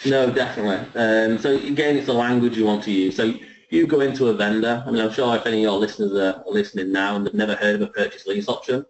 no, 0.06 0.32
definitely. 0.32 0.86
Um, 0.94 1.40
so 1.40 1.56
again, 1.56 1.98
it's 1.98 2.06
the 2.06 2.14
language 2.14 2.56
you 2.58 2.66
want 2.66 2.84
to 2.84 2.92
use. 2.92 3.16
So 3.16 3.34
you 3.70 3.88
go 3.88 4.02
into 4.02 4.28
a 4.28 4.34
vendor, 4.34 4.84
I 4.86 4.92
mean, 4.92 5.02
I'm 5.02 5.12
sure 5.12 5.36
if 5.36 5.46
any 5.46 5.58
of 5.58 5.62
your 5.64 5.80
listeners 5.80 6.14
are 6.14 6.44
listening 6.48 6.92
now 6.92 7.16
and 7.16 7.26
they've 7.26 7.34
never 7.34 7.56
heard 7.56 7.76
of 7.76 7.82
a 7.82 7.88
purchase 7.88 8.28
lease 8.28 8.48
option, 8.48 8.86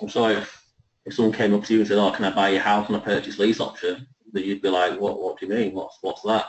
I'm 0.00 0.08
sure 0.08 0.30
if, 0.32 0.59
if 1.06 1.14
someone 1.14 1.34
came 1.34 1.54
up 1.54 1.64
to 1.64 1.74
you 1.74 1.80
and 1.80 1.88
said, 1.88 1.98
oh, 1.98 2.10
can 2.10 2.24
I 2.24 2.34
buy 2.34 2.50
your 2.50 2.62
house 2.62 2.88
on 2.88 2.96
a 2.96 3.00
purchase 3.00 3.38
lease 3.38 3.60
option, 3.60 4.06
that 4.32 4.44
you'd 4.44 4.62
be 4.62 4.68
like, 4.68 5.00
what, 5.00 5.20
what 5.20 5.38
do 5.38 5.46
you 5.46 5.52
mean? 5.52 5.72
What's, 5.72 5.98
what's 6.02 6.22
that? 6.22 6.46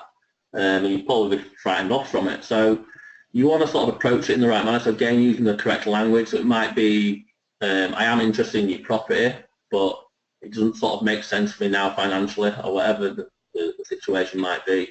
Um, 0.54 0.86
and 0.86 0.90
you'd 0.90 1.06
probably 1.06 1.38
be 1.38 1.44
frightened 1.62 1.92
off 1.92 2.12
from 2.12 2.28
it. 2.28 2.44
So 2.44 2.86
you 3.32 3.48
want 3.48 3.62
to 3.62 3.68
sort 3.68 3.88
of 3.88 3.96
approach 3.96 4.30
it 4.30 4.34
in 4.34 4.42
the 4.42 4.48
right 4.48 4.66
manner. 4.66 4.80
So 4.80 4.92
again, 4.92 5.22
using 5.22 5.46
the 5.46 5.56
correct 5.56 5.88
language. 5.88 6.30
So 6.30 6.38
it 6.38 6.46
might 6.46 6.76
be, 6.76 7.26
um, 7.62 7.96
I 7.96 8.06
am 8.06 8.20
interested 8.20 8.64
in 8.64 8.70
your 8.70 8.80
property, 8.80 9.34
but 9.72 9.98
it 10.42 10.52
doesn't 10.54 10.76
sort 10.76 11.00
of 11.00 11.06
make 11.06 11.24
sense 11.24 11.54
for 11.54 11.64
me 11.64 11.70
now 11.70 11.94
financially 11.94 12.54
or 12.64 12.74
whatever 12.74 13.10
the, 13.10 13.30
the, 13.54 13.74
the 13.78 13.86
situation 13.86 14.42
might 14.42 14.66
be. 14.66 14.90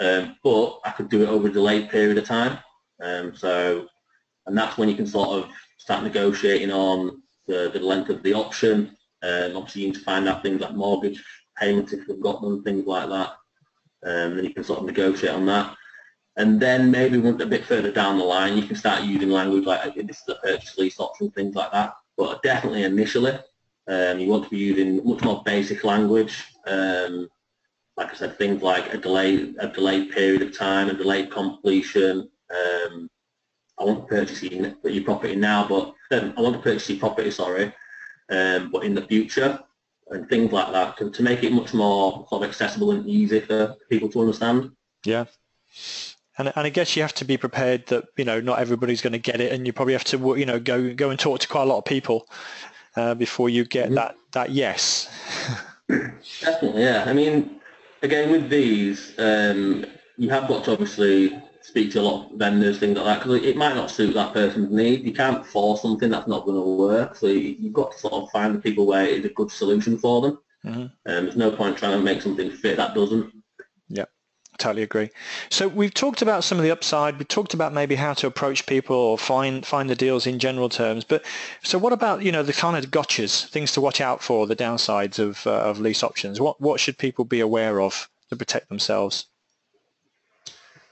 Um, 0.00 0.36
but 0.44 0.78
I 0.84 0.90
could 0.90 1.08
do 1.08 1.22
it 1.22 1.28
over 1.28 1.48
a 1.48 1.52
delayed 1.52 1.90
period 1.90 2.18
of 2.18 2.24
time. 2.24 2.58
Um, 3.02 3.34
so, 3.34 3.86
and 4.46 4.56
that's 4.56 4.78
when 4.78 4.88
you 4.88 4.94
can 4.94 5.06
sort 5.06 5.30
of 5.30 5.50
start 5.78 6.04
negotiating 6.04 6.70
on 6.70 7.21
the, 7.46 7.70
the 7.72 7.80
length 7.80 8.10
of 8.10 8.22
the 8.22 8.34
option. 8.34 8.96
Um, 9.22 9.56
obviously, 9.56 9.82
you 9.82 9.88
need 9.88 9.94
to 9.94 10.00
find 10.04 10.28
out 10.28 10.42
things 10.42 10.60
like 10.60 10.74
mortgage 10.74 11.22
payments 11.56 11.92
if 11.92 12.06
you've 12.08 12.20
got 12.20 12.40
them, 12.40 12.62
things 12.62 12.86
like 12.86 13.08
that. 13.08 13.30
Um, 14.04 14.36
then 14.36 14.44
you 14.44 14.54
can 14.54 14.64
sort 14.64 14.80
of 14.80 14.86
negotiate 14.86 15.32
on 15.32 15.46
that. 15.46 15.76
And 16.36 16.58
then 16.58 16.90
maybe 16.90 17.18
a 17.28 17.32
bit 17.46 17.66
further 17.66 17.92
down 17.92 18.18
the 18.18 18.24
line, 18.24 18.56
you 18.56 18.62
can 18.62 18.76
start 18.76 19.04
using 19.04 19.28
language 19.30 19.64
like 19.64 19.94
this 19.94 20.22
is 20.22 20.28
a 20.28 20.34
purchase 20.36 20.78
lease 20.78 20.98
option, 20.98 21.30
things 21.30 21.54
like 21.54 21.70
that. 21.72 21.94
But 22.16 22.42
definitely 22.42 22.84
initially, 22.84 23.38
um, 23.88 24.18
you 24.18 24.28
want 24.28 24.44
to 24.44 24.50
be 24.50 24.58
using 24.58 25.06
much 25.06 25.22
more 25.22 25.42
basic 25.44 25.84
language. 25.84 26.42
Um, 26.66 27.28
like 27.96 28.10
I 28.10 28.14
said, 28.14 28.38
things 28.38 28.62
like 28.62 28.94
a 28.94 28.98
delay, 28.98 29.52
a 29.58 29.68
delayed 29.68 30.12
period 30.12 30.42
of 30.42 30.56
time, 30.56 30.88
a 30.88 30.94
delayed 30.94 31.30
completion. 31.30 32.30
Um, 32.50 33.10
I 33.82 33.84
want 33.84 34.00
to 34.02 34.06
purchase 34.06 34.42
your 34.42 35.04
property 35.04 35.34
now, 35.34 35.66
but 35.66 35.94
um, 36.16 36.34
I 36.36 36.40
want 36.40 36.54
to 36.54 36.62
purchase 36.62 36.88
your 36.88 36.98
property, 36.98 37.30
sorry, 37.30 37.72
um, 38.30 38.70
but 38.70 38.84
in 38.84 38.94
the 38.94 39.02
future, 39.02 39.58
and 40.10 40.28
things 40.28 40.52
like 40.52 40.72
that, 40.72 40.96
to, 40.98 41.10
to 41.10 41.22
make 41.22 41.42
it 41.42 41.52
much 41.52 41.74
more 41.74 42.26
sort 42.28 42.42
of 42.42 42.48
accessible 42.48 42.92
and 42.92 43.06
easy 43.08 43.40
for 43.40 43.74
people 43.90 44.08
to 44.10 44.20
understand. 44.20 44.70
Yeah. 45.04 45.24
And, 46.38 46.52
and 46.54 46.66
I 46.66 46.68
guess 46.70 46.94
you 46.96 47.02
have 47.02 47.14
to 47.14 47.24
be 47.24 47.36
prepared 47.36 47.86
that 47.88 48.04
you 48.16 48.24
know 48.24 48.40
not 48.40 48.60
everybody's 48.60 49.02
going 49.02 49.12
to 49.14 49.18
get 49.18 49.40
it, 49.40 49.52
and 49.52 49.66
you 49.66 49.72
probably 49.72 49.94
have 49.94 50.04
to 50.04 50.38
you 50.38 50.46
know 50.46 50.60
go 50.60 50.94
go 50.94 51.10
and 51.10 51.18
talk 51.18 51.40
to 51.40 51.48
quite 51.48 51.62
a 51.62 51.66
lot 51.66 51.78
of 51.78 51.84
people 51.84 52.26
uh, 52.96 53.14
before 53.14 53.48
you 53.48 53.64
get 53.64 53.86
mm-hmm. 53.86 53.96
that 53.96 54.16
that 54.32 54.50
yes. 54.50 55.08
Definitely, 55.88 56.82
yeah. 56.82 57.04
I 57.06 57.12
mean, 57.12 57.60
again, 58.02 58.30
with 58.30 58.48
these, 58.48 59.12
um, 59.18 59.84
you 60.16 60.30
have 60.30 60.48
got 60.48 60.64
to 60.64 60.72
obviously 60.72 61.38
speak 61.64 61.90
to 61.92 62.00
a 62.00 62.02
lot 62.02 62.30
of 62.30 62.38
vendors, 62.38 62.78
things 62.78 62.96
like 62.96 63.04
that, 63.04 63.18
because 63.22 63.42
it 63.44 63.56
might 63.56 63.74
not 63.74 63.90
suit 63.90 64.14
that 64.14 64.32
person's 64.32 64.70
need. 64.70 65.04
You 65.04 65.12
can't 65.12 65.46
force 65.46 65.82
something 65.82 66.10
that's 66.10 66.28
not 66.28 66.44
going 66.44 66.56
to 66.56 66.76
work. 66.76 67.16
So 67.16 67.26
you've 67.26 67.72
got 67.72 67.92
to 67.92 67.98
sort 67.98 68.14
of 68.14 68.30
find 68.30 68.54
the 68.54 68.60
people 68.60 68.86
where 68.86 69.04
it's 69.04 69.26
a 69.26 69.30
good 69.30 69.50
solution 69.50 69.98
for 69.98 70.20
them. 70.22 70.38
Mm-hmm. 70.64 70.80
Um, 70.80 70.90
there's 71.04 71.36
no 71.36 71.50
point 71.50 71.76
trying 71.76 71.98
to 71.98 72.02
make 72.02 72.22
something 72.22 72.50
fit 72.50 72.76
that 72.76 72.94
doesn't. 72.94 73.32
Yeah, 73.88 74.04
totally 74.58 74.82
agree. 74.82 75.10
So 75.50 75.66
we've 75.68 75.92
talked 75.92 76.22
about 76.22 76.44
some 76.44 76.58
of 76.58 76.64
the 76.64 76.70
upside. 76.70 77.18
We 77.18 77.24
talked 77.24 77.54
about 77.54 77.72
maybe 77.72 77.96
how 77.96 78.14
to 78.14 78.26
approach 78.26 78.66
people 78.66 78.96
or 78.96 79.18
find 79.18 79.66
find 79.66 79.90
the 79.90 79.96
deals 79.96 80.26
in 80.26 80.38
general 80.38 80.68
terms. 80.68 81.04
But 81.04 81.24
so 81.62 81.78
what 81.78 81.92
about 81.92 82.22
you 82.22 82.30
know 82.30 82.42
the 82.42 82.52
kind 82.52 82.76
of 82.76 82.90
gotchas, 82.90 83.46
things 83.48 83.72
to 83.72 83.80
watch 83.80 84.00
out 84.00 84.22
for, 84.22 84.46
the 84.46 84.56
downsides 84.56 85.18
of 85.18 85.46
uh, 85.46 85.62
of 85.62 85.80
lease 85.80 86.02
options? 86.04 86.40
What 86.40 86.60
what 86.60 86.78
should 86.78 86.98
people 86.98 87.24
be 87.24 87.40
aware 87.40 87.80
of 87.80 88.08
to 88.30 88.36
protect 88.36 88.68
themselves? 88.68 89.26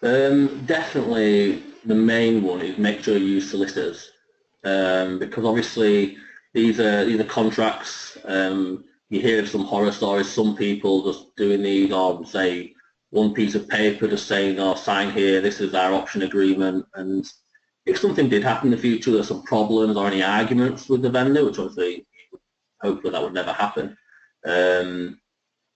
Um, 0.03 0.65
definitely, 0.67 1.63
the 1.85 1.95
main 1.95 2.43
one 2.43 2.63
is 2.63 2.79
make 2.79 3.03
sure 3.03 3.17
you 3.17 3.27
use 3.27 3.51
solicitors 3.51 4.11
um, 4.65 5.19
because 5.19 5.45
obviously 5.45 6.17
these 6.55 6.81
are 6.81 7.05
these 7.05 7.21
are 7.21 7.25
contracts. 7.25 8.19
Um, 8.25 8.85
you 9.09 9.21
hear 9.21 9.45
some 9.47 9.65
horror 9.65 9.93
stories. 9.93 10.31
Some 10.31 10.57
people 10.57 11.13
just 11.13 11.35
doing 11.37 11.63
these 11.63 11.93
on 11.93 12.25
say 12.25 12.75
one 13.11 13.35
piece 13.35 13.55
of 13.55 13.69
paper, 13.69 14.09
just 14.09 14.27
saying, 14.27 14.59
"Oh, 14.59 14.75
sign 14.75 15.11
here. 15.11 15.41
This 15.41 15.61
is 15.61 15.75
our 15.75 15.93
option 15.93 16.23
agreement." 16.23 16.87
And 16.95 17.31
if 17.87 17.99
something 17.99 18.29
did 18.29 18.43
happen 18.45 18.69
in 18.69 18.77
the 18.77 18.83
future, 18.83 19.11
there's 19.11 19.29
some 19.29 19.43
problems 19.43 19.97
or 19.97 20.07
any 20.07 20.23
arguments 20.23 20.89
with 20.89 21.03
the 21.03 21.11
vendor, 21.11 21.45
which 21.45 21.59
obviously 21.59 22.07
hopefully 22.83 23.13
that 23.13 23.23
would 23.23 23.35
never 23.35 23.53
happen. 23.53 23.97
Um, 24.47 25.21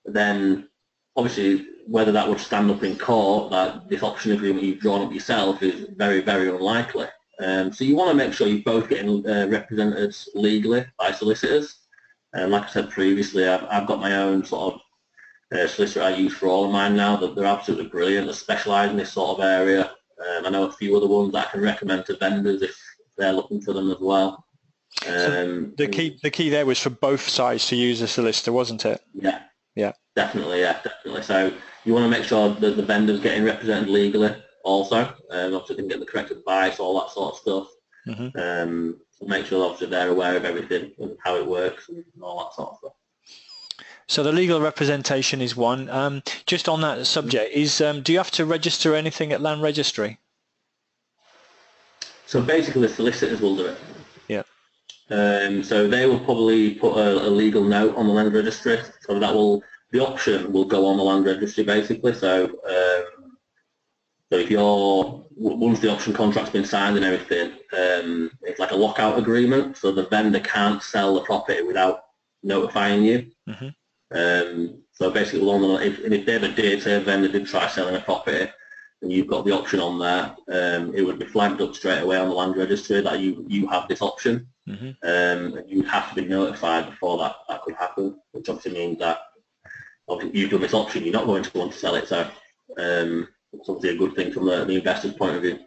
then 0.05 0.69
obviously 1.17 1.67
whether 1.87 2.13
that 2.13 2.29
would 2.29 2.41
stand 2.41 2.71
up 2.71 2.83
in 2.83 2.97
court, 2.97 3.51
that 3.51 3.89
this 3.89 4.03
option 4.03 4.33
agreement 4.33 4.65
you've 4.65 4.81
drawn 4.81 5.03
up 5.03 5.13
yourself 5.13 5.63
is 5.63 5.89
very, 5.97 6.21
very 6.21 6.49
unlikely. 6.49 7.07
Um, 7.41 7.73
so 7.73 7.85
you 7.85 7.97
want 7.97 8.11
to 8.11 8.17
make 8.17 8.33
sure 8.33 8.47
you're 8.47 8.63
both 8.63 8.89
getting 8.89 9.29
uh, 9.29 9.47
represented 9.49 10.15
legally 10.35 10.87
by 10.99 11.13
solicitors. 11.13 11.79
And 12.33 12.51
like 12.51 12.65
I 12.65 12.69
said 12.69 12.91
previously, 12.91 13.47
I've, 13.47 13.65
I've 13.71 13.87
got 13.87 14.01
my 14.01 14.17
own 14.17 14.45
sort 14.45 14.75
of 14.75 14.81
uh, 15.57 15.69
solicitor 15.69 16.03
I 16.03 16.15
use 16.15 16.35
for 16.35 16.47
all 16.47 16.65
of 16.65 16.73
mine 16.73 16.97
now. 16.97 17.17
That 17.17 17.35
they're 17.35 17.45
absolutely 17.45 17.89
brilliant. 17.89 18.27
They 18.27 18.33
specialise 18.33 18.91
in 18.91 18.97
this 18.97 19.13
sort 19.13 19.39
of 19.39 19.45
area. 19.45 19.85
Um, 19.85 20.47
I 20.47 20.51
know 20.51 20.65
a 20.65 20.73
few 20.73 20.97
other 20.97 21.07
ones 21.07 21.33
that 21.33 21.49
I 21.49 21.51
can 21.51 21.61
recommend 21.61 22.07
to 22.07 22.17
vendors 22.17 22.63
if 22.63 22.77
they're 23.19 23.33
looking 23.33 23.61
for 23.61 23.73
them 23.73 23.91
as 23.91 24.01
well. 24.01 24.45
Um, 25.07 25.13
so 25.13 25.71
the 25.77 25.89
key, 25.89 26.19
the 26.23 26.31
key 26.31 26.51
there 26.51 26.67
was 26.67 26.81
for 26.81 26.91
both 26.91 27.29
sides 27.29 27.67
to 27.69 27.77
use 27.77 28.01
a 28.01 28.09
solicitor, 28.09 28.53
wasn't 28.53 28.85
it? 28.85 29.01
Yeah. 29.13 29.43
Yeah. 29.75 29.93
Definitely, 30.15 30.61
yeah, 30.61 30.81
definitely. 30.83 31.23
So 31.23 31.53
you 31.85 31.93
want 31.93 32.05
to 32.05 32.19
make 32.19 32.27
sure 32.27 32.55
that 32.55 32.77
the 32.77 32.83
vendor's 32.83 33.21
getting 33.21 33.45
represented 33.45 33.89
legally 33.89 34.35
also. 34.65 35.13
Um, 35.31 35.55
obviously, 35.55 35.77
they 35.77 35.83
can 35.83 35.89
get 35.89 36.01
the 36.01 36.07
correct 36.07 36.31
advice, 36.31 36.79
all 36.79 37.01
that 37.01 37.11
sort 37.11 37.35
of 37.35 37.41
stuff. 37.41 37.69
Mm-hmm. 38.07 38.39
Um, 38.39 39.01
so 39.11 39.27
make 39.27 39.47
sure 39.47 39.65
obviously 39.65 39.89
they're 39.89 40.09
aware 40.09 40.37
of 40.37 40.45
everything 40.45 40.93
and 40.99 41.17
how 41.25 41.37
it 41.37 41.47
works 41.47 41.89
and 41.89 42.05
all 42.21 42.45
that 42.45 42.55
sort 42.55 42.71
of 42.71 42.79
stuff. 42.79 42.93
So 44.07 44.23
the 44.23 44.33
legal 44.33 44.61
representation 44.61 45.41
is 45.41 45.57
one. 45.57 45.89
Um, 45.89 46.23
just 46.47 46.69
on 46.69 46.83
that 46.83 47.07
subject, 47.07 47.55
is 47.55 47.81
um, 47.81 48.03
do 48.03 48.13
you 48.13 48.19
have 48.19 48.31
to 48.33 48.45
register 48.45 48.95
anything 48.95 49.33
at 49.33 49.41
Land 49.41 49.63
Registry? 49.63 50.19
So 52.27 52.43
basically, 52.43 52.83
the 52.83 52.89
solicitors 52.89 53.41
will 53.41 53.57
do 53.57 53.67
it. 53.67 53.79
Um, 55.15 55.63
so 55.63 55.87
they 55.87 56.07
will 56.07 56.19
probably 56.19 56.75
put 56.75 56.97
a, 56.97 57.29
a, 57.29 57.31
legal 57.31 57.63
note 57.63 57.95
on 57.95 58.09
the 58.09 58.13
land 58.13 58.35
registry, 58.35 58.81
so 59.01 59.21
that 59.21 59.33
will 59.33 59.63
the 59.93 60.05
option 60.05 60.53
will 60.53 60.65
go 60.65 60.87
on 60.87 60.97
the 60.97 61.05
land 61.05 61.25
registry 61.25 61.63
basically. 61.63 62.15
So, 62.15 62.47
um, 62.47 63.37
so 64.33 64.39
if 64.39 64.51
you're 64.51 65.25
once 65.37 65.79
the 65.79 65.93
option 65.93 66.15
contract's 66.15 66.51
been 66.51 66.65
signed 66.65 66.97
and 66.97 67.05
everything, 67.05 67.53
um, 67.79 68.31
it's 68.43 68.59
like 68.59 68.73
a 68.73 68.77
lockout 68.77 69.17
agreement. 69.17 69.77
So 69.77 69.93
the 69.93 70.09
vendor 70.09 70.41
can't 70.41 70.83
sell 70.83 71.15
the 71.15 71.21
property 71.21 71.63
without 71.63 72.07
notifying 72.43 73.05
you. 73.05 73.31
Mm-hmm. 73.49 73.69
Um, 74.19 74.83
so 74.93 75.13
basically, 75.13 75.47
if, 75.87 76.01
if 76.01 76.27
they 76.27 76.35
ever 76.35 76.49
did, 76.49 76.83
say 76.83 76.97
a 76.97 77.01
vendor 77.01 77.29
did 77.29 77.47
try 77.47 77.69
selling 77.69 77.95
a 77.95 78.01
property, 78.01 78.51
and 79.01 79.13
you've 79.13 79.29
got 79.29 79.45
the 79.45 79.53
option 79.53 79.79
on 79.79 80.01
there, 80.01 80.35
um, 80.49 80.93
it 80.93 81.03
would 81.03 81.21
be 81.21 81.27
flagged 81.27 81.61
up 81.61 81.77
straight 81.77 82.01
away 82.01 82.17
on 82.17 82.31
the 82.31 82.35
land 82.35 82.57
registry 82.57 83.01
that 83.01 83.21
you 83.21 83.45
you 83.49 83.69
have 83.69 83.87
this 83.87 84.03
option. 84.03 84.49
Mm-hmm. 84.69 84.87
Um, 85.03 85.59
and 85.59 85.71
you 85.71 85.79
would 85.79 85.89
have 85.89 86.09
to 86.15 86.23
be 86.23 86.29
notified 86.29 86.91
before 86.91 87.19
that, 87.19 87.37
that 87.49 87.63
could 87.63 87.75
happen, 87.75 88.19
which 88.33 88.49
obviously 88.49 88.73
means 88.73 88.99
that 88.99 89.19
obviously 90.09 90.39
you've 90.39 90.51
done 90.51 90.61
this 90.61 90.75
option, 90.75 91.05
you're 91.05 91.13
not 91.13 91.27
going 91.27 91.43
to 91.43 91.59
want 91.59 91.73
to 91.73 91.79
sell 91.79 91.95
it. 91.95 92.09
So 92.09 92.23
um, 92.79 93.29
it's 93.53 93.69
obviously 93.69 93.97
a 93.97 93.99
good 93.99 94.15
thing 94.15 94.33
from 94.33 94.47
the, 94.47 94.65
the 94.65 94.77
investor's 94.77 95.15
point 95.15 95.37
of 95.37 95.43
view. 95.43 95.59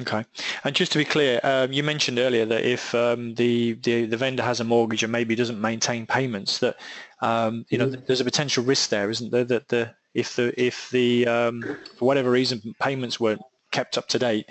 Okay. 0.00 0.24
And 0.62 0.76
just 0.76 0.92
to 0.92 0.98
be 0.98 1.04
clear, 1.04 1.40
um, 1.42 1.72
you 1.72 1.82
mentioned 1.82 2.20
earlier 2.20 2.46
that 2.46 2.64
if 2.64 2.94
um, 2.94 3.34
the, 3.34 3.72
the, 3.72 4.06
the 4.06 4.16
vendor 4.16 4.44
has 4.44 4.60
a 4.60 4.64
mortgage 4.64 5.02
and 5.02 5.10
maybe 5.10 5.34
doesn't 5.34 5.60
maintain 5.60 6.06
payments, 6.06 6.58
that 6.58 6.76
um, 7.20 7.66
you 7.68 7.78
know 7.78 7.88
mm-hmm. 7.88 8.04
there's 8.06 8.20
a 8.20 8.24
potential 8.24 8.62
risk 8.62 8.90
there, 8.90 9.10
isn't 9.10 9.32
there? 9.32 9.44
That 9.44 9.66
the 9.68 9.92
if 10.14 10.36
the 10.36 10.54
if 10.60 10.88
the 10.90 11.26
um, 11.26 11.62
for 11.96 12.04
whatever 12.04 12.30
reason 12.30 12.76
payments 12.80 13.18
weren't 13.18 13.42
kept 13.72 13.98
up 13.98 14.06
to 14.08 14.20
date, 14.20 14.46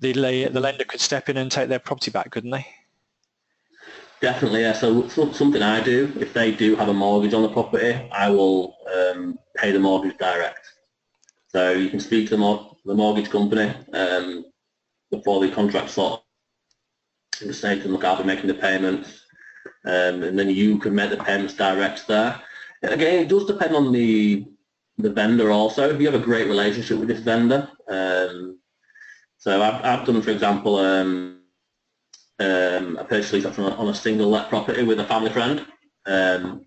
the 0.00 0.12
the 0.12 0.60
lender 0.60 0.84
could 0.84 1.00
step 1.00 1.30
in 1.30 1.38
and 1.38 1.50
take 1.50 1.70
their 1.70 1.78
property 1.78 2.10
back, 2.10 2.30
couldn't 2.30 2.50
they? 2.50 2.66
Definitely, 4.20 4.60
yeah. 4.62 4.74
So, 4.74 5.08
so, 5.08 5.32
something 5.32 5.62
I 5.62 5.82
do, 5.82 6.12
if 6.20 6.34
they 6.34 6.52
do 6.52 6.76
have 6.76 6.88
a 6.88 6.94
mortgage 6.94 7.32
on 7.32 7.42
the 7.42 7.48
property, 7.48 7.94
I 8.12 8.28
will 8.28 8.76
um, 8.94 9.38
pay 9.56 9.72
the 9.72 9.78
mortgage 9.78 10.18
direct. 10.18 10.66
So 11.48 11.72
you 11.72 11.88
can 11.88 12.00
speak 12.00 12.26
to 12.28 12.32
the, 12.32 12.38
mor- 12.38 12.76
the 12.84 12.94
mortgage 12.94 13.30
company 13.30 13.74
um, 13.94 14.44
before 15.10 15.40
the 15.44 15.50
contract 15.52 15.90
sort 15.90 16.22
and 17.40 17.54
say 17.54 17.78
to 17.78 17.88
look, 17.88 18.04
I'll 18.04 18.18
be 18.18 18.24
making 18.24 18.48
the 18.48 18.54
payments, 18.54 19.24
um, 19.86 20.22
and 20.22 20.38
then 20.38 20.50
you 20.50 20.78
can 20.78 20.94
make 20.94 21.10
the 21.10 21.16
payments 21.16 21.54
direct 21.54 22.06
there. 22.06 22.40
Again, 22.82 23.22
it 23.22 23.28
does 23.28 23.46
depend 23.46 23.74
on 23.74 23.92
the 23.92 24.46
the 24.98 25.10
vendor 25.10 25.50
also. 25.50 25.88
If 25.88 25.98
you 26.00 26.10
have 26.10 26.20
a 26.20 26.24
great 26.24 26.46
relationship 26.46 26.98
with 26.98 27.08
this 27.08 27.20
vendor, 27.20 27.70
um, 27.88 28.58
so 29.38 29.62
I've, 29.62 29.82
I've 29.82 30.06
done, 30.06 30.20
for 30.20 30.30
example, 30.30 30.78
um, 32.40 32.98
I 32.98 33.02
purchased 33.04 33.46
option 33.46 33.64
on 33.64 33.88
a 33.88 33.94
single 33.94 34.30
let 34.30 34.48
property 34.48 34.82
with 34.82 34.98
a 34.98 35.04
family 35.04 35.30
friend. 35.30 35.66
Um, 36.06 36.64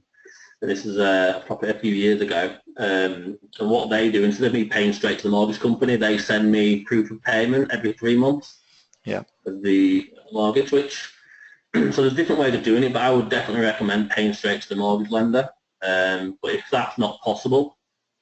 this 0.61 0.85
is 0.85 0.97
a 0.97 1.43
property 1.45 1.71
a 1.71 1.79
few 1.79 1.93
years 1.93 2.21
ago. 2.21 2.55
Um, 2.77 3.37
and 3.59 3.69
what 3.69 3.89
they 3.89 4.11
do, 4.11 4.23
instead 4.23 4.47
of 4.47 4.53
me 4.53 4.65
paying 4.65 4.93
straight 4.93 5.17
to 5.19 5.23
the 5.23 5.31
mortgage 5.31 5.59
company, 5.59 5.95
they 5.95 6.17
send 6.17 6.51
me 6.51 6.83
proof 6.85 7.11
of 7.11 7.21
payment 7.23 7.71
every 7.71 7.93
three 7.93 8.15
months. 8.15 8.59
Yeah. 9.03 9.23
Of 9.45 9.63
the 9.63 10.13
mortgage, 10.31 10.71
which 10.71 11.11
so 11.73 11.89
there's 12.01 12.13
different 12.13 12.39
ways 12.39 12.53
of 12.53 12.63
doing 12.63 12.83
it, 12.83 12.93
but 12.93 13.01
I 13.01 13.09
would 13.09 13.29
definitely 13.29 13.65
recommend 13.65 14.11
paying 14.11 14.33
straight 14.33 14.61
to 14.61 14.69
the 14.69 14.75
mortgage 14.75 15.11
lender. 15.11 15.49
Um, 15.81 16.37
but 16.41 16.53
if 16.53 16.63
that's 16.71 16.97
not 16.97 17.19
possible, 17.21 17.77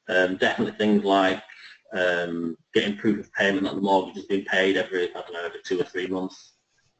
um, 0.08 0.38
definitely 0.38 0.78
things 0.78 1.04
like 1.04 1.43
um, 1.93 2.58
getting 2.74 2.97
proof 2.97 3.20
of 3.20 3.34
payment 3.34 3.66
that 3.66 3.76
the 3.76 3.82
mortgage 3.82 4.16
has 4.16 4.26
been 4.26 4.45
paid 4.45 4.78
every 4.78 5.10
I 5.10 5.22
don't 5.22 5.34
know 5.34 5.45
every 5.45 5.60
two 5.64 5.80
or 5.80 5.84
three 5.84 6.08
months 6.08 6.51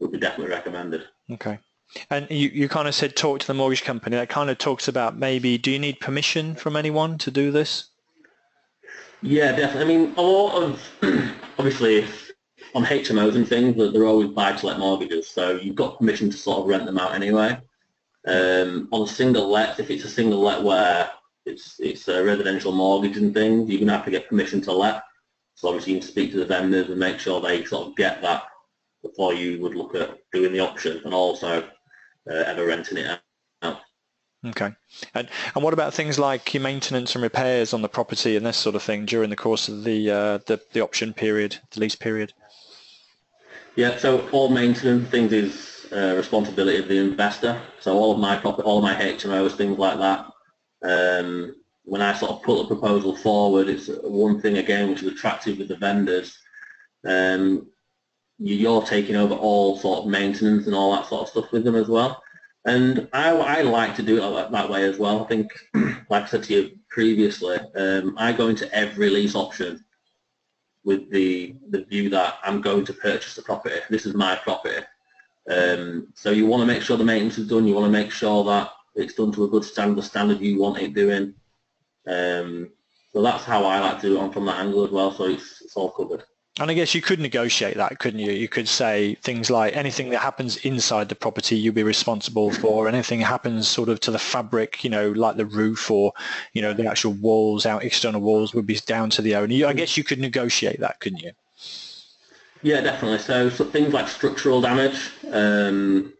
would 0.02 0.12
be 0.12 0.20
definitely 0.20 0.54
recommended. 0.54 1.04
Okay. 1.32 1.60
And 2.10 2.28
you, 2.30 2.50
you 2.50 2.70
kind 2.70 2.88
of 2.88 2.96
said 2.96 3.16
talk 3.16 3.40
to 3.40 3.48
the 3.48 3.54
mortgage 3.54 3.84
company. 3.84 4.16
That 4.16 4.30
kind 4.30 4.50
of 4.50 4.58
talks 4.58 4.88
about 4.88 5.18
maybe 5.18 5.58
do 5.58 5.72
you 5.72 5.80
need 5.80 6.00
permission 6.00 6.56
from 6.56 6.76
anyone 6.76 7.18
to 7.20 7.32
do 7.32 7.52
this? 7.52 7.90
Yeah, 9.22 9.52
definitely. 9.52 9.96
I 9.96 9.98
mean, 9.98 10.14
a 10.18 10.22
lot 10.22 10.64
of 10.64 10.90
obviously 11.60 12.06
on 12.74 12.86
HMOs 12.86 13.36
and 13.36 13.48
things, 13.48 13.76
they're 13.76 14.06
always 14.06 14.30
buy-to-let 14.30 14.80
mortgages, 14.80 15.30
so 15.30 15.58
you've 15.58 15.76
got 15.76 16.00
permission 16.00 16.30
to 16.30 16.38
sort 16.38 16.60
of 16.60 16.68
rent 16.68 16.86
them 16.86 16.98
out 16.98 17.14
anyway. 17.14 17.60
Um, 18.26 18.88
on 18.92 19.04
a 19.04 19.08
single 19.08 19.50
let, 19.50 19.80
if 19.80 19.90
it's 19.90 20.06
a 20.06 20.10
single 20.10 20.40
let 20.40 20.64
where 20.64 21.10
it's 21.46 21.80
it's 21.80 22.08
a 22.08 22.24
residential 22.24 22.72
mortgage 22.72 23.18
and 23.18 23.34
things, 23.34 23.70
you're 23.70 23.80
gonna 23.80 23.94
have 23.94 24.06
to 24.06 24.12
get 24.12 24.30
permission 24.30 24.62
to 24.62 24.72
let. 24.72 25.04
So 25.56 25.68
obviously 25.68 25.94
you 25.94 26.00
can 26.00 26.08
speak 26.08 26.32
to 26.32 26.38
the 26.38 26.46
vendors 26.46 26.90
and 26.90 27.00
make 27.00 27.20
sure 27.20 27.42
they 27.42 27.66
sort 27.66 27.88
of 27.88 27.96
get 27.96 28.22
that 28.22 28.44
before 29.02 29.34
you 29.34 29.62
would 29.62 29.76
look 29.76 29.96
at 29.96 30.18
doing 30.32 30.54
the 30.54 30.60
option 30.60 31.02
and 31.04 31.14
also 31.14 31.62
uh, 32.30 32.34
ever 32.34 32.66
renting 32.66 33.00
it 33.00 33.20
out. 33.62 33.78
Okay. 34.46 34.72
And 35.14 35.30
and 35.54 35.64
what 35.64 35.74
about 35.74 35.94
things 35.94 36.18
like 36.18 36.54
your 36.54 36.64
maintenance 36.64 37.14
and 37.14 37.22
repairs 37.22 37.74
on 37.74 37.84
the 37.84 37.90
property 37.90 38.36
and 38.36 38.46
this 38.46 38.58
sort 38.58 38.76
of 38.76 38.82
thing 38.82 39.06
during 39.06 39.30
the 39.30 39.36
course 39.36 39.68
of 39.68 39.84
the 39.84 40.10
uh, 40.10 40.38
the, 40.48 40.60
the 40.74 40.82
option 40.82 41.14
period, 41.14 41.58
the 41.72 41.80
lease 41.80 41.96
period? 41.96 42.34
Yeah, 43.76 43.98
so 43.98 44.28
all 44.32 44.50
maintenance 44.50 45.10
things 45.10 45.32
is 45.32 45.88
uh, 45.94 46.16
responsibility 46.16 46.78
of 46.80 46.88
the 46.88 46.98
investor. 46.98 47.62
So 47.80 47.96
all 47.96 48.14
of 48.14 48.20
my 48.20 48.36
property, 48.36 48.64
all 48.64 48.80
of 48.80 48.84
my 48.84 48.96
HMOs, 48.96 49.56
things 49.56 49.78
like 49.78 49.98
that. 50.00 50.26
Um, 50.84 51.56
when 51.84 52.02
I 52.02 52.14
sort 52.14 52.32
of 52.32 52.42
put 52.44 52.58
the 52.58 52.76
proposal 52.76 53.16
forward, 53.16 53.70
it's 53.70 53.90
one 54.04 54.42
thing 54.42 54.58
again 54.58 54.90
which 54.90 55.04
is 55.04 55.08
attractive 55.08 55.58
with 55.58 55.68
the 55.68 55.78
vendors. 55.78 56.38
Um, 57.06 57.68
you're 58.44 58.82
taking 58.84 59.16
over 59.16 59.36
all 59.36 59.78
sort 59.78 60.00
of 60.00 60.08
maintenance 60.08 60.66
and 60.66 60.76
all 60.76 60.96
that 60.96 61.06
sort 61.08 61.24
of 61.24 61.30
stuff 61.30 61.52
with 61.52 61.64
them 61.64 61.76
as 61.76 61.88
well. 61.88 62.24
And 62.66 63.08
I, 63.14 63.30
I 63.32 63.62
like 63.62 63.96
to 63.96 64.04
do 64.04 64.18
it 64.18 64.36
that, 64.36 64.52
that 64.52 64.70
way 64.70 64.84
as 64.84 64.98
well. 64.98 65.24
I 65.24 65.28
think, 65.28 65.52
like 66.10 66.24
I 66.24 66.26
said 66.26 66.44
to 66.44 66.54
you 66.54 66.72
previously, 66.90 67.58
um, 67.76 68.16
I 68.18 68.32
go 68.34 68.48
into 68.48 68.72
every 68.74 69.10
lease 69.10 69.36
option 69.36 69.84
with 70.84 71.10
the, 71.12 71.56
the 71.70 71.84
view 71.84 72.10
that 72.10 72.40
I'm 72.44 72.62
going 72.62 72.86
to 72.86 72.94
purchase 72.94 73.36
the 73.36 73.44
property. 73.44 73.76
This 73.90 74.06
is 74.06 74.16
my 74.16 74.36
property. 74.36 74.84
Um, 75.50 76.08
so 76.16 76.32
you 76.32 76.46
want 76.46 76.62
to 76.62 76.68
make 76.68 76.82
sure 76.82 76.98
the 76.98 77.04
maintenance 77.04 77.38
is 77.38 77.48
done. 77.48 77.68
You 77.68 77.76
want 77.76 77.86
to 77.86 77.92
make 77.92 78.12
sure 78.12 78.44
that 78.46 78.72
it's 78.96 79.14
done 79.14 79.32
to 79.34 79.44
a 79.44 79.48
good 79.50 79.64
standard, 79.64 79.98
the 79.98 80.04
standard 80.04 80.40
you 80.40 80.60
want 80.60 80.80
it 80.80 80.94
doing. 80.94 81.34
Um, 82.08 82.72
So 83.14 83.22
that's 83.22 83.44
how 83.44 83.66
I 83.66 83.80
like 83.80 84.00
to 84.02 84.10
do 84.10 84.18
it 84.18 84.22
on 84.22 84.32
from 84.32 84.46
that 84.46 84.60
angle 84.60 84.86
as 84.86 84.92
well. 84.92 85.12
So 85.12 85.26
it's, 85.26 85.62
it's 85.62 85.76
all 85.76 85.92
covered. 85.92 86.24
And 86.62 86.70
I 86.70 86.76
guess 86.76 86.94
you 86.94 87.02
could 87.02 87.20
negotiate 87.20 87.76
that, 87.78 87.98
couldn't 87.98 88.20
you? 88.20 88.32
You 88.32 88.48
could 88.48 88.68
say 88.68 89.16
things 89.16 89.50
like 89.50 89.76
anything 89.76 90.12
that 90.12 90.20
happens 90.20 90.58
inside 90.58 91.10
the 91.10 91.16
property, 91.16 91.58
you'll 91.58 91.74
be 91.74 91.82
responsible 91.82 92.52
for. 92.52 92.88
Anything 92.88 93.20
happens 93.20 93.68
sort 93.68 93.90
of 93.90 94.00
to 94.02 94.12
the 94.12 94.20
fabric, 94.20 94.84
you 94.84 94.90
know, 94.92 95.10
like 95.10 95.38
the 95.38 95.46
roof 95.48 95.90
or, 95.90 96.14
you 96.54 96.62
know, 96.62 96.72
the 96.72 96.86
actual 96.86 97.14
walls, 97.14 97.66
out 97.66 97.84
external 97.84 98.22
walls 98.22 98.54
would 98.54 98.68
be 98.68 98.76
down 98.76 99.10
to 99.10 99.24
the 99.24 99.36
owner. 99.36 99.66
I 99.66 99.74
guess 99.74 99.98
you 99.98 100.04
could 100.04 100.20
negotiate 100.20 100.80
that, 100.82 101.00
couldn't 101.00 101.24
you? 101.24 101.32
Yeah, 102.62 102.82
definitely. 102.82 103.18
So, 103.18 103.50
so 103.50 103.66
things 103.66 103.92
like 103.92 104.08
structural 104.08 104.62
damage. 104.62 105.10
Um, 105.32 106.14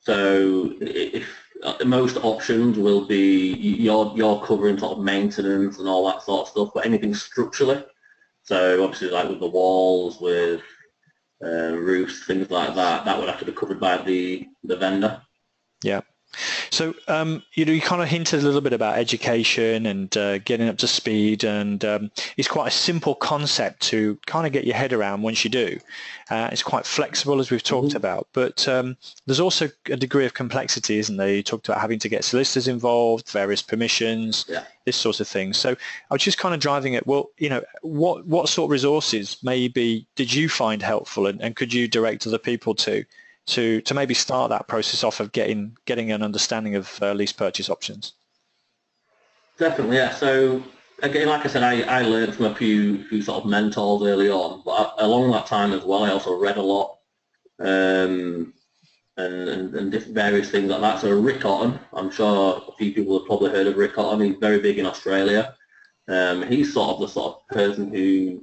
so 0.00 0.72
if 0.80 1.28
uh, 1.62 1.74
most 1.84 2.16
options 2.22 2.78
will 2.78 3.04
be 3.04 3.52
you're 3.52 4.14
you're 4.16 4.40
covering 4.46 4.78
sort 4.78 4.96
of 4.96 5.04
maintenance 5.04 5.78
and 5.78 5.86
all 5.86 6.06
that 6.06 6.22
sort 6.22 6.46
of 6.46 6.48
stuff, 6.48 6.70
but 6.72 6.86
anything 6.86 7.14
structurally 7.14 7.84
so 8.46 8.82
obviously 8.84 9.10
like 9.10 9.28
with 9.28 9.40
the 9.40 9.46
walls, 9.46 10.20
with 10.20 10.62
uh, 11.44 11.76
roofs, 11.76 12.24
things 12.24 12.50
like 12.50 12.74
that, 12.76 13.04
that 13.04 13.18
would 13.18 13.28
have 13.28 13.40
to 13.40 13.44
be 13.44 13.52
covered 13.52 13.80
by 13.80 13.98
the, 13.98 14.46
the 14.64 14.76
vendor. 14.76 15.20
Yeah. 15.82 16.00
So 16.70 16.94
um, 17.08 17.42
you 17.54 17.64
know, 17.64 17.72
you 17.72 17.80
kind 17.80 18.02
of 18.02 18.08
hinted 18.08 18.40
a 18.40 18.42
little 18.42 18.60
bit 18.60 18.72
about 18.72 18.98
education 18.98 19.86
and 19.86 20.16
uh, 20.16 20.38
getting 20.38 20.68
up 20.68 20.78
to 20.78 20.86
speed, 20.86 21.44
and 21.44 21.84
um, 21.84 22.10
it's 22.36 22.48
quite 22.48 22.68
a 22.68 22.70
simple 22.70 23.14
concept 23.14 23.80
to 23.82 24.18
kind 24.26 24.46
of 24.46 24.52
get 24.52 24.64
your 24.64 24.76
head 24.76 24.92
around 24.92 25.22
once 25.22 25.44
you 25.44 25.50
do. 25.50 25.78
Uh, 26.28 26.48
it's 26.50 26.62
quite 26.62 26.84
flexible, 26.84 27.38
as 27.38 27.50
we've 27.50 27.62
talked 27.62 27.88
mm-hmm. 27.88 27.96
about, 27.98 28.26
but 28.32 28.66
um, 28.66 28.96
there's 29.26 29.38
also 29.38 29.68
a 29.90 29.96
degree 29.96 30.26
of 30.26 30.34
complexity, 30.34 30.98
isn't 30.98 31.16
there? 31.16 31.28
You 31.28 31.42
talked 31.42 31.68
about 31.68 31.80
having 31.80 32.00
to 32.00 32.08
get 32.08 32.24
solicitors 32.24 32.66
involved, 32.66 33.30
various 33.30 33.62
permissions, 33.62 34.44
yeah. 34.48 34.64
this 34.84 34.96
sort 34.96 35.20
of 35.20 35.28
thing. 35.28 35.52
So 35.52 35.70
I 36.10 36.14
was 36.14 36.22
just 36.22 36.38
kind 36.38 36.52
of 36.52 36.60
driving 36.60 36.94
it. 36.94 37.06
Well, 37.06 37.30
you 37.38 37.48
know, 37.48 37.62
what 37.82 38.26
what 38.26 38.48
sort 38.48 38.68
of 38.68 38.72
resources 38.72 39.38
maybe 39.42 40.06
did 40.16 40.34
you 40.34 40.48
find 40.48 40.82
helpful, 40.82 41.26
and, 41.28 41.40
and 41.40 41.54
could 41.54 41.72
you 41.72 41.86
direct 41.86 42.26
other 42.26 42.38
people 42.38 42.74
to? 42.76 43.04
To 43.46 43.80
to 43.82 43.94
maybe 43.94 44.14
start 44.14 44.50
that 44.50 44.68
process 44.68 45.04
off 45.04 45.20
of 45.20 45.32
getting 45.32 45.76
getting 45.84 46.12
an 46.12 46.22
understanding 46.22 46.74
of 46.74 46.98
uh, 47.02 47.12
lease 47.12 47.32
purchase 47.32 47.70
options? 47.70 48.12
Definitely, 49.58 49.96
yeah. 49.96 50.10
So 50.10 50.62
again, 51.02 51.28
like 51.28 51.44
I 51.44 51.48
said, 51.48 51.62
I, 51.62 51.82
I 51.82 52.02
learned 52.02 52.34
from 52.34 52.46
a 52.46 52.54
few 52.54 53.04
few 53.08 53.22
sort 53.22 53.44
of 53.44 53.50
mentors 53.50 54.02
early 54.02 54.30
on, 54.30 54.62
but 54.64 54.94
along 54.98 55.30
that 55.30 55.46
time 55.46 55.72
as 55.72 55.84
well, 55.84 56.04
I 56.04 56.10
also 56.10 56.36
read 56.36 56.56
a 56.56 56.62
lot 56.62 56.98
um, 57.58 58.52
and, 59.16 59.48
and, 59.48 59.74
and 59.74 60.02
various 60.06 60.50
things 60.50 60.70
like 60.70 60.80
that. 60.80 61.00
So 61.00 61.18
Rick 61.18 61.40
Otton, 61.40 61.78
I'm 61.92 62.10
sure 62.10 62.62
a 62.68 62.72
few 62.76 62.92
people 62.92 63.18
have 63.18 63.26
probably 63.26 63.50
heard 63.50 63.66
of 63.66 63.76
Rick 63.76 63.94
Otton. 63.94 64.24
He's 64.24 64.36
very 64.36 64.60
big 64.60 64.78
in 64.78 64.86
Australia. 64.86 65.54
Um, 66.08 66.42
he's 66.46 66.72
sort 66.72 66.90
of 66.90 67.00
the 67.00 67.08
sort 67.08 67.36
of 67.36 67.48
person 67.48 67.92
who 67.92 68.42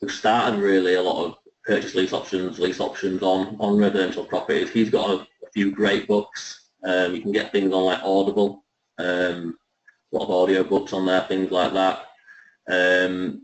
who 0.00 0.08
started 0.08 0.60
really 0.60 0.94
a 0.94 1.02
lot 1.02 1.24
of 1.24 1.36
purchase 1.66 1.94
lease 1.94 2.12
options, 2.12 2.58
lease 2.58 2.80
options 2.80 3.22
on, 3.22 3.56
on 3.58 3.76
residential 3.76 4.24
properties. 4.24 4.70
He's 4.70 4.90
got 4.90 5.10
a, 5.10 5.14
a 5.44 5.50
few 5.52 5.72
great 5.72 6.06
books. 6.06 6.70
Um, 6.84 7.14
you 7.14 7.20
can 7.20 7.32
get 7.32 7.52
things 7.52 7.72
on 7.72 7.84
like 7.84 8.02
Audible, 8.02 8.64
um, 8.98 9.58
a 10.12 10.16
lot 10.16 10.24
of 10.24 10.30
audio 10.30 10.62
books 10.62 10.92
on 10.92 11.06
there, 11.06 11.22
things 11.22 11.50
like 11.50 11.72
that. 11.72 12.06
Um, 12.68 13.42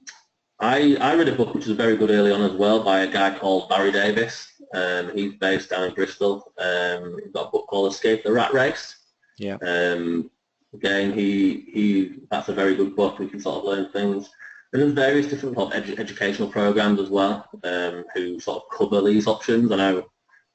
I, 0.60 0.96
I 1.00 1.16
read 1.16 1.28
a 1.28 1.34
book 1.34 1.54
which 1.54 1.66
was 1.66 1.76
very 1.76 1.96
good 1.96 2.10
early 2.10 2.30
on 2.30 2.42
as 2.42 2.52
well 2.52 2.84
by 2.84 3.00
a 3.00 3.12
guy 3.12 3.36
called 3.36 3.68
Barry 3.68 3.90
Davis. 3.90 4.48
Um, 4.72 5.10
he's 5.12 5.34
based 5.34 5.70
down 5.70 5.88
in 5.88 5.94
Bristol. 5.94 6.52
Um, 6.58 7.18
he's 7.22 7.32
got 7.32 7.48
a 7.48 7.50
book 7.50 7.66
called 7.66 7.92
Escape 7.92 8.22
the 8.22 8.32
Rat 8.32 8.54
Race. 8.54 8.96
Yeah. 9.38 9.56
Um, 9.66 10.30
again, 10.72 11.12
he, 11.12 11.68
he 11.72 12.20
that's 12.30 12.48
a 12.48 12.54
very 12.54 12.76
good 12.76 12.94
book. 12.94 13.18
We 13.18 13.28
can 13.28 13.40
sort 13.40 13.58
of 13.58 13.64
learn 13.64 13.90
things. 13.90 14.30
There's 14.72 14.92
various 14.92 15.26
different 15.26 15.54
sort 15.54 15.74
of 15.74 15.84
edu- 15.84 15.98
educational 15.98 16.48
programs 16.48 16.98
as 16.98 17.10
well 17.10 17.46
um, 17.62 18.04
who 18.14 18.40
sort 18.40 18.62
of 18.62 18.78
cover 18.78 19.02
these 19.02 19.26
options. 19.26 19.70
I 19.70 19.76
know 19.76 20.06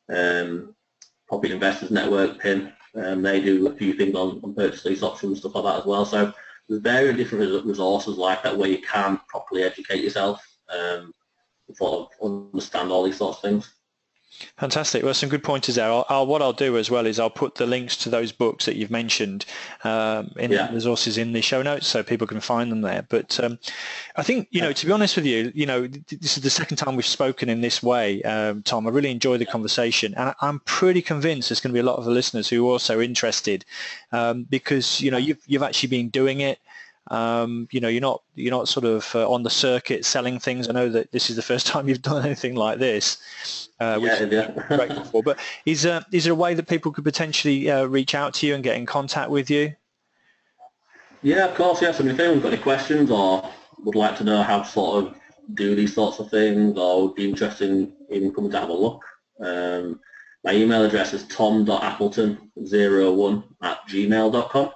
um, 0.10 0.76
Property 1.28 1.54
Investors 1.54 1.92
Network, 1.92 2.40
PIN, 2.40 2.74
um, 2.96 3.22
they 3.22 3.40
do 3.42 3.68
a 3.68 3.76
few 3.76 3.94
things 3.94 4.16
on, 4.16 4.42
on 4.44 4.56
purchase 4.56 4.86
lease 4.86 5.04
options, 5.04 5.40
stuff 5.40 5.54
like 5.56 5.66
that 5.66 5.82
as 5.82 5.86
well. 5.86 6.06
So 6.06 6.34
there's 6.68 6.82
various 6.82 7.16
different 7.18 7.66
resources 7.66 8.18
like 8.18 8.42
that 8.44 8.58
where 8.58 8.70
you 8.70 8.82
can 8.82 9.20
properly 9.28 9.64
educate 9.64 10.04
yourself 10.04 10.44
um, 10.70 11.14
sort 11.74 12.10
of 12.22 12.52
understand 12.54 12.92
all 12.92 13.04
these 13.04 13.18
sorts 13.18 13.38
of 13.38 13.44
things. 13.44 13.74
Fantastic. 14.58 15.04
Well, 15.04 15.14
some 15.14 15.30
good 15.30 15.44
pointers 15.44 15.76
there. 15.76 15.90
I'll, 15.90 16.06
I'll, 16.10 16.28
what 16.28 16.42
I'll 16.42 16.54
do 16.54 16.78
as 16.78 16.92
well 16.92 17.08
is 17.08 17.20
I'll 17.20 17.30
put 17.30 17.56
the 17.56 17.66
links 17.66 17.98
to 17.98 18.10
those 18.10 18.32
books 18.32 18.66
that 18.66 18.76
you've 18.76 18.92
mentioned 18.92 19.46
um, 19.84 20.32
in 20.38 20.52
yeah. 20.52 20.72
resources 20.72 21.18
in 21.18 21.34
the 21.34 21.42
show 21.42 21.64
notes 21.64 21.88
so 21.88 22.04
people 22.04 22.28
can 22.28 22.40
find 22.40 22.72
them 22.72 22.82
there. 22.82 23.04
But 23.10 23.40
um, 23.44 23.58
I 24.16 24.24
think, 24.24 24.48
you 24.52 24.62
know, 24.62 24.74
to 24.74 24.86
be 24.86 24.92
honest 24.92 25.16
with 25.16 25.26
you, 25.26 25.52
you 25.56 25.66
know, 25.66 25.88
this 25.88 26.38
is 26.38 26.44
the 26.44 26.52
second 26.52 26.78
time 26.78 26.96
we've 26.96 27.06
spoken 27.06 27.50
in 27.50 27.62
this 27.62 27.82
way, 27.82 28.22
um, 28.24 28.62
Tom. 28.62 28.86
I 28.86 28.92
really 28.92 29.12
enjoy 29.12 29.38
the 29.38 29.46
conversation. 29.46 30.14
And 30.16 30.36
I'm 30.42 30.60
pretty 30.62 31.02
convinced 31.02 31.50
there's 31.50 31.60
going 31.60 31.74
to 31.74 31.78
be 31.78 31.80
a 31.80 31.90
lot 31.90 31.98
of 31.98 32.06
the 32.06 32.12
listeners 32.12 32.48
who 32.48 32.68
are 32.68 32.74
also 32.74 33.02
interested 33.02 33.66
um, 34.12 34.44
because, 34.44 35.02
you 35.02 35.10
know, 35.10 35.18
you've, 35.18 35.42
you've 35.48 35.64
actually 35.64 35.90
been 35.90 36.10
doing 36.10 36.42
it. 36.42 36.60
Um, 37.10 37.68
you 37.72 37.80
know, 37.80 37.88
you're 37.88 38.02
not 38.02 38.22
you're 38.36 38.52
not 38.52 38.68
sort 38.68 38.86
of 38.86 39.10
uh, 39.16 39.30
on 39.30 39.44
the 39.44 39.50
circuit 39.50 40.06
selling 40.06 40.40
things. 40.40 40.70
I 40.70 40.74
know 40.74 40.90
that 40.90 41.12
this 41.12 41.30
is 41.30 41.36
the 41.36 41.42
first 41.42 41.68
time 41.68 41.88
you've 41.88 42.02
done 42.02 42.26
anything 42.26 42.56
like 42.56 42.80
this, 42.80 43.70
uh, 43.80 44.00
which 44.00 44.12
yeah, 44.20 44.26
yeah. 44.32 44.52
grateful 44.68 45.04
for. 45.06 45.24
But 45.24 45.40
is 45.66 45.86
uh, 45.86 46.04
is 46.12 46.26
there 46.26 46.34
a 46.34 46.36
way 46.36 46.54
that 46.54 46.68
people 46.68 46.92
could 46.92 47.04
potentially 47.04 47.70
uh, 47.70 47.86
reach 47.86 48.16
out 48.16 48.34
to 48.36 48.48
you 48.48 48.56
and 48.56 48.64
get 48.64 48.78
in 48.78 48.86
contact 48.86 49.30
with 49.30 49.50
you? 49.50 49.74
Yeah, 51.22 51.46
of 51.46 51.56
course. 51.56 51.82
Yes. 51.82 52.00
I 52.00 52.04
mean, 52.04 52.14
if 52.14 52.20
anyone's 52.20 52.44
got 52.44 52.54
any 52.54 52.62
questions 52.62 53.12
or 53.12 53.50
would 53.84 53.96
like 53.96 54.18
to 54.18 54.24
know 54.24 54.44
how 54.44 54.60
to 54.60 54.70
sort 54.70 55.06
of 55.06 55.16
do 55.54 55.76
these 55.76 55.94
sorts 55.94 56.20
of 56.20 56.30
things 56.30 56.78
or 56.78 57.04
would 57.04 57.16
be 57.16 57.28
interested 57.28 57.70
in, 57.70 57.92
in 58.10 58.34
coming 58.34 58.52
to 58.52 58.60
have 58.60 58.70
a 58.70 58.74
look, 58.74 59.04
um, 59.42 60.00
my 60.44 60.54
email 60.54 60.86
address 60.86 61.14
is 61.14 61.28
tom.appleton01 61.28 63.44
at 63.62 63.80
gmail.com. 63.88 64.72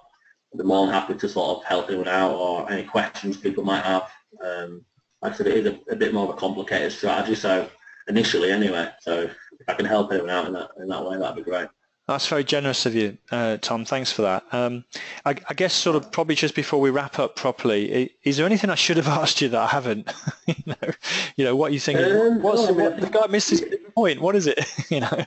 I'm 0.59 0.67
more 0.67 0.85
than 0.85 0.93
happy 0.93 1.15
to 1.15 1.29
sort 1.29 1.57
of 1.57 1.63
help 1.63 1.89
anyone 1.89 2.07
out 2.07 2.33
or 2.33 2.69
any 2.71 2.83
questions 2.83 3.37
people 3.37 3.63
might 3.63 3.83
have. 3.83 4.09
Um, 4.43 4.83
like 5.21 5.33
I 5.33 5.35
said, 5.35 5.47
it 5.47 5.65
is 5.65 5.73
a, 5.73 5.93
a, 5.93 5.95
bit 5.95 6.13
more 6.13 6.25
of 6.25 6.31
a 6.31 6.39
complicated 6.39 6.91
strategy, 6.91 7.35
so 7.35 7.69
initially 8.07 8.51
anyway. 8.51 8.89
So 9.01 9.21
if 9.21 9.69
I 9.69 9.73
can 9.73 9.85
help 9.85 10.11
anyone 10.11 10.29
out 10.29 10.47
in 10.47 10.53
that 10.53 10.69
in 10.79 10.87
that 10.87 11.05
way, 11.05 11.17
that'd 11.17 11.35
be 11.35 11.49
great. 11.49 11.67
That's 12.07 12.27
very 12.27 12.43
generous 12.43 12.85
of 12.85 12.95
you, 12.95 13.17
uh, 13.31 13.57
Tom. 13.61 13.85
Thanks 13.85 14.11
for 14.11 14.23
that. 14.23 14.43
Um, 14.51 14.83
I, 15.23 15.35
I, 15.47 15.53
guess 15.53 15.73
sort 15.73 15.95
of 15.95 16.11
probably 16.11 16.35
just 16.35 16.55
before 16.55 16.81
we 16.81 16.89
wrap 16.89 17.19
up 17.19 17.35
properly, 17.35 18.11
is 18.23 18.37
there 18.37 18.45
anything 18.45 18.69
I 18.69 18.75
should 18.75 18.97
have 18.97 19.07
asked 19.21 19.39
you 19.39 19.49
that 19.49 19.61
I 19.61 19.67
haven't? 19.67 20.11
you 20.47 20.55
know, 20.65 20.91
you 21.37 21.45
know 21.45 21.55
what 21.55 21.73
you 21.73 21.79
think? 21.79 21.99
Um, 21.99 22.41
what's 22.41 22.67
no, 22.67 22.73
what, 22.73 22.99
the 22.99 23.07
guy 23.07 23.27
missed 23.27 23.51
his 23.51 23.63
point? 23.95 24.19
What 24.19 24.35
is 24.35 24.47
it? 24.47 24.59
you 24.89 25.01
know. 25.01 25.25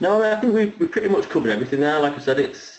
no, 0.00 0.22
I 0.22 0.40
think 0.40 0.54
we 0.54 0.66
we 0.78 0.86
pretty 0.86 1.08
much 1.08 1.28
covered 1.28 1.50
everything 1.50 1.80
there. 1.80 2.00
Like 2.00 2.14
I 2.14 2.18
said, 2.18 2.40
it's 2.40 2.77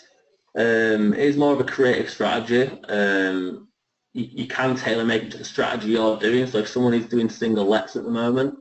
um, 0.56 1.12
it 1.12 1.20
is 1.20 1.36
more 1.36 1.52
of 1.52 1.60
a 1.60 1.64
creative 1.64 2.10
strategy. 2.10 2.70
Um, 2.88 3.68
you, 4.12 4.28
you, 4.30 4.46
can 4.48 4.74
tailor 4.74 5.04
make 5.04 5.22
it 5.22 5.30
to 5.32 5.38
the 5.38 5.44
strategy 5.44 5.92
you're 5.92 6.18
doing. 6.18 6.46
So 6.46 6.58
if 6.58 6.68
someone 6.68 6.94
is 6.94 7.06
doing 7.06 7.28
single 7.28 7.66
lets 7.66 7.94
at 7.94 8.04
the 8.04 8.10
moment 8.10 8.54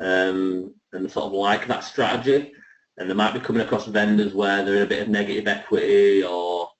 um, 0.00 0.74
and 0.92 1.04
they 1.04 1.08
sort 1.08 1.26
of 1.26 1.32
like 1.32 1.66
that 1.66 1.84
strategy, 1.84 2.52
and 2.96 3.10
they 3.10 3.14
might 3.14 3.34
be 3.34 3.40
coming 3.40 3.60
across 3.60 3.86
vendors 3.86 4.32
where 4.32 4.64
they're 4.64 4.76
in 4.76 4.82
a 4.82 4.86
bit 4.86 5.02
of 5.02 5.08
negative 5.08 5.46
equity 5.46 6.24
or 6.24 6.70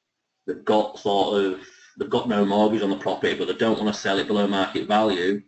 they've 0.46 0.64
got 0.64 0.98
sort 0.98 1.44
of 1.44 1.60
they've 1.98 2.08
got 2.08 2.28
no 2.28 2.42
mortgage 2.44 2.80
on 2.80 2.88
the 2.88 2.96
property 2.96 3.36
but 3.36 3.46
they 3.46 3.54
don't 3.54 3.78
want 3.78 3.94
to 3.94 4.00
sell 4.00 4.18
it 4.18 4.26
below 4.26 4.46
market 4.46 4.88
value, 4.88 5.42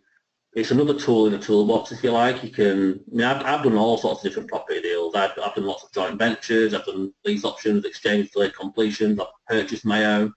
it's 0.53 0.71
another 0.71 0.97
tool 0.97 1.27
in 1.27 1.33
the 1.33 1.39
toolbox, 1.39 1.91
if 1.91 2.03
you 2.03 2.11
like. 2.11 2.43
You 2.43 2.49
can, 2.49 2.99
I 3.11 3.15
mean, 3.15 3.25
I've, 3.25 3.45
I've 3.45 3.63
done 3.63 3.77
all 3.77 3.97
sorts 3.97 4.21
of 4.21 4.29
different 4.29 4.49
property 4.49 4.81
I've 5.15 5.35
done 5.35 5.65
lots 5.65 5.83
of 5.83 5.91
joint 5.91 6.17
ventures. 6.17 6.73
I've 6.73 6.85
done 6.85 7.13
lease 7.25 7.45
options, 7.45 7.85
exchange 7.85 8.31
delayed 8.31 8.55
completions. 8.55 9.19
I've 9.19 9.27
purchased 9.47 9.85
my 9.85 10.05
own. 10.05 10.33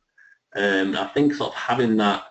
Um, 0.54 0.96
I 0.96 1.06
think 1.08 1.34
sort 1.34 1.50
of 1.52 1.56
having 1.56 1.96
that 1.98 2.24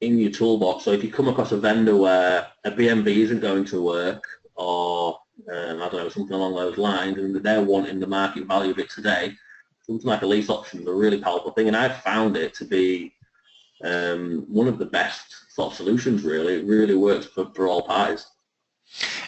in 0.00 0.18
your 0.18 0.30
toolbox. 0.30 0.84
So 0.84 0.92
if 0.92 1.02
you 1.02 1.10
come 1.10 1.28
across 1.28 1.52
a 1.52 1.56
vendor 1.58 1.96
where 1.96 2.46
a 2.64 2.70
BMV 2.70 3.06
isn't 3.06 3.40
going 3.40 3.64
to 3.66 3.82
work, 3.82 4.22
or 4.54 5.18
um, 5.52 5.82
I 5.82 5.88
don't 5.88 5.94
know 5.94 6.08
something 6.08 6.34
along 6.34 6.54
those 6.54 6.78
lines, 6.78 7.18
and 7.18 7.34
they're 7.36 7.62
wanting 7.62 8.00
the 8.00 8.06
market 8.06 8.46
value 8.46 8.70
of 8.70 8.78
it 8.78 8.90
today, 8.90 9.32
something 9.82 10.06
like 10.06 10.22
a 10.22 10.26
lease 10.26 10.50
option 10.50 10.80
is 10.80 10.86
a 10.86 10.92
really 10.92 11.20
powerful 11.20 11.52
thing. 11.52 11.68
And 11.68 11.76
I've 11.76 12.02
found 12.02 12.36
it 12.36 12.54
to 12.54 12.64
be 12.64 13.14
um, 13.84 14.44
one 14.48 14.68
of 14.68 14.78
the 14.78 14.86
best 14.86 15.52
sort 15.54 15.72
of 15.72 15.76
solutions 15.76 16.22
really. 16.22 16.56
It 16.56 16.66
really 16.66 16.94
works 16.94 17.26
for, 17.26 17.50
for 17.54 17.66
all 17.66 17.82
parties. 17.82 18.26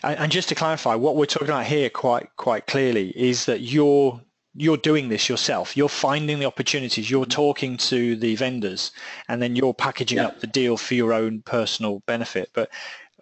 And 0.02 0.32
just 0.32 0.48
to 0.48 0.54
clarify, 0.54 0.94
what 0.94 1.16
we're 1.16 1.26
talking 1.26 1.48
about 1.48 1.66
here 1.66 1.90
quite 1.90 2.28
quite 2.36 2.66
clearly 2.66 3.11
is 3.11 3.44
that 3.44 3.61
you're 3.61 4.20
you're 4.54 4.76
doing 4.76 5.08
this 5.08 5.28
yourself. 5.28 5.76
You're 5.76 5.88
finding 5.88 6.38
the 6.38 6.46
opportunities. 6.46 7.11
You're 7.11 7.26
talking 7.26 7.76
to 7.76 8.16
the 8.16 8.34
vendors, 8.34 8.90
and 9.28 9.40
then 9.40 9.56
you're 9.56 9.74
packaging 9.74 10.18
yeah. 10.18 10.26
up 10.26 10.40
the 10.40 10.46
deal 10.46 10.76
for 10.76 10.94
your 10.94 11.12
own 11.12 11.42
personal 11.42 12.02
benefit. 12.06 12.50
But 12.52 12.70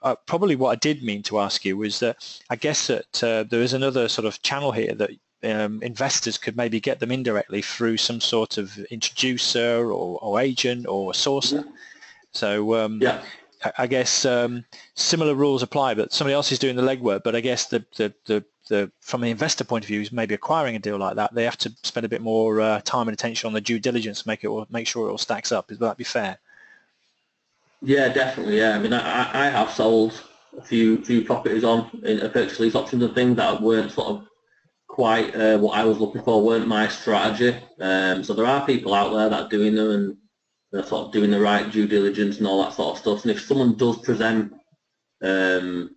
uh, 0.02 0.14
probably 0.26 0.56
what 0.56 0.70
I 0.70 0.76
did 0.76 1.02
mean 1.02 1.22
to 1.24 1.40
ask 1.40 1.64
you 1.64 1.76
was 1.76 2.00
that 2.00 2.40
I 2.48 2.56
guess 2.56 2.86
that 2.86 3.22
uh, 3.22 3.44
there 3.44 3.62
is 3.62 3.72
another 3.72 4.08
sort 4.08 4.26
of 4.26 4.40
channel 4.42 4.72
here 4.72 4.94
that 4.94 5.10
um, 5.44 5.82
investors 5.82 6.38
could 6.38 6.56
maybe 6.56 6.80
get 6.80 7.00
them 7.00 7.12
indirectly 7.12 7.62
through 7.62 7.96
some 7.96 8.20
sort 8.20 8.58
of 8.58 8.78
introducer 8.90 9.92
or, 9.92 10.18
or 10.20 10.40
agent 10.40 10.86
or 10.86 11.12
sourcer. 11.12 11.64
Yeah. 11.64 11.70
So 12.32 12.74
um, 12.76 13.00
yeah. 13.02 13.22
I, 13.76 13.86
guess 13.86 14.24
um, 14.24 14.64
similar 14.94 15.34
rules 15.34 15.62
apply, 15.62 15.94
but 15.94 16.12
somebody 16.12 16.34
else 16.34 16.52
is 16.52 16.58
doing 16.58 16.76
the 16.76 16.82
legwork. 16.82 17.22
But 17.24 17.34
I 17.34 17.40
guess 17.40 17.66
the, 17.66 17.84
the, 17.96 18.14
the, 18.26 18.44
the 18.68 18.92
from 19.00 19.22
an 19.22 19.28
investor 19.28 19.64
point 19.64 19.84
of 19.84 19.88
view, 19.88 20.00
is 20.00 20.12
maybe 20.12 20.34
acquiring 20.34 20.76
a 20.76 20.78
deal 20.78 20.98
like 20.98 21.16
that, 21.16 21.34
they 21.34 21.44
have 21.44 21.58
to 21.58 21.72
spend 21.82 22.06
a 22.06 22.08
bit 22.08 22.22
more 22.22 22.60
uh, 22.60 22.80
time 22.82 23.08
and 23.08 23.14
attention 23.14 23.46
on 23.46 23.52
the 23.52 23.60
due 23.60 23.78
diligence 23.78 24.22
to 24.22 24.28
make 24.28 24.44
it 24.44 24.50
make 24.70 24.86
sure 24.86 25.08
it 25.08 25.10
all 25.10 25.18
stacks 25.18 25.52
up. 25.52 25.70
Is 25.72 25.78
that 25.78 25.96
be 25.96 26.04
fair? 26.04 26.38
Yeah, 27.82 28.08
definitely. 28.08 28.58
Yeah, 28.58 28.74
I 28.74 28.78
mean, 28.78 28.92
I, 28.92 29.46
I 29.46 29.50
have 29.50 29.70
sold 29.70 30.20
a 30.56 30.62
few 30.62 31.04
few 31.04 31.24
properties 31.24 31.64
on 31.64 31.90
in 32.04 32.20
a 32.20 32.28
purchase 32.28 32.60
lease 32.60 32.74
options 32.74 33.02
and 33.02 33.14
things 33.14 33.36
that 33.36 33.62
weren't 33.62 33.92
sort 33.92 34.08
of 34.08 34.28
quite 34.86 35.34
uh, 35.36 35.58
what 35.58 35.78
I 35.78 35.84
was 35.84 35.98
looking 35.98 36.22
for, 36.22 36.42
weren't 36.42 36.66
my 36.66 36.88
strategy. 36.88 37.56
Um, 37.80 38.24
so 38.24 38.34
there 38.34 38.46
are 38.46 38.66
people 38.66 38.94
out 38.94 39.12
there 39.12 39.28
that 39.28 39.42
are 39.42 39.48
doing 39.48 39.74
them 39.74 39.90
and 39.90 40.16
they're 40.72 40.84
sort 40.84 41.06
of 41.06 41.12
doing 41.12 41.30
the 41.30 41.40
right 41.40 41.70
due 41.70 41.86
diligence 41.86 42.38
and 42.38 42.46
all 42.46 42.62
that 42.62 42.74
sort 42.74 42.96
of 42.96 43.00
stuff. 43.00 43.22
And 43.22 43.30
if 43.30 43.42
someone 43.42 43.76
does 43.76 43.98
present 43.98 44.52
um, 45.22 45.96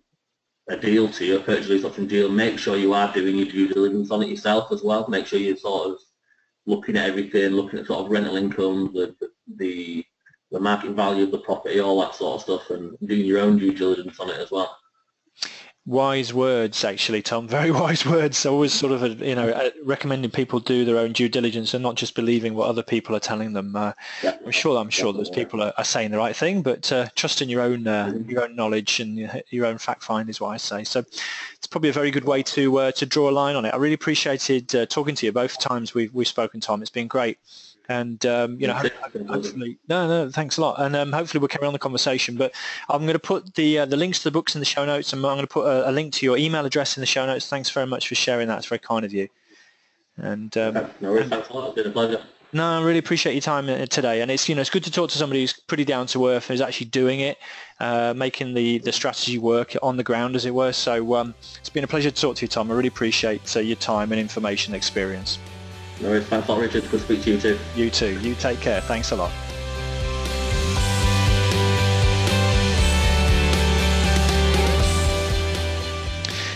a 0.68 0.76
deal 0.76 1.08
to 1.08 1.24
you, 1.24 1.36
a 1.36 1.42
purchase 1.42 1.84
option 1.84 2.06
deal, 2.06 2.28
make 2.30 2.58
sure 2.58 2.76
you 2.76 2.94
are 2.94 3.12
doing 3.12 3.36
your 3.36 3.46
due 3.46 3.68
diligence 3.68 4.10
on 4.10 4.22
it 4.22 4.28
yourself 4.28 4.72
as 4.72 4.82
well. 4.82 5.06
Make 5.08 5.26
sure 5.26 5.38
you're 5.38 5.56
sort 5.56 5.90
of 5.90 5.98
looking 6.66 6.96
at 6.96 7.08
everything, 7.08 7.52
looking 7.52 7.80
at 7.80 7.86
sort 7.86 8.04
of 8.04 8.10
rental 8.10 8.36
income, 8.36 8.92
the 8.94 9.14
the 9.56 10.04
the 10.50 10.60
market 10.60 10.92
value 10.92 11.24
of 11.24 11.30
the 11.30 11.38
property, 11.38 11.80
all 11.80 12.00
that 12.00 12.14
sort 12.14 12.36
of 12.36 12.42
stuff, 12.42 12.70
and 12.70 12.96
doing 13.06 13.24
your 13.24 13.40
own 13.40 13.58
due 13.58 13.72
diligence 13.72 14.20
on 14.20 14.30
it 14.30 14.38
as 14.38 14.50
well 14.50 14.76
wise 15.84 16.32
words 16.32 16.84
actually 16.84 17.22
tom 17.22 17.48
very 17.58 17.70
wise 17.70 18.06
words. 18.06 18.46
Always 18.46 18.72
sort 18.72 18.92
of 18.92 19.20
you 19.20 19.34
know 19.34 19.70
recommending 19.84 20.30
people 20.30 20.60
do 20.60 20.84
their 20.84 20.98
own 20.98 21.12
due 21.12 21.28
diligence 21.28 21.74
and 21.74 21.82
not 21.82 21.96
just 21.96 22.14
believing 22.14 22.54
what 22.54 22.68
other 22.68 22.82
people 22.82 23.16
are 23.16 23.20
telling 23.20 23.52
them. 23.52 23.74
Uh, 23.74 23.92
yeah. 24.22 24.36
i'm 24.44 24.52
sure 24.52 24.78
i'm 24.78 24.90
sure 24.90 25.12
those 25.12 25.30
people 25.30 25.62
are, 25.62 25.72
are, 25.76 25.84
saying 25.84 26.10
the 26.10 26.18
right 26.18 26.36
thing 26.36 26.62
but 26.62 26.90
uh, 26.92 27.06
trust 27.14 27.42
in 27.42 27.48
your 27.48 27.60
own 27.60 27.86
uh, 27.86 28.12
your 28.26 28.44
own 28.44 28.54
knowledge 28.54 29.00
and 29.00 29.18
your 29.50 29.66
own 29.66 29.78
fact 29.78 30.02
find 30.02 30.28
is 30.28 30.40
what 30.40 30.50
i 30.50 30.56
say. 30.56 30.84
So 30.84 31.00
it's 31.00 31.66
probably 31.66 31.90
a 31.90 31.92
very 31.92 32.10
good 32.10 32.24
way 32.24 32.42
to 32.42 32.78
uh, 32.78 32.92
to 32.92 33.06
draw 33.06 33.28
a 33.28 33.32
line 33.32 33.56
on 33.56 33.64
it. 33.64 33.74
I 33.74 33.76
really 33.76 33.94
appreciated 33.94 34.74
uh, 34.74 34.86
talking 34.86 35.14
to 35.16 35.26
you 35.26 35.32
both 35.32 35.58
times 35.58 35.94
we've, 35.94 36.12
we've 36.14 36.28
spoken 36.28 36.60
tom. 36.60 36.82
It's 36.82 36.90
been 36.90 37.08
great 37.08 37.38
and 37.88 38.24
um, 38.26 38.60
you 38.60 38.66
know, 38.66 38.74
hopefully, 38.74 39.78
no, 39.88 40.06
no, 40.06 40.30
thanks 40.30 40.56
a 40.56 40.60
lot, 40.60 40.80
and 40.80 40.94
um, 40.94 41.12
hopefully 41.12 41.40
we'll 41.40 41.48
carry 41.48 41.66
on 41.66 41.72
the 41.72 41.78
conversation. 41.78 42.36
But 42.36 42.52
I'm 42.88 43.02
going 43.02 43.14
to 43.14 43.18
put 43.18 43.54
the 43.54 43.80
uh, 43.80 43.86
the 43.86 43.96
links 43.96 44.18
to 44.18 44.24
the 44.24 44.30
books 44.30 44.54
in 44.54 44.60
the 44.60 44.64
show 44.64 44.84
notes, 44.84 45.12
and 45.12 45.24
I'm 45.24 45.36
going 45.36 45.40
to 45.40 45.46
put 45.46 45.66
a, 45.66 45.90
a, 45.90 45.92
link 45.92 46.12
to 46.14 46.26
your 46.26 46.36
email 46.36 46.64
address 46.64 46.96
in 46.96 47.00
the 47.00 47.06
show 47.06 47.26
notes. 47.26 47.48
Thanks 47.48 47.70
very 47.70 47.86
much 47.86 48.08
for 48.08 48.14
sharing 48.14 48.48
that; 48.48 48.58
it's 48.58 48.66
very 48.66 48.78
kind 48.78 49.04
of 49.04 49.12
you. 49.12 49.28
And 50.16 50.56
um, 50.56 50.74
no 51.00 51.12
worries, 51.12 51.28
thanks 51.28 51.48
a 51.48 51.52
lot. 51.52 51.66
It's 51.68 51.74
been 51.76 51.86
a 51.86 51.90
pleasure. 51.90 52.22
No, 52.54 52.64
I 52.64 52.82
really 52.82 52.98
appreciate 52.98 53.32
your 53.32 53.40
time 53.40 53.70
uh, 53.70 53.86
today, 53.86 54.20
and 54.20 54.30
it's 54.30 54.46
you 54.48 54.54
know 54.54 54.60
it's 54.60 54.70
good 54.70 54.84
to 54.84 54.90
talk 54.90 55.08
to 55.10 55.18
somebody 55.18 55.40
who's 55.40 55.54
pretty 55.54 55.86
down 55.86 56.06
to 56.08 56.28
earth 56.28 56.50
and 56.50 56.54
is 56.54 56.60
actually 56.60 56.88
doing 56.88 57.20
it, 57.20 57.38
uh, 57.80 58.12
making 58.14 58.52
the 58.52 58.78
the 58.78 58.92
strategy 58.92 59.38
work 59.38 59.74
on 59.82 59.96
the 59.96 60.04
ground, 60.04 60.36
as 60.36 60.44
it 60.44 60.54
were. 60.54 60.72
So 60.72 61.14
um, 61.14 61.34
it's 61.58 61.70
been 61.70 61.84
a 61.84 61.88
pleasure 61.88 62.10
to 62.10 62.20
talk 62.20 62.36
to 62.36 62.42
you, 62.42 62.48
Tom. 62.48 62.70
I 62.70 62.74
really 62.74 62.88
appreciate 62.88 63.56
uh, 63.56 63.60
your 63.60 63.76
time 63.76 64.12
and 64.12 64.20
information 64.20 64.74
and 64.74 64.76
experience. 64.76 65.38
No 66.02 66.08
worries. 66.08 66.26
Thanks 66.26 66.48
a 66.48 66.52
lot, 66.52 66.60
Richard. 66.60 66.82
Good 66.90 66.90
to 66.90 66.98
speak 66.98 67.22
to 67.22 67.30
you 67.30 67.40
too. 67.40 67.58
You 67.76 67.88
too. 67.88 68.18
You 68.20 68.34
take 68.34 68.60
care. 68.60 68.80
Thanks 68.80 69.12
a 69.12 69.16
lot. 69.16 69.30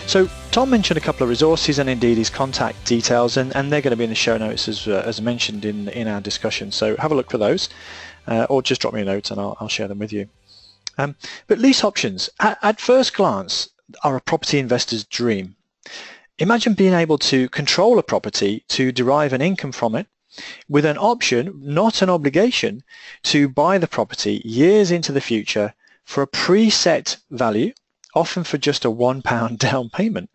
So 0.07 0.29
Tom 0.51 0.71
mentioned 0.71 0.97
a 0.97 1.01
couple 1.01 1.25
of 1.25 1.29
resources 1.29 1.79
and 1.79 1.91
indeed 1.91 2.17
his 2.17 2.31
contact 2.31 2.85
details 2.87 3.37
and, 3.37 3.55
and 3.55 3.73
they're 3.73 3.81
going 3.81 3.91
to 3.91 3.97
be 3.97 4.05
in 4.05 4.11
the 4.11 4.17
show 4.17 4.39
notes 4.39 4.69
as, 4.69 4.87
uh, 4.89 5.03
as 5.05 5.21
mentioned 5.21 5.65
in, 5.65 5.89
in 5.89 6.09
our 6.09 6.21
discussion. 6.21 6.73
So 6.73 6.97
have 6.97 7.13
a 7.13 7.15
look 7.15 7.31
for 7.31 7.39
those 7.39 7.69
uh, 8.27 8.47
or 8.49 8.63
just 8.63 8.81
drop 8.81 8.95
me 8.95 9.03
a 9.03 9.05
note 9.05 9.31
and 9.31 9.41
I'll, 9.41 9.57
I'll 9.61 9.69
share 9.69 9.89
them 9.89 9.99
with 9.99 10.13
you. 10.13 10.29
Um, 10.97 11.17
but 11.49 11.59
lease 11.59 11.85
options, 11.85 12.31
at, 12.41 12.59
at 12.63 12.81
first 12.81 13.15
glance, 13.15 13.69
are 14.03 14.17
a 14.17 14.21
property 14.21 14.59
investor's 14.59 15.05
dream. 15.05 15.56
Imagine 16.39 16.75
being 16.75 16.93
able 16.93 17.17
to 17.17 17.49
control 17.49 17.99
a 17.99 18.03
property 18.03 18.63
to 18.69 18.93
derive 18.93 19.33
an 19.33 19.41
income 19.41 19.73
from 19.73 19.95
it 19.95 20.07
with 20.69 20.85
an 20.85 20.99
option, 20.99 21.59
not 21.63 22.03
an 22.03 22.11
obligation, 22.11 22.85
to 23.23 23.49
buy 23.49 23.79
the 23.79 23.87
property 23.87 24.43
years 24.45 24.91
into 24.91 25.13
the 25.13 25.23
future 25.23 25.73
for 26.05 26.23
a 26.23 26.27
preset 26.27 27.17
value, 27.31 27.73
often 28.15 28.45
for 28.45 28.59
just 28.59 28.85
a 28.85 28.91
one 28.91 29.23
pound 29.23 29.59
down 29.71 29.89
payment. 29.89 30.29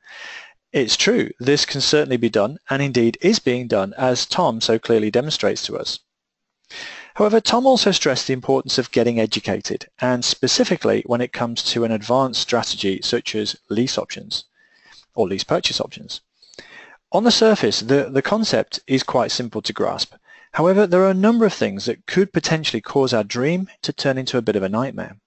It's 0.74 0.98
true, 0.98 1.30
this 1.40 1.66
can 1.66 1.82
certainly 1.82 2.18
be 2.18 2.30
done 2.30 2.58
and 2.68 2.82
indeed 2.82 3.20
is 3.22 3.38
being 3.38 3.68
done 3.68 3.94
as 3.96 4.26
Tom 4.26 4.60
so 4.60 4.80
clearly 4.80 5.12
demonstrates 5.12 5.62
to 5.68 5.78
us. 5.78 6.00
However, 7.14 7.40
Tom 7.40 7.68
also 7.68 7.92
stressed 7.92 8.26
the 8.26 8.34
importance 8.34 8.80
of 8.80 8.90
getting 8.90 9.20
educated 9.20 9.88
and 10.00 10.26
specifically 10.26 11.04
when 11.06 11.22
it 11.22 11.32
comes 11.32 11.62
to 11.66 11.84
an 11.84 11.92
advanced 11.92 12.42
strategy 12.42 13.02
such 13.04 13.36
as 13.36 13.56
lease 13.70 14.00
options 14.00 14.46
or 15.14 15.28
lease 15.28 15.44
purchase 15.44 15.80
options. 15.82 16.22
On 17.12 17.24
the 17.24 17.32
surface, 17.32 17.82
the, 17.82 18.10
the 18.10 18.22
concept 18.22 18.80
is 18.88 19.04
quite 19.04 19.32
simple 19.32 19.62
to 19.62 19.74
grasp. 19.74 20.14
However, 20.54 20.88
there 20.88 21.02
are 21.04 21.10
a 21.10 21.14
number 21.14 21.46
of 21.46 21.54
things 21.54 21.86
that 21.86 22.06
could 22.08 22.34
potentially 22.34 22.82
cause 22.82 23.14
our 23.14 23.24
dream 23.24 23.70
to 23.82 23.94
turn 23.94 24.18
into 24.18 24.38
a 24.38 24.42
bit 24.42 24.56
of 24.56 24.64
a 24.64 24.70
nightmare. 24.70 25.18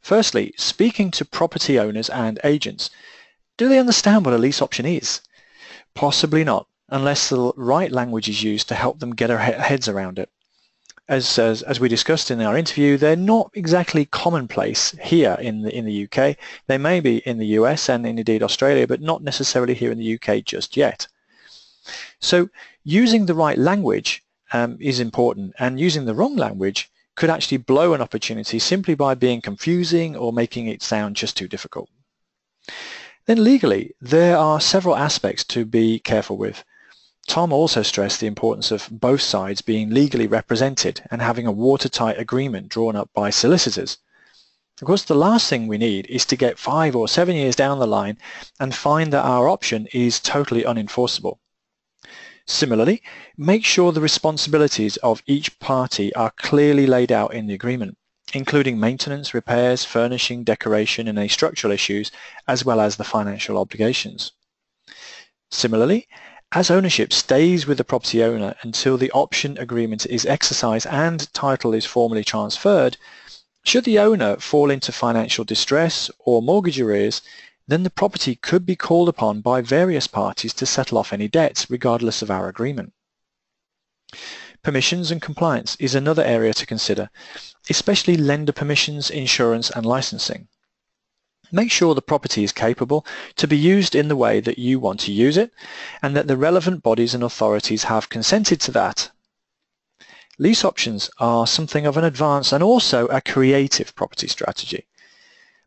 Firstly, 0.00 0.52
speaking 0.56 1.10
to 1.12 1.24
property 1.24 1.78
owners 1.78 2.10
and 2.10 2.40
agents, 2.44 2.90
do 3.56 3.68
they 3.68 3.78
understand 3.78 4.24
what 4.24 4.34
a 4.34 4.38
lease 4.38 4.60
option 4.60 4.84
is? 4.84 5.20
Possibly 5.94 6.44
not, 6.44 6.66
unless 6.88 7.28
the 7.28 7.52
right 7.56 7.92
language 7.92 8.28
is 8.28 8.42
used 8.42 8.68
to 8.68 8.74
help 8.74 8.98
them 8.98 9.14
get 9.14 9.28
their 9.28 9.38
heads 9.38 9.88
around 9.88 10.18
it 10.18 10.30
as, 11.08 11.38
as, 11.38 11.62
as 11.62 11.80
we 11.80 11.88
discussed 11.88 12.30
in 12.30 12.40
our 12.40 12.56
interview, 12.56 12.96
they're 12.96 13.16
not 13.16 13.50
exactly 13.54 14.04
commonplace 14.04 14.92
here 15.02 15.36
in 15.40 15.62
the 15.62 15.76
in 15.76 15.84
the 15.84 16.04
UK. 16.04 16.36
They 16.68 16.78
may 16.78 17.00
be 17.00 17.18
in 17.18 17.38
the 17.38 17.58
US 17.58 17.88
and 17.88 18.06
indeed 18.06 18.42
Australia, 18.42 18.86
but 18.86 19.00
not 19.00 19.22
necessarily 19.22 19.74
here 19.74 19.90
in 19.90 19.98
the 19.98 20.14
UK 20.14 20.44
just 20.44 20.76
yet. 20.76 21.08
So 22.20 22.48
using 22.84 23.26
the 23.26 23.34
right 23.34 23.58
language 23.58 24.22
um, 24.52 24.78
is 24.80 25.00
important, 25.00 25.54
and 25.58 25.80
using 25.80 26.04
the 26.04 26.14
wrong 26.14 26.36
language 26.36 26.90
could 27.16 27.30
actually 27.30 27.58
blow 27.58 27.94
an 27.94 28.00
opportunity 28.00 28.58
simply 28.58 28.94
by 28.94 29.14
being 29.14 29.40
confusing 29.40 30.16
or 30.16 30.32
making 30.32 30.68
it 30.68 30.82
sound 30.82 31.16
just 31.16 31.36
too 31.36 31.48
difficult. 31.48 31.88
Then 33.26 33.44
legally, 33.44 33.94
there 34.00 34.36
are 34.36 34.60
several 34.60 34.96
aspects 34.96 35.44
to 35.44 35.64
be 35.64 35.98
careful 35.98 36.36
with. 36.36 36.64
Tom 37.26 37.52
also 37.52 37.82
stressed 37.82 38.20
the 38.20 38.26
importance 38.26 38.70
of 38.70 38.88
both 38.90 39.22
sides 39.22 39.62
being 39.62 39.90
legally 39.90 40.26
represented 40.26 41.02
and 41.10 41.22
having 41.22 41.46
a 41.46 41.52
watertight 41.52 42.18
agreement 42.18 42.68
drawn 42.68 42.96
up 42.96 43.10
by 43.14 43.30
solicitors. 43.30 43.98
Of 44.80 44.86
course, 44.86 45.04
the 45.04 45.14
last 45.14 45.48
thing 45.48 45.68
we 45.68 45.78
need 45.78 46.06
is 46.06 46.26
to 46.26 46.36
get 46.36 46.58
five 46.58 46.96
or 46.96 47.06
seven 47.06 47.36
years 47.36 47.54
down 47.54 47.78
the 47.78 47.86
line 47.86 48.18
and 48.58 48.74
find 48.74 49.12
that 49.12 49.24
our 49.24 49.48
option 49.48 49.86
is 49.92 50.18
totally 50.18 50.64
unenforceable. 50.64 51.38
Similarly, 52.46 53.02
make 53.36 53.64
sure 53.64 53.92
the 53.92 54.00
responsibilities 54.00 54.96
of 54.96 55.22
each 55.26 55.58
party 55.60 56.12
are 56.14 56.32
clearly 56.32 56.86
laid 56.88 57.12
out 57.12 57.32
in 57.32 57.46
the 57.46 57.54
agreement, 57.54 57.96
including 58.34 58.80
maintenance, 58.80 59.32
repairs, 59.32 59.84
furnishing, 59.84 60.42
decoration, 60.42 61.06
and 61.06 61.18
any 61.18 61.28
structural 61.28 61.72
issues, 61.72 62.10
as 62.48 62.64
well 62.64 62.80
as 62.80 62.96
the 62.96 63.04
financial 63.04 63.56
obligations. 63.58 64.32
Similarly, 65.50 66.08
as 66.54 66.70
ownership 66.70 67.12
stays 67.14 67.66
with 67.66 67.78
the 67.78 67.84
property 67.84 68.22
owner 68.22 68.54
until 68.60 68.98
the 68.98 69.10
option 69.12 69.56
agreement 69.56 70.04
is 70.06 70.26
exercised 70.26 70.86
and 70.88 71.32
title 71.32 71.72
is 71.72 71.86
formally 71.86 72.22
transferred, 72.22 72.98
should 73.64 73.84
the 73.84 73.98
owner 73.98 74.36
fall 74.36 74.70
into 74.70 74.92
financial 74.92 75.44
distress 75.44 76.10
or 76.18 76.42
mortgage 76.42 76.78
arrears, 76.78 77.22
then 77.66 77.84
the 77.84 77.90
property 77.90 78.34
could 78.34 78.66
be 78.66 78.76
called 78.76 79.08
upon 79.08 79.40
by 79.40 79.62
various 79.62 80.06
parties 80.06 80.52
to 80.52 80.66
settle 80.66 80.98
off 80.98 81.12
any 81.12 81.26
debts 81.26 81.70
regardless 81.70 82.20
of 82.20 82.30
our 82.30 82.48
agreement. 82.48 82.92
Permissions 84.62 85.10
and 85.10 85.22
compliance 85.22 85.74
is 85.80 85.94
another 85.94 86.22
area 86.22 86.52
to 86.52 86.66
consider, 86.66 87.08
especially 87.70 88.16
lender 88.16 88.52
permissions, 88.52 89.08
insurance 89.08 89.70
and 89.70 89.86
licensing 89.86 90.48
make 91.52 91.70
sure 91.70 91.94
the 91.94 92.02
property 92.02 92.42
is 92.42 92.52
capable 92.52 93.06
to 93.36 93.46
be 93.46 93.56
used 93.56 93.94
in 93.94 94.08
the 94.08 94.16
way 94.16 94.40
that 94.40 94.58
you 94.58 94.80
want 94.80 94.98
to 95.00 95.12
use 95.12 95.36
it 95.36 95.52
and 96.02 96.16
that 96.16 96.26
the 96.26 96.36
relevant 96.36 96.82
bodies 96.82 97.14
and 97.14 97.22
authorities 97.22 97.84
have 97.84 98.08
consented 98.08 98.60
to 98.62 98.72
that. 98.72 99.10
Lease 100.38 100.64
options 100.64 101.10
are 101.18 101.46
something 101.46 101.86
of 101.86 101.96
an 101.96 102.04
advanced 102.04 102.52
and 102.52 102.64
also 102.64 103.06
a 103.08 103.20
creative 103.20 103.94
property 103.94 104.26
strategy. 104.26 104.86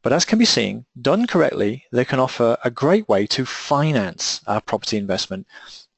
But 0.02 0.12
as 0.12 0.26
can 0.26 0.40
be 0.40 0.46
seen, 0.46 0.86
done 1.00 1.28
correctly, 1.28 1.86
they 1.92 2.06
can 2.06 2.20
offer 2.20 2.58
a 2.64 2.72
great 2.72 3.08
way 3.08 3.26
to 3.28 3.46
finance 3.46 4.42
our 4.48 4.62
property 4.62 4.98
investment 4.98 5.48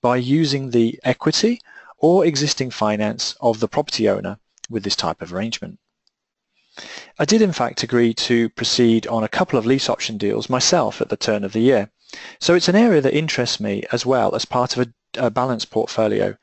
by 0.02 0.18
using 0.18 0.70
the 0.70 1.00
equity 1.04 1.60
or 1.98 2.26
existing 2.26 2.72
finance 2.72 3.36
of 3.42 3.60
the 3.60 3.68
property 3.68 4.08
owner 4.08 4.40
with 4.70 4.84
this 4.84 4.96
type 4.96 5.22
of 5.22 5.34
arrangement. 5.34 5.80
I 7.18 7.26
did 7.26 7.42
in 7.42 7.54
fact 7.54 7.84
agree 7.84 8.14
to 8.14 8.50
proceed 8.50 9.08
on 9.08 9.24
a 9.24 9.28
couple 9.28 9.58
of 9.58 9.66
lease 9.66 9.90
option 9.90 10.18
deals 10.18 10.50
myself 10.50 11.02
at 11.02 11.10
the 11.10 11.18
turn 11.18 11.44
of 11.44 11.54
the 11.54 11.60
year. 11.60 11.90
So 12.40 12.54
it's 12.54 12.68
an 12.68 12.76
area 12.76 13.02
that 13.02 13.18
interests 13.18 13.60
me 13.60 13.84
as 13.92 14.06
well 14.06 14.36
as 14.36 14.46
part 14.46 14.78
of 14.78 14.88
a, 14.88 15.26
a 15.26 15.30
balanced 15.32 15.72
portfolio. 15.72 16.38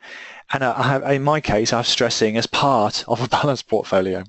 And 0.52 0.64
I 0.64 0.82
have, 0.82 1.02
in 1.10 1.22
my 1.22 1.40
case, 1.40 1.72
I'm 1.72 1.84
stressing 1.84 2.36
as 2.36 2.46
part 2.46 3.04
of 3.08 3.20
a 3.20 3.28
balanced 3.40 3.68
portfolio. 3.68 4.24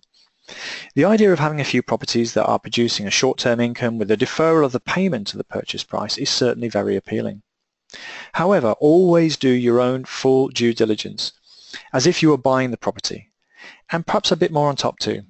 The 0.93 1.06
idea 1.06 1.34
of 1.34 1.39
having 1.39 1.60
a 1.60 1.66
few 1.66 1.82
properties 1.82 2.34
that 2.34 2.45
are 2.45 2.60
producing 2.60 3.08
a 3.08 3.12
short-term 3.12 3.60
income 3.60 3.97
with 3.97 4.12
a 4.12 4.18
deferral 4.18 4.64
of 4.64 4.74
the 4.74 4.80
payment 4.80 5.26
to 5.28 5.38
the 5.38 5.43
purchase 5.43 5.84
price 5.84 6.20
is 6.20 6.30
certainly 6.30 6.70
very 6.70 6.95
appealing. 6.95 7.41
However, 8.34 8.74
always 8.80 9.38
do 9.38 9.49
your 9.49 9.82
own 9.82 10.06
full 10.06 10.49
due 10.49 10.74
diligence, 10.74 11.32
as 11.91 12.06
if 12.06 12.22
you 12.22 12.30
were 12.30 12.38
buying 12.38 12.70
the 12.70 12.78
property, 12.78 13.32
and 13.91 14.06
perhaps 14.06 14.32
a 14.32 14.36
bit 14.36 14.51
more 14.51 14.70
on 14.70 14.76
top 14.76 14.99
too. 14.99 15.24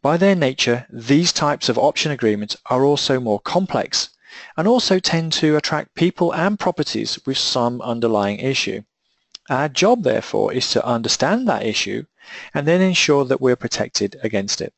By 0.00 0.16
their 0.16 0.34
nature, 0.34 0.86
these 0.90 1.32
types 1.32 1.68
of 1.68 1.76
option 1.76 2.10
agreements 2.10 2.56
are 2.66 2.84
also 2.84 3.20
more 3.20 3.40
complex 3.40 4.08
and 4.56 4.66
also 4.66 4.98
tend 4.98 5.32
to 5.34 5.56
attract 5.56 5.94
people 5.94 6.32
and 6.32 6.58
properties 6.58 7.18
with 7.26 7.36
some 7.36 7.82
underlying 7.82 8.38
issue. 8.38 8.82
Our 9.50 9.68
job, 9.68 10.02
therefore, 10.02 10.52
is 10.52 10.70
to 10.70 10.84
understand 10.86 11.48
that 11.48 11.66
issue 11.66 12.04
and 12.54 12.66
then 12.66 12.80
ensure 12.80 13.24
that 13.24 13.40
we're 13.40 13.56
protected 13.56 14.16
against 14.22 14.60
it. 14.60 14.72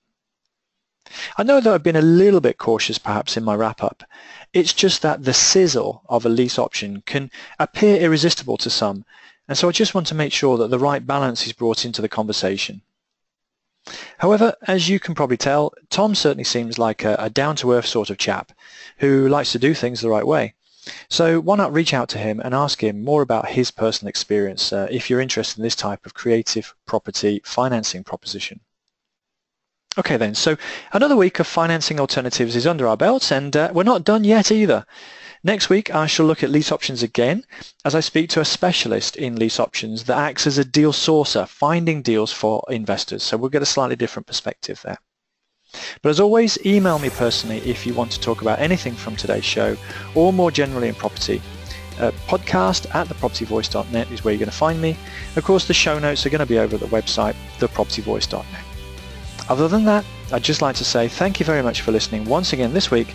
I 1.36 1.43
know 1.43 1.61
that 1.61 1.72
I've 1.72 1.82
been 1.82 1.97
a 1.97 2.03
little 2.03 2.41
bit 2.41 2.59
cautious 2.59 2.99
perhaps 2.99 3.36
in 3.36 3.43
my 3.43 3.55
wrap-up. 3.55 4.05
It's 4.53 4.72
just 4.72 5.03
that 5.03 5.24
the 5.24 5.34
sizzle 5.34 6.03
of 6.09 6.24
a 6.24 6.28
lease 6.28 6.59
option 6.59 7.03
can 7.07 7.30
appear 7.59 8.01
irresistible 8.01 8.57
to 8.59 8.70
some, 8.70 9.05
and 9.49 9.59
so 9.59 9.68
I 9.68 9.72
just 9.72 9.95
want 9.95 10.07
to 10.09 10.14
make 10.14 10.32
sure 10.32 10.57
that 10.59 10.70
the 10.70 10.78
right 10.78 11.05
balance 11.05 11.47
is 11.47 11.53
brought 11.53 11.84
into 11.84 12.01
the 12.01 12.09
conversation. 12.09 12.82
However, 14.18 14.55
as 14.66 14.89
you 14.89 15.01
can 15.01 15.14
probably 15.14 15.37
tell, 15.37 15.72
Tom 15.89 16.14
certainly 16.14 16.45
seems 16.45 16.78
like 16.78 17.05
a, 17.05 17.16
a 17.18 17.31
down-to-earth 17.31 17.87
sort 17.87 18.11
of 18.11 18.18
chap 18.18 18.53
who 18.99 19.28
likes 19.28 19.53
to 19.53 19.59
do 19.59 19.74
things 19.74 20.01
the 20.01 20.11
right 20.11 20.26
way. 20.26 20.55
So 21.09 21.41
why 21.41 21.57
not 21.57 21.72
reach 21.72 21.93
out 21.93 22.09
to 22.11 22.18
him 22.18 22.41
and 22.41 22.55
ask 22.55 22.83
him 22.83 23.05
more 23.05 23.22
about 23.22 23.49
his 23.51 23.70
personal 23.70 24.09
experience 24.09 24.72
uh, 24.72 24.89
if 24.91 25.11
you're 25.11 25.20
interested 25.20 25.59
in 25.59 25.62
this 25.62 25.76
type 25.76 26.07
of 26.07 26.14
creative 26.14 26.74
property 26.87 27.43
financing 27.45 28.05
proposition. 28.05 28.61
Okay 29.99 30.16
then, 30.16 30.35
so 30.35 30.57
another 30.93 31.16
week 31.16 31.41
of 31.41 31.47
financing 31.47 31.99
alternatives 31.99 32.57
is 32.57 32.66
under 32.66 32.87
our 32.87 32.97
belts 32.97 33.33
and 33.33 33.57
uh, 33.57 33.70
we're 33.74 33.83
not 33.83 34.05
done 34.05 34.24
yet 34.24 34.53
either. 34.53 34.87
Next 35.43 35.70
week 35.70 35.95
I 35.95 36.07
shall 36.07 36.26
look 36.26 36.43
at 36.43 36.51
lease 36.51 36.70
options 36.70 37.03
again 37.03 37.45
as 37.84 37.95
I 37.95 38.01
speak 38.01 38.28
to 38.30 38.41
a 38.41 38.45
specialist 38.45 39.16
in 39.16 39.36
lease 39.36 39.59
options 39.59 40.05
that 40.05 40.18
acts 40.18 40.47
as 40.47 40.59
a 40.59 40.64
deal 40.64 40.93
sourcer, 40.93 41.49
finding 41.49 42.03
deals 42.03 42.30
for 42.30 42.62
investors. 42.68 43.22
So 43.22 43.38
we'll 43.38 43.49
get 43.49 43.62
a 43.62 43.66
slightly 43.66 43.97
different 43.97 44.26
perspective 44.26 44.82
there. 44.84 44.99
But 46.03 46.11
as 46.11 46.20
always, 46.20 46.59
email 46.66 46.99
me 46.99 47.09
personally 47.09 47.59
if 47.59 47.86
you 47.86 47.95
want 47.95 48.12
to 48.12 48.20
talk 48.20 48.43
about 48.43 48.59
anything 48.59 48.95
from 48.95 49.16
today's 49.16 49.45
show 49.45 49.78
or 50.14 50.30
more 50.32 50.51
generally 50.51 50.88
in 50.88 50.95
property. 50.95 51.41
Uh, 51.99 52.11
podcast 52.26 52.95
at 52.95 53.07
thepropertyvoice.net 53.09 54.11
is 54.11 54.24
where 54.24 54.34
you're 54.34 54.38
going 54.38 54.51
to 54.51 54.57
find 54.57 54.80
me. 54.80 54.97
Of 55.36 55.45
course, 55.45 55.66
the 55.66 55.74
show 55.74 55.99
notes 55.99 56.26
are 56.26 56.30
going 56.30 56.41
to 56.41 56.47
be 56.47 56.59
over 56.59 56.74
at 56.74 56.80
the 56.80 56.86
website, 56.88 57.34
thepropertyvoice.net. 57.59 58.64
Other 59.49 59.68
than 59.68 59.84
that, 59.84 60.05
I'd 60.32 60.43
just 60.43 60.62
like 60.62 60.76
to 60.76 60.84
say 60.84 61.09
thank 61.09 61.41
you 61.41 61.47
very 61.47 61.62
much 61.62 61.80
for 61.80 61.93
listening 61.93 62.24
once 62.24 62.53
again 62.53 62.72
this 62.72 62.91
week, 62.91 63.14